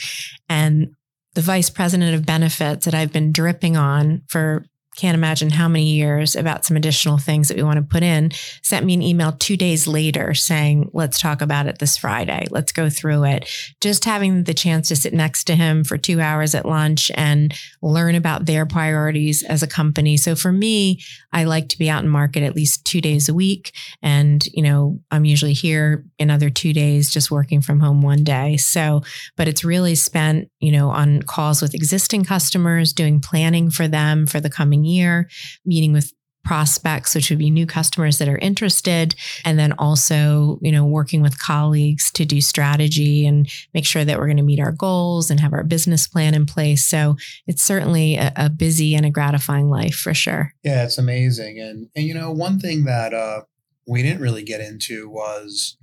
And 0.49 0.89
the 1.35 1.41
vice 1.41 1.71
president 1.71 2.15
of 2.15 2.27
benefits 2.27 2.85
that 2.85 2.95
I've 2.95 3.13
been 3.13 3.33
dripping 3.33 3.77
on 3.77 4.23
for 4.29 4.65
can't 4.97 5.17
imagine 5.17 5.51
how 5.51 5.69
many 5.69 5.93
years 5.93 6.37
about 6.37 6.65
some 6.65 6.77
additional 6.77 7.19
things 7.19 7.49
that 7.49 7.57
we 7.57 7.63
want 7.63 7.79
to 7.79 7.83
put 7.83 8.03
in, 8.03 8.31
sent 8.63 8.87
me 8.87 8.95
an 8.95 9.03
email 9.03 9.33
two 9.33 9.57
days 9.57 9.87
later 9.87 10.35
saying, 10.35 10.91
let's 10.93 11.21
talk 11.21 11.41
about 11.41 11.67
it 11.67 11.79
this 11.79 11.97
Friday. 11.97 12.47
Let's 12.51 12.73
go 12.73 12.89
through 12.89 13.25
it. 13.25 13.49
Just 13.81 14.05
having 14.05 14.45
the 14.45 14.55
chance 14.55 14.89
to 14.89 14.97
sit 14.97 15.13
next 15.13 15.45
to 15.45 15.57
him 15.57 15.85
for 15.85 15.99
two 15.99 16.21
hours 16.21 16.55
at 16.55 16.67
lunch 16.67 17.11
and 17.15 17.55
learn 17.83 18.15
about 18.15 18.47
their 18.47 18.67
priorities 18.67 19.43
as 19.43 19.63
a 19.63 19.69
company. 19.69 20.17
So 20.17 20.35
for 20.35 20.53
me, 20.53 21.01
I 21.33 21.45
like 21.45 21.69
to 21.71 21.79
be 21.79 21.91
out 21.91 22.05
in 22.05 22.09
market 22.09 22.43
at 22.43 22.55
least 22.55 22.85
two 22.85 23.01
days 23.01 23.29
a 23.29 23.35
week. 23.35 23.75
And, 24.03 24.47
you 24.53 24.63
know, 24.63 25.01
I'm 25.11 25.25
usually 25.25 25.55
here 25.55 26.05
another 26.19 26.51
two 26.51 26.73
days, 26.73 27.11
just 27.11 27.31
working 27.31 27.61
from 27.61 27.81
home 27.81 28.03
one 28.03 28.23
day. 28.23 28.57
So, 28.57 29.03
but 29.37 29.49
it's 29.49 29.65
really 29.65 29.95
spent, 29.97 30.49
you 30.61 30.71
know, 30.71 30.91
on 30.91 31.23
calls 31.23 31.61
with 31.61 31.75
existing 31.75 32.25
customers, 32.25 32.93
doing 32.93 33.21
planning 33.21 33.71
for 33.71 33.89
them 33.89 34.27
for 34.27 34.41
the 34.41 34.51
coming 34.51 34.84
year, 34.85 35.29
meeting 35.65 35.93
with 35.93 36.13
prospects, 36.45 37.15
which 37.15 37.31
would 37.31 37.39
be 37.39 37.51
new 37.51 37.67
customers 37.67 38.19
that 38.19 38.29
are 38.29 38.39
interested, 38.39 39.15
and 39.45 39.59
then 39.59 39.73
also, 39.79 40.59
you 40.61 40.71
know, 40.71 40.85
working 40.85 41.23
with 41.23 41.39
colleagues 41.39 42.11
to 42.13 42.25
do 42.25 42.41
strategy 42.41 43.27
and 43.27 43.49
make 43.73 43.87
sure 43.87 44.05
that 44.05 44.19
we're 44.19 44.27
going 44.27 44.37
to 44.37 44.43
meet 44.43 44.61
our 44.61 44.73
goals 44.73 45.31
and 45.31 45.41
have 45.41 45.53
our 45.53 45.65
business 45.65 46.07
plan 46.07 46.35
in 46.35 46.47
place. 46.47 46.85
So 46.85 47.17
it's 47.47 47.63
certainly 47.63 48.17
a, 48.17 48.33
a 48.37 48.51
busy 48.51 48.95
and 48.95 49.07
a 49.07 49.11
gratifying 49.11 49.71
life 49.71 49.95
for 49.95 50.15
sure. 50.15 50.53
Yeah, 50.63 50.85
it's 50.85 50.99
amazing. 50.99 51.59
And 51.59 51.89
and 51.97 52.05
you 52.05 52.15
know, 52.15 52.31
one 52.31 52.59
thing 52.61 52.85
that 52.85 53.15
uh, 53.15 53.43
we 53.87 54.03
didn't 54.03 54.21
really 54.21 54.43
get 54.43 54.61
into 54.61 55.09
was 55.09 55.77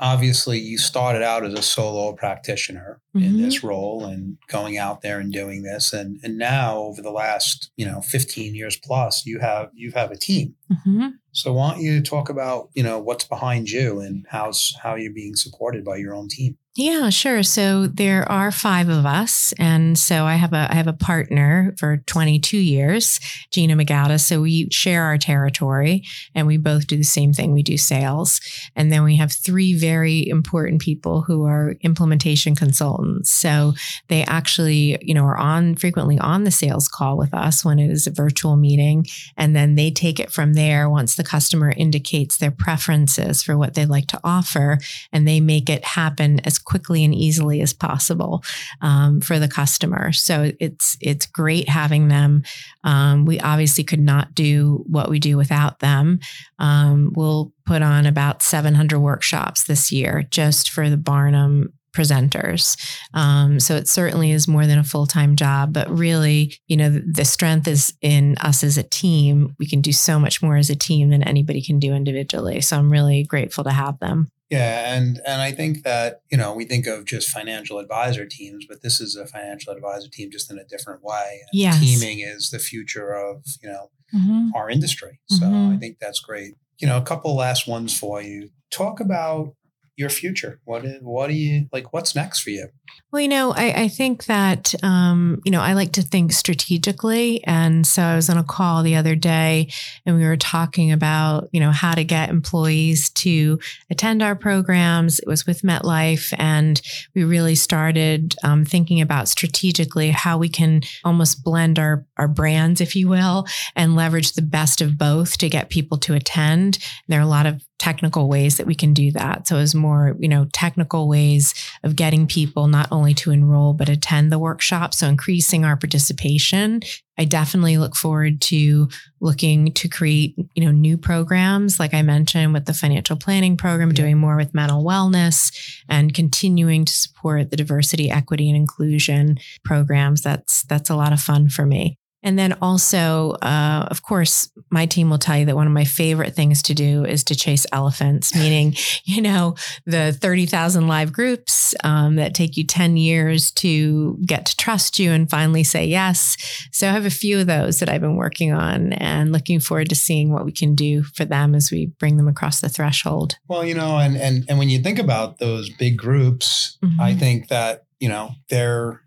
obviously 0.00 0.58
you 0.58 0.78
started 0.78 1.22
out 1.22 1.44
as 1.44 1.52
a 1.52 1.62
solo 1.62 2.12
practitioner 2.12 3.00
mm-hmm. 3.16 3.26
in 3.26 3.42
this 3.42 3.64
role 3.64 4.04
and 4.04 4.38
going 4.48 4.78
out 4.78 5.02
there 5.02 5.18
and 5.18 5.32
doing 5.32 5.62
this 5.62 5.92
and 5.92 6.20
and 6.22 6.38
now 6.38 6.78
over 6.78 7.02
the 7.02 7.10
last 7.10 7.70
you 7.76 7.84
know 7.84 8.00
15 8.00 8.54
years 8.54 8.76
plus 8.76 9.26
you 9.26 9.38
have 9.40 9.70
you 9.74 9.90
have 9.92 10.10
a 10.10 10.16
team 10.16 10.54
mm-hmm. 10.72 11.08
so 11.32 11.52
why 11.52 11.72
don't 11.72 11.82
you 11.82 12.00
talk 12.00 12.28
about 12.28 12.68
you 12.74 12.82
know 12.82 12.98
what's 12.98 13.24
behind 13.24 13.70
you 13.70 14.00
and 14.00 14.26
how's 14.28 14.74
how 14.82 14.94
you're 14.94 15.12
being 15.12 15.34
supported 15.34 15.84
by 15.84 15.96
your 15.96 16.14
own 16.14 16.28
team 16.28 16.56
Yeah, 16.78 17.10
sure. 17.10 17.42
So 17.42 17.88
there 17.88 18.30
are 18.30 18.52
five 18.52 18.88
of 18.88 19.04
us, 19.04 19.52
and 19.58 19.98
so 19.98 20.26
I 20.26 20.36
have 20.36 20.52
a 20.52 20.68
I 20.70 20.76
have 20.76 20.86
a 20.86 20.92
partner 20.92 21.74
for 21.76 21.96
22 22.06 22.56
years, 22.56 23.18
Gina 23.50 23.74
Magada. 23.74 24.20
So 24.20 24.42
we 24.42 24.68
share 24.70 25.02
our 25.02 25.18
territory, 25.18 26.04
and 26.36 26.46
we 26.46 26.56
both 26.56 26.86
do 26.86 26.96
the 26.96 27.02
same 27.02 27.32
thing. 27.32 27.52
We 27.52 27.64
do 27.64 27.76
sales, 27.76 28.40
and 28.76 28.92
then 28.92 29.02
we 29.02 29.16
have 29.16 29.32
three 29.32 29.74
very 29.74 30.28
important 30.28 30.80
people 30.80 31.22
who 31.22 31.46
are 31.46 31.74
implementation 31.80 32.54
consultants. 32.54 33.32
So 33.32 33.72
they 34.06 34.22
actually, 34.22 34.98
you 35.02 35.14
know, 35.14 35.24
are 35.24 35.36
on 35.36 35.74
frequently 35.74 36.16
on 36.20 36.44
the 36.44 36.52
sales 36.52 36.86
call 36.86 37.18
with 37.18 37.34
us 37.34 37.64
when 37.64 37.80
it 37.80 37.90
is 37.90 38.06
a 38.06 38.12
virtual 38.12 38.54
meeting, 38.54 39.04
and 39.36 39.56
then 39.56 39.74
they 39.74 39.90
take 39.90 40.20
it 40.20 40.30
from 40.30 40.52
there 40.52 40.88
once 40.88 41.16
the 41.16 41.24
customer 41.24 41.72
indicates 41.76 42.36
their 42.36 42.52
preferences 42.52 43.42
for 43.42 43.58
what 43.58 43.74
they'd 43.74 43.86
like 43.86 44.06
to 44.06 44.20
offer, 44.22 44.78
and 45.12 45.26
they 45.26 45.40
make 45.40 45.68
it 45.68 45.84
happen 45.84 46.38
as 46.44 46.60
quickly 46.68 47.02
and 47.02 47.14
easily 47.14 47.62
as 47.62 47.72
possible 47.72 48.44
um, 48.82 49.20
for 49.22 49.38
the 49.38 49.48
customer. 49.48 50.12
So 50.12 50.52
it's 50.60 50.96
it's 51.00 51.24
great 51.24 51.68
having 51.68 52.08
them. 52.08 52.42
Um, 52.84 53.24
we 53.24 53.40
obviously 53.40 53.84
could 53.84 54.00
not 54.00 54.34
do 54.34 54.84
what 54.86 55.08
we 55.08 55.18
do 55.18 55.36
without 55.38 55.80
them. 55.80 56.20
Um, 56.58 57.12
we'll 57.16 57.52
put 57.64 57.80
on 57.80 58.04
about 58.04 58.42
700 58.42 59.00
workshops 59.00 59.64
this 59.64 59.90
year 59.90 60.24
just 60.30 60.70
for 60.70 60.90
the 60.90 60.98
Barnum 60.98 61.72
presenters. 61.96 62.76
Um, 63.14 63.58
so 63.58 63.74
it 63.74 63.88
certainly 63.88 64.30
is 64.30 64.46
more 64.46 64.66
than 64.66 64.78
a 64.78 64.84
full 64.84 65.06
time 65.06 65.36
job, 65.36 65.72
but 65.72 65.88
really, 65.90 66.54
you 66.66 66.76
know, 66.76 66.90
the, 66.90 67.00
the, 67.00 67.24
strength 67.24 67.66
is 67.66 67.94
in 68.02 68.36
us 68.40 68.62
as 68.62 68.76
a 68.76 68.82
team. 68.82 69.56
We 69.58 69.66
can 69.66 69.80
do 69.80 69.92
so 69.92 70.18
much 70.18 70.42
more 70.42 70.56
as 70.56 70.70
a 70.70 70.76
team 70.76 71.08
than 71.08 71.22
anybody 71.22 71.62
can 71.62 71.78
do 71.78 71.94
individually. 71.94 72.60
So 72.60 72.76
I'm 72.76 72.92
really 72.92 73.24
grateful 73.24 73.64
to 73.64 73.70
have 73.70 73.98
them. 74.00 74.30
Yeah, 74.50 74.94
and 74.94 75.20
and 75.26 75.42
I 75.42 75.52
think 75.52 75.82
that 75.82 76.22
you 76.30 76.38
know 76.38 76.54
we 76.54 76.64
think 76.64 76.86
of 76.86 77.04
just 77.04 77.28
financial 77.28 77.78
advisor 77.78 78.24
teams, 78.24 78.66
but 78.66 78.82
this 78.82 79.00
is 79.00 79.14
a 79.14 79.26
financial 79.26 79.72
advisor 79.74 80.08
team 80.08 80.30
just 80.30 80.50
in 80.50 80.58
a 80.58 80.64
different 80.64 81.02
way. 81.02 81.42
Yeah, 81.52 81.72
teaming 81.78 82.20
is 82.20 82.50
the 82.50 82.58
future 82.58 83.12
of 83.12 83.44
you 83.62 83.68
know 83.68 83.90
mm-hmm. 84.14 84.48
our 84.54 84.70
industry. 84.70 85.20
So 85.28 85.44
mm-hmm. 85.44 85.74
I 85.74 85.76
think 85.76 85.98
that's 86.00 86.20
great. 86.20 86.54
You 86.78 86.88
know, 86.88 86.96
a 86.96 87.02
couple 87.02 87.34
last 87.36 87.66
ones 87.66 87.98
for 87.98 88.22
you. 88.22 88.50
Talk 88.70 89.00
about 89.00 89.54
your 89.98 90.08
future? 90.08 90.60
What 90.64 90.84
is, 90.84 91.02
what 91.02 91.26
do 91.26 91.34
you 91.34 91.68
like? 91.72 91.92
What's 91.92 92.14
next 92.14 92.40
for 92.40 92.50
you? 92.50 92.68
Well, 93.10 93.20
you 93.20 93.28
know, 93.28 93.52
I, 93.52 93.82
I 93.82 93.88
think 93.88 94.26
that 94.26 94.74
um, 94.82 95.42
you 95.44 95.50
know 95.50 95.60
I 95.60 95.72
like 95.72 95.92
to 95.92 96.02
think 96.02 96.32
strategically, 96.32 97.42
and 97.44 97.86
so 97.86 98.02
I 98.02 98.14
was 98.14 98.30
on 98.30 98.38
a 98.38 98.44
call 98.44 98.82
the 98.82 98.94
other 98.94 99.16
day, 99.16 99.70
and 100.06 100.16
we 100.16 100.24
were 100.24 100.36
talking 100.36 100.92
about 100.92 101.48
you 101.52 101.58
know 101.58 101.72
how 101.72 101.94
to 101.94 102.04
get 102.04 102.30
employees 102.30 103.10
to 103.10 103.58
attend 103.90 104.22
our 104.22 104.36
programs. 104.36 105.18
It 105.18 105.26
was 105.26 105.46
with 105.46 105.62
MetLife, 105.62 106.32
and 106.38 106.80
we 107.14 107.24
really 107.24 107.56
started 107.56 108.36
um, 108.44 108.64
thinking 108.64 109.00
about 109.00 109.28
strategically 109.28 110.10
how 110.10 110.38
we 110.38 110.48
can 110.48 110.82
almost 111.04 111.42
blend 111.42 111.78
our 111.78 112.06
our 112.18 112.28
brands, 112.28 112.80
if 112.80 112.96
you 112.96 113.08
will, 113.08 113.46
and 113.76 113.96
leverage 113.96 114.32
the 114.32 114.42
best 114.42 114.80
of 114.80 114.98
both 114.98 115.38
to 115.38 115.48
get 115.48 115.70
people 115.70 115.98
to 115.98 116.14
attend. 116.14 116.78
There 117.06 117.18
are 117.18 117.22
a 117.22 117.26
lot 117.26 117.46
of 117.46 117.62
technical 117.78 118.28
ways 118.28 118.56
that 118.56 118.66
we 118.66 118.74
can 118.74 118.92
do 118.92 119.12
that. 119.12 119.46
So 119.46 119.58
it's 119.58 119.74
more, 119.74 120.16
you 120.18 120.28
know, 120.28 120.48
technical 120.52 121.08
ways 121.08 121.54
of 121.84 121.94
getting 121.94 122.26
people 122.26 122.66
not 122.66 122.88
only 122.90 123.14
to 123.14 123.30
enroll, 123.30 123.72
but 123.72 123.88
attend 123.88 124.32
the 124.32 124.38
workshop. 124.38 124.94
So 124.94 125.06
increasing 125.06 125.64
our 125.64 125.76
participation. 125.76 126.80
I 127.20 127.24
definitely 127.24 127.78
look 127.78 127.96
forward 127.96 128.40
to 128.42 128.88
looking 129.20 129.72
to 129.72 129.88
create, 129.88 130.36
you 130.54 130.64
know, 130.64 130.70
new 130.70 130.96
programs, 130.96 131.80
like 131.80 131.94
I 131.94 132.02
mentioned 132.02 132.52
with 132.52 132.66
the 132.66 132.74
financial 132.74 133.16
planning 133.16 133.56
program, 133.56 133.92
doing 133.92 134.18
more 134.18 134.36
with 134.36 134.54
mental 134.54 134.84
wellness 134.84 135.52
and 135.88 136.14
continuing 136.14 136.84
to 136.84 136.92
support 136.92 137.50
the 137.50 137.56
diversity, 137.56 138.10
equity, 138.10 138.48
and 138.48 138.56
inclusion 138.56 139.38
programs. 139.64 140.22
That's 140.22 140.62
that's 140.64 140.90
a 140.90 140.96
lot 140.96 141.12
of 141.12 141.20
fun 141.20 141.48
for 141.48 141.66
me. 141.66 141.96
And 142.22 142.38
then 142.38 142.54
also, 142.60 143.32
uh, 143.42 143.86
of 143.90 144.02
course, 144.02 144.50
my 144.70 144.86
team 144.86 145.08
will 145.08 145.18
tell 145.18 145.38
you 145.38 145.44
that 145.46 145.54
one 145.54 145.66
of 145.66 145.72
my 145.72 145.84
favorite 145.84 146.34
things 146.34 146.62
to 146.62 146.74
do 146.74 147.04
is 147.04 147.22
to 147.24 147.36
chase 147.36 147.64
elephants, 147.72 148.34
meaning, 148.34 148.74
you 149.04 149.22
know, 149.22 149.54
the 149.86 150.12
30,000 150.12 150.88
live 150.88 151.12
groups 151.12 151.74
um, 151.84 152.16
that 152.16 152.34
take 152.34 152.56
you 152.56 152.64
10 152.64 152.96
years 152.96 153.52
to 153.52 154.18
get 154.26 154.46
to 154.46 154.56
trust 154.56 154.98
you 154.98 155.12
and 155.12 155.30
finally 155.30 155.62
say 155.62 155.86
yes. 155.86 156.36
So 156.72 156.88
I 156.88 156.92
have 156.92 157.06
a 157.06 157.10
few 157.10 157.40
of 157.40 157.46
those 157.46 157.78
that 157.78 157.88
I've 157.88 158.00
been 158.00 158.16
working 158.16 158.52
on 158.52 158.92
and 158.94 159.30
looking 159.30 159.60
forward 159.60 159.88
to 159.90 159.94
seeing 159.94 160.32
what 160.32 160.44
we 160.44 160.52
can 160.52 160.74
do 160.74 161.04
for 161.04 161.24
them 161.24 161.54
as 161.54 161.70
we 161.70 161.86
bring 161.86 162.16
them 162.16 162.28
across 162.28 162.60
the 162.60 162.68
threshold. 162.68 163.36
Well, 163.46 163.64
you 163.64 163.74
know, 163.74 163.98
and, 163.98 164.16
and, 164.16 164.44
and 164.48 164.58
when 164.58 164.70
you 164.70 164.82
think 164.82 164.98
about 164.98 165.38
those 165.38 165.70
big 165.70 165.96
groups, 165.96 166.78
mm-hmm. 166.82 167.00
I 167.00 167.14
think 167.14 167.48
that, 167.48 167.84
you 168.00 168.08
know, 168.08 168.32
they're 168.50 169.02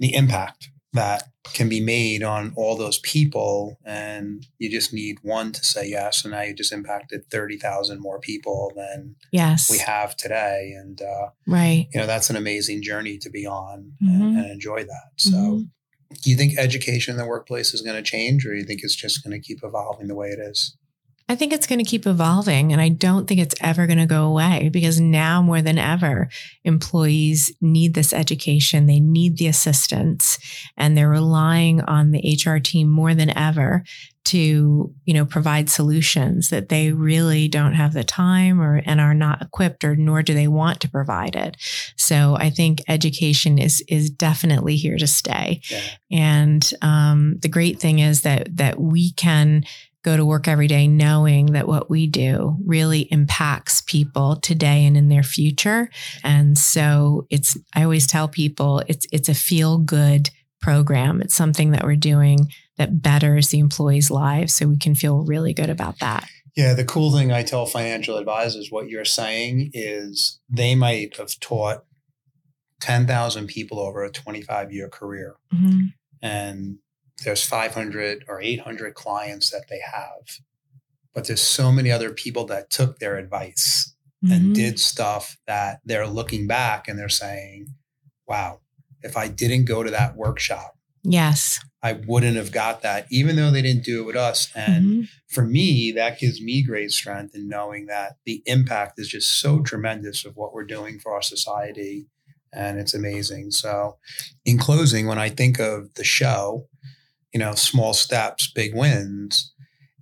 the 0.00 0.14
impact 0.14 0.70
that 0.92 1.24
can 1.44 1.68
be 1.68 1.80
made 1.80 2.22
on 2.22 2.52
all 2.56 2.76
those 2.76 2.98
people 3.00 3.78
and 3.84 4.46
you 4.58 4.70
just 4.70 4.92
need 4.92 5.18
one 5.22 5.52
to 5.52 5.64
say 5.64 5.86
yes 5.86 6.24
and 6.24 6.32
now 6.32 6.40
you 6.40 6.54
just 6.54 6.72
impacted 6.72 7.22
30,000 7.30 8.00
more 8.00 8.18
people 8.20 8.72
than 8.74 9.14
yes 9.32 9.70
we 9.70 9.78
have 9.78 10.16
today 10.16 10.74
and 10.78 11.02
uh, 11.02 11.28
right 11.46 11.88
you 11.92 12.00
know 12.00 12.06
that's 12.06 12.30
an 12.30 12.36
amazing 12.36 12.82
journey 12.82 13.18
to 13.18 13.30
be 13.30 13.46
on 13.46 13.92
mm-hmm. 14.02 14.22
and, 14.22 14.38
and, 14.38 14.50
enjoy 14.50 14.82
that 14.82 15.10
so 15.16 15.32
mm-hmm. 15.32 16.14
do 16.22 16.30
you 16.30 16.36
think 16.36 16.58
education 16.58 17.12
in 17.12 17.18
the 17.18 17.26
workplace 17.26 17.74
is 17.74 17.82
going 17.82 17.96
to 17.96 18.02
change 18.02 18.46
or 18.46 18.52
do 18.52 18.58
you 18.58 18.64
think 18.64 18.80
it's 18.82 18.96
just 18.96 19.22
going 19.22 19.38
to 19.38 19.46
keep 19.46 19.58
evolving 19.62 20.08
the 20.08 20.16
way 20.16 20.28
it 20.28 20.38
is 20.38 20.76
I 21.30 21.36
think 21.36 21.52
it's 21.52 21.66
going 21.66 21.78
to 21.78 21.88
keep 21.88 22.06
evolving 22.06 22.72
and 22.72 22.80
I 22.80 22.88
don't 22.88 23.26
think 23.28 23.40
it's 23.40 23.54
ever 23.60 23.86
going 23.86 23.98
to 23.98 24.06
go 24.06 24.24
away 24.24 24.70
because 24.72 24.98
now 24.98 25.42
more 25.42 25.60
than 25.60 25.76
ever, 25.76 26.30
employees 26.64 27.52
need 27.60 27.92
this 27.92 28.14
education. 28.14 28.86
They 28.86 29.00
need 29.00 29.36
the 29.36 29.46
assistance 29.46 30.38
and 30.76 30.96
they're 30.96 31.08
relying 31.08 31.82
on 31.82 32.12
the 32.12 32.40
HR 32.42 32.58
team 32.58 32.88
more 32.88 33.14
than 33.14 33.36
ever 33.36 33.84
to, 34.24 34.92
you 35.06 35.14
know, 35.14 35.24
provide 35.24 35.70
solutions 35.70 36.50
that 36.50 36.68
they 36.68 36.92
really 36.92 37.48
don't 37.48 37.72
have 37.72 37.94
the 37.94 38.04
time 38.04 38.60
or 38.60 38.82
and 38.84 39.00
are 39.00 39.14
not 39.14 39.40
equipped 39.40 39.84
or 39.84 39.96
nor 39.96 40.22
do 40.22 40.34
they 40.34 40.48
want 40.48 40.80
to 40.80 40.90
provide 40.90 41.34
it. 41.34 41.56
So 41.96 42.36
I 42.36 42.50
think 42.50 42.82
education 42.88 43.58
is 43.58 43.82
is 43.88 44.10
definitely 44.10 44.76
here 44.76 44.98
to 44.98 45.06
stay. 45.06 45.62
Yeah. 45.70 45.80
And 46.10 46.70
um, 46.82 47.38
the 47.40 47.48
great 47.48 47.80
thing 47.80 48.00
is 48.00 48.20
that 48.22 48.54
that 48.56 48.78
we 48.78 49.12
can 49.12 49.64
go 50.08 50.16
to 50.16 50.24
work 50.24 50.48
every 50.48 50.66
day 50.66 50.88
knowing 50.88 51.52
that 51.52 51.68
what 51.68 51.90
we 51.90 52.06
do 52.06 52.56
really 52.64 53.02
impacts 53.10 53.82
people 53.82 54.36
today 54.36 54.86
and 54.86 54.96
in 54.96 55.10
their 55.10 55.22
future. 55.22 55.90
And 56.24 56.56
so 56.56 57.26
it's 57.28 57.58
I 57.74 57.82
always 57.82 58.06
tell 58.06 58.26
people 58.26 58.82
it's 58.88 59.06
it's 59.12 59.28
a 59.28 59.34
feel 59.34 59.76
good 59.76 60.30
program. 60.62 61.20
It's 61.20 61.34
something 61.34 61.72
that 61.72 61.84
we're 61.84 61.96
doing 61.96 62.50
that 62.78 63.02
betters 63.02 63.50
the 63.50 63.58
employees' 63.58 64.10
lives 64.10 64.54
so 64.54 64.66
we 64.66 64.78
can 64.78 64.94
feel 64.94 65.26
really 65.26 65.52
good 65.52 65.68
about 65.68 65.98
that. 65.98 66.26
Yeah, 66.56 66.72
the 66.72 66.86
cool 66.86 67.12
thing 67.12 67.30
I 67.30 67.42
tell 67.42 67.66
financial 67.66 68.16
advisors 68.16 68.70
what 68.70 68.88
you're 68.88 69.04
saying 69.04 69.72
is 69.74 70.40
they 70.48 70.74
might 70.74 71.18
have 71.18 71.38
taught 71.38 71.84
10,000 72.80 73.46
people 73.46 73.78
over 73.78 74.02
a 74.04 74.10
25 74.10 74.72
year 74.72 74.88
career. 74.88 75.36
Mm-hmm. 75.54 75.86
And 76.22 76.78
there's 77.24 77.44
500 77.44 78.24
or 78.28 78.40
800 78.40 78.94
clients 78.94 79.50
that 79.50 79.64
they 79.68 79.80
have 79.80 80.40
but 81.14 81.26
there's 81.26 81.42
so 81.42 81.72
many 81.72 81.90
other 81.90 82.10
people 82.10 82.44
that 82.46 82.70
took 82.70 82.98
their 82.98 83.16
advice 83.16 83.94
mm-hmm. 84.24 84.32
and 84.32 84.54
did 84.54 84.78
stuff 84.78 85.36
that 85.46 85.80
they're 85.84 86.06
looking 86.06 86.46
back 86.46 86.86
and 86.86 86.98
they're 86.98 87.08
saying 87.08 87.74
wow 88.26 88.60
if 89.02 89.16
i 89.16 89.28
didn't 89.28 89.64
go 89.64 89.82
to 89.82 89.90
that 89.90 90.16
workshop 90.16 90.76
yes 91.02 91.60
i 91.82 91.92
wouldn't 92.06 92.36
have 92.36 92.52
got 92.52 92.82
that 92.82 93.06
even 93.10 93.36
though 93.36 93.50
they 93.50 93.62
didn't 93.62 93.84
do 93.84 94.02
it 94.02 94.06
with 94.06 94.16
us 94.16 94.48
and 94.54 94.84
mm-hmm. 94.84 95.02
for 95.28 95.44
me 95.44 95.92
that 95.92 96.18
gives 96.18 96.40
me 96.40 96.62
great 96.62 96.90
strength 96.90 97.34
in 97.34 97.48
knowing 97.48 97.86
that 97.86 98.16
the 98.24 98.42
impact 98.46 98.98
is 98.98 99.08
just 99.08 99.40
so 99.40 99.60
tremendous 99.60 100.24
of 100.24 100.36
what 100.36 100.52
we're 100.52 100.64
doing 100.64 100.98
for 100.98 101.12
our 101.12 101.22
society 101.22 102.06
and 102.52 102.78
it's 102.78 102.94
amazing 102.94 103.50
so 103.50 103.96
in 104.44 104.58
closing 104.58 105.06
when 105.06 105.18
i 105.18 105.28
think 105.28 105.58
of 105.58 105.92
the 105.94 106.04
show 106.04 106.66
you 107.32 107.40
know, 107.40 107.54
small 107.54 107.94
steps, 107.94 108.50
big 108.52 108.74
wins. 108.74 109.52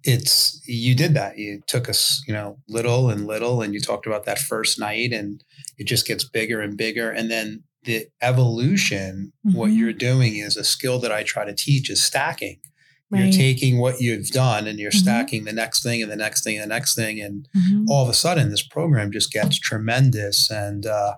It's 0.04 0.62
you 0.66 0.94
did 0.94 1.14
that. 1.14 1.36
You 1.36 1.62
took 1.66 1.88
us, 1.88 2.22
you 2.26 2.32
know, 2.32 2.58
little 2.68 3.10
and 3.10 3.26
little, 3.26 3.60
and 3.62 3.74
you 3.74 3.80
talked 3.80 4.06
about 4.06 4.24
that 4.24 4.38
first 4.38 4.78
night, 4.78 5.12
and 5.12 5.42
it 5.78 5.84
just 5.84 6.06
gets 6.06 6.22
bigger 6.22 6.60
and 6.60 6.76
bigger. 6.76 7.10
And 7.10 7.30
then 7.30 7.64
the 7.86 8.06
evolution, 8.22 9.32
mm-hmm. 9.46 9.56
what 9.56 9.72
you're 9.72 9.92
doing 9.92 10.36
is 10.36 10.56
a 10.56 10.64
skill 10.64 10.98
that 11.00 11.12
I 11.12 11.22
try 11.22 11.44
to 11.44 11.54
teach 11.54 11.90
is 11.90 12.04
stacking. 12.04 12.60
Right. 13.08 13.22
You're 13.22 13.32
taking 13.32 13.78
what 13.78 14.00
you've 14.00 14.30
done 14.30 14.66
and 14.66 14.80
you're 14.80 14.90
mm-hmm. 14.90 14.98
stacking 14.98 15.44
the 15.44 15.52
next 15.52 15.84
thing 15.84 16.02
and 16.02 16.10
the 16.10 16.16
next 16.16 16.42
thing 16.42 16.56
and 16.56 16.64
the 16.64 16.74
next 16.74 16.96
thing. 16.96 17.20
And 17.20 17.48
mm-hmm. 17.56 17.84
all 17.88 18.02
of 18.02 18.10
a 18.10 18.14
sudden, 18.14 18.50
this 18.50 18.66
program 18.66 19.12
just 19.12 19.32
gets 19.32 19.58
tremendous. 19.58 20.50
And 20.50 20.84
uh, 20.86 21.14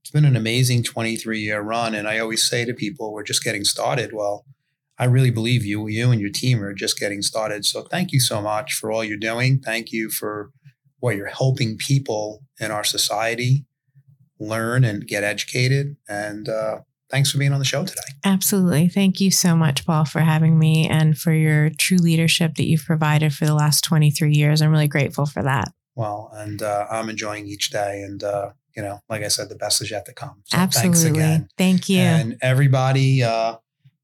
it's 0.00 0.10
been 0.10 0.24
an 0.24 0.34
amazing 0.34 0.82
23 0.82 1.40
year 1.40 1.60
run. 1.60 1.94
And 1.94 2.08
I 2.08 2.18
always 2.18 2.48
say 2.48 2.64
to 2.64 2.72
people, 2.72 3.12
we're 3.12 3.22
just 3.22 3.44
getting 3.44 3.64
started. 3.64 4.12
Well, 4.14 4.46
I 4.98 5.04
really 5.04 5.30
believe 5.30 5.64
you, 5.64 5.86
you 5.88 6.10
and 6.10 6.20
your 6.20 6.30
team 6.30 6.62
are 6.62 6.72
just 6.72 6.98
getting 6.98 7.22
started. 7.22 7.64
So 7.64 7.82
thank 7.82 8.12
you 8.12 8.20
so 8.20 8.40
much 8.40 8.74
for 8.74 8.90
all 8.90 9.04
you're 9.04 9.18
doing. 9.18 9.60
Thank 9.60 9.92
you 9.92 10.10
for 10.10 10.50
what 11.00 11.16
you're 11.16 11.26
helping 11.26 11.76
people 11.76 12.42
in 12.58 12.70
our 12.70 12.84
society 12.84 13.66
learn 14.40 14.84
and 14.84 15.06
get 15.06 15.24
educated. 15.24 15.96
And 16.08 16.48
uh, 16.48 16.78
thanks 17.10 17.30
for 17.30 17.38
being 17.38 17.52
on 17.52 17.58
the 17.58 17.64
show 17.64 17.84
today. 17.84 18.02
Absolutely. 18.24 18.88
Thank 18.88 19.20
you 19.20 19.30
so 19.30 19.54
much, 19.54 19.86
Paul, 19.86 20.04
for 20.04 20.20
having 20.20 20.58
me 20.58 20.88
and 20.88 21.16
for 21.16 21.32
your 21.32 21.70
true 21.70 21.98
leadership 21.98 22.54
that 22.56 22.66
you've 22.66 22.84
provided 22.84 23.34
for 23.34 23.44
the 23.44 23.54
last 23.54 23.82
23 23.84 24.32
years. 24.32 24.62
I'm 24.62 24.70
really 24.70 24.88
grateful 24.88 25.26
for 25.26 25.42
that. 25.42 25.68
Well, 25.94 26.30
and 26.34 26.62
uh, 26.62 26.86
I'm 26.90 27.08
enjoying 27.08 27.46
each 27.46 27.70
day. 27.70 28.02
And, 28.02 28.22
uh, 28.22 28.50
you 28.76 28.82
know, 28.82 29.00
like 29.08 29.22
I 29.22 29.28
said, 29.28 29.48
the 29.48 29.56
best 29.56 29.80
is 29.80 29.90
yet 29.90 30.04
to 30.06 30.12
come. 30.12 30.42
So 30.44 30.58
Absolutely. 30.58 31.00
Thanks 31.00 31.18
again. 31.18 31.48
Thank 31.56 31.88
you. 31.88 32.00
And 32.00 32.36
everybody, 32.42 33.22
uh, 33.22 33.56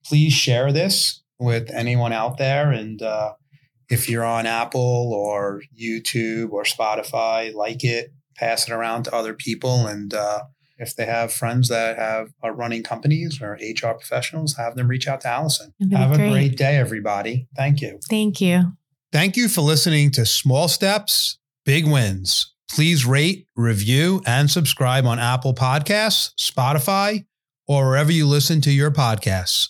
please 0.04 0.32
share 0.32 0.72
this 0.72 1.22
with 1.38 1.70
anyone 1.70 2.12
out 2.12 2.38
there. 2.38 2.70
And 2.70 3.02
uh, 3.02 3.34
if 3.88 4.08
you're 4.08 4.24
on 4.24 4.46
Apple 4.46 5.12
or 5.12 5.62
YouTube 5.78 6.50
or 6.52 6.62
Spotify, 6.62 7.52
like 7.54 7.84
it, 7.84 8.12
pass 8.36 8.68
it 8.68 8.72
around 8.72 9.04
to 9.04 9.14
other 9.14 9.34
people. 9.34 9.86
And 9.86 10.14
uh, 10.14 10.44
if 10.78 10.96
they 10.96 11.06
have 11.06 11.32
friends 11.32 11.68
that 11.68 11.98
have 11.98 12.32
are 12.42 12.54
running 12.54 12.82
companies 12.82 13.40
or 13.40 13.52
HR 13.60 13.94
professionals, 13.94 14.56
have 14.56 14.76
them 14.76 14.88
reach 14.88 15.06
out 15.06 15.20
to 15.22 15.28
Allison. 15.28 15.74
Have 15.92 16.14
great. 16.14 16.26
a 16.26 16.30
great 16.30 16.56
day, 16.56 16.76
everybody. 16.76 17.48
Thank 17.56 17.80
you. 17.80 17.98
Thank 18.08 18.40
you. 18.40 18.72
Thank 19.12 19.36
you 19.36 19.48
for 19.48 19.60
listening 19.60 20.10
to 20.12 20.24
Small 20.24 20.68
Steps, 20.68 21.38
Big 21.66 21.86
Wins. 21.86 22.54
Please 22.70 23.04
rate, 23.04 23.46
review, 23.54 24.22
and 24.26 24.50
subscribe 24.50 25.04
on 25.04 25.18
Apple 25.18 25.54
Podcasts, 25.54 26.30
Spotify, 26.40 27.26
or 27.68 27.88
wherever 27.88 28.10
you 28.10 28.26
listen 28.26 28.62
to 28.62 28.72
your 28.72 28.90
podcasts. 28.90 29.68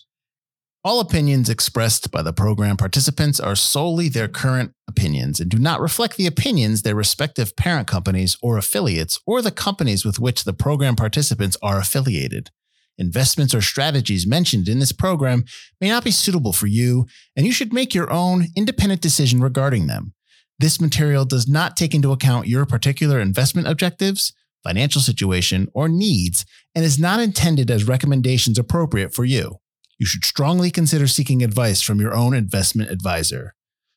All 0.85 0.99
opinions 0.99 1.49
expressed 1.49 2.11
by 2.11 2.23
the 2.23 2.33
program 2.33 2.77
participants 2.77 3.39
are 3.39 3.55
solely 3.55 4.09
their 4.09 4.27
current 4.27 4.73
opinions 4.89 5.39
and 5.39 5.49
do 5.49 5.57
not 5.57 5.81
reflect 5.81 6.17
the 6.17 6.27
opinions 6.27 6.83
their 6.83 6.97
respective 6.97 7.55
parent 7.55 7.87
companies 7.87 8.37
or 8.43 8.59
affiliates 8.59 9.21
or 9.25 9.43
the 9.43 9.53
companies 9.53 10.05
with 10.05 10.19
which 10.19 10.43
the 10.43 10.53
program 10.53 10.97
participants 10.97 11.57
are 11.63 11.79
affiliated. 11.79 12.51
Investments 12.99 13.55
or 13.55 13.61
strategies 13.61 14.27
mentioned 14.27 14.69
in 14.69 14.81
this 14.81 14.91
program 14.91 15.45
may 15.81 15.89
not 15.89 16.03
be 16.03 16.11
suitable 16.11 16.53
for 16.53 16.67
you, 16.67 17.07
and 17.37 17.47
you 17.47 17.53
should 17.53 17.73
make 17.73 17.95
your 17.95 18.11
own 18.11 18.47
independent 18.57 19.01
decision 19.01 19.41
regarding 19.41 19.87
them. 19.87 20.15
This 20.59 20.81
material 20.81 21.25
does 21.25 21.47
not 21.47 21.77
take 21.77 21.95
into 21.95 22.11
account 22.11 22.49
your 22.49 22.67
particular 22.67 23.21
investment 23.21 23.69
objectives, 23.69 24.33
financial 24.65 25.01
situation, 25.01 25.69
or 25.75 25.89
needs, 25.89 26.45
and 26.75 26.85
is 26.85 26.99
not 26.99 27.21
intended 27.21 27.71
as 27.71 27.87
recommendations 27.87 28.59
appropriate 28.59 29.15
for 29.15 29.25
you 29.25 29.59
you 29.99 30.07
should 30.07 30.25
strongly 30.25 30.71
consider 30.71 31.07
seeking 31.07 31.43
advice 31.43 31.83
from 31.83 32.01
your 32.01 32.15
own 32.15 32.35
investment 32.35 32.91
advisor. 32.91 33.55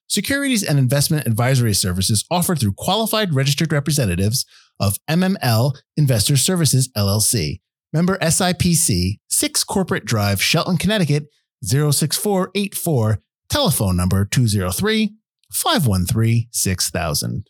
Securities 0.07 0.63
and 0.63 0.77
investment 0.77 1.25
advisory 1.25 1.73
services 1.73 2.25
offered 2.29 2.59
through 2.59 2.73
qualified 2.73 3.33
registered 3.33 3.71
representatives 3.71 4.45
of 4.79 4.97
MML 5.09 5.75
Investor 5.97 6.37
Services 6.37 6.89
LLC. 6.95 7.61
Member 7.91 8.17
SIPC, 8.19 9.19
6 9.29 9.63
Corporate 9.63 10.05
Drive, 10.05 10.41
Shelton, 10.41 10.77
Connecticut 10.77 11.27
06484, 11.63 13.19
telephone 13.49 13.97
number 13.97 14.25
203 14.25 15.15
513 15.51 16.47
6000. 16.51 17.49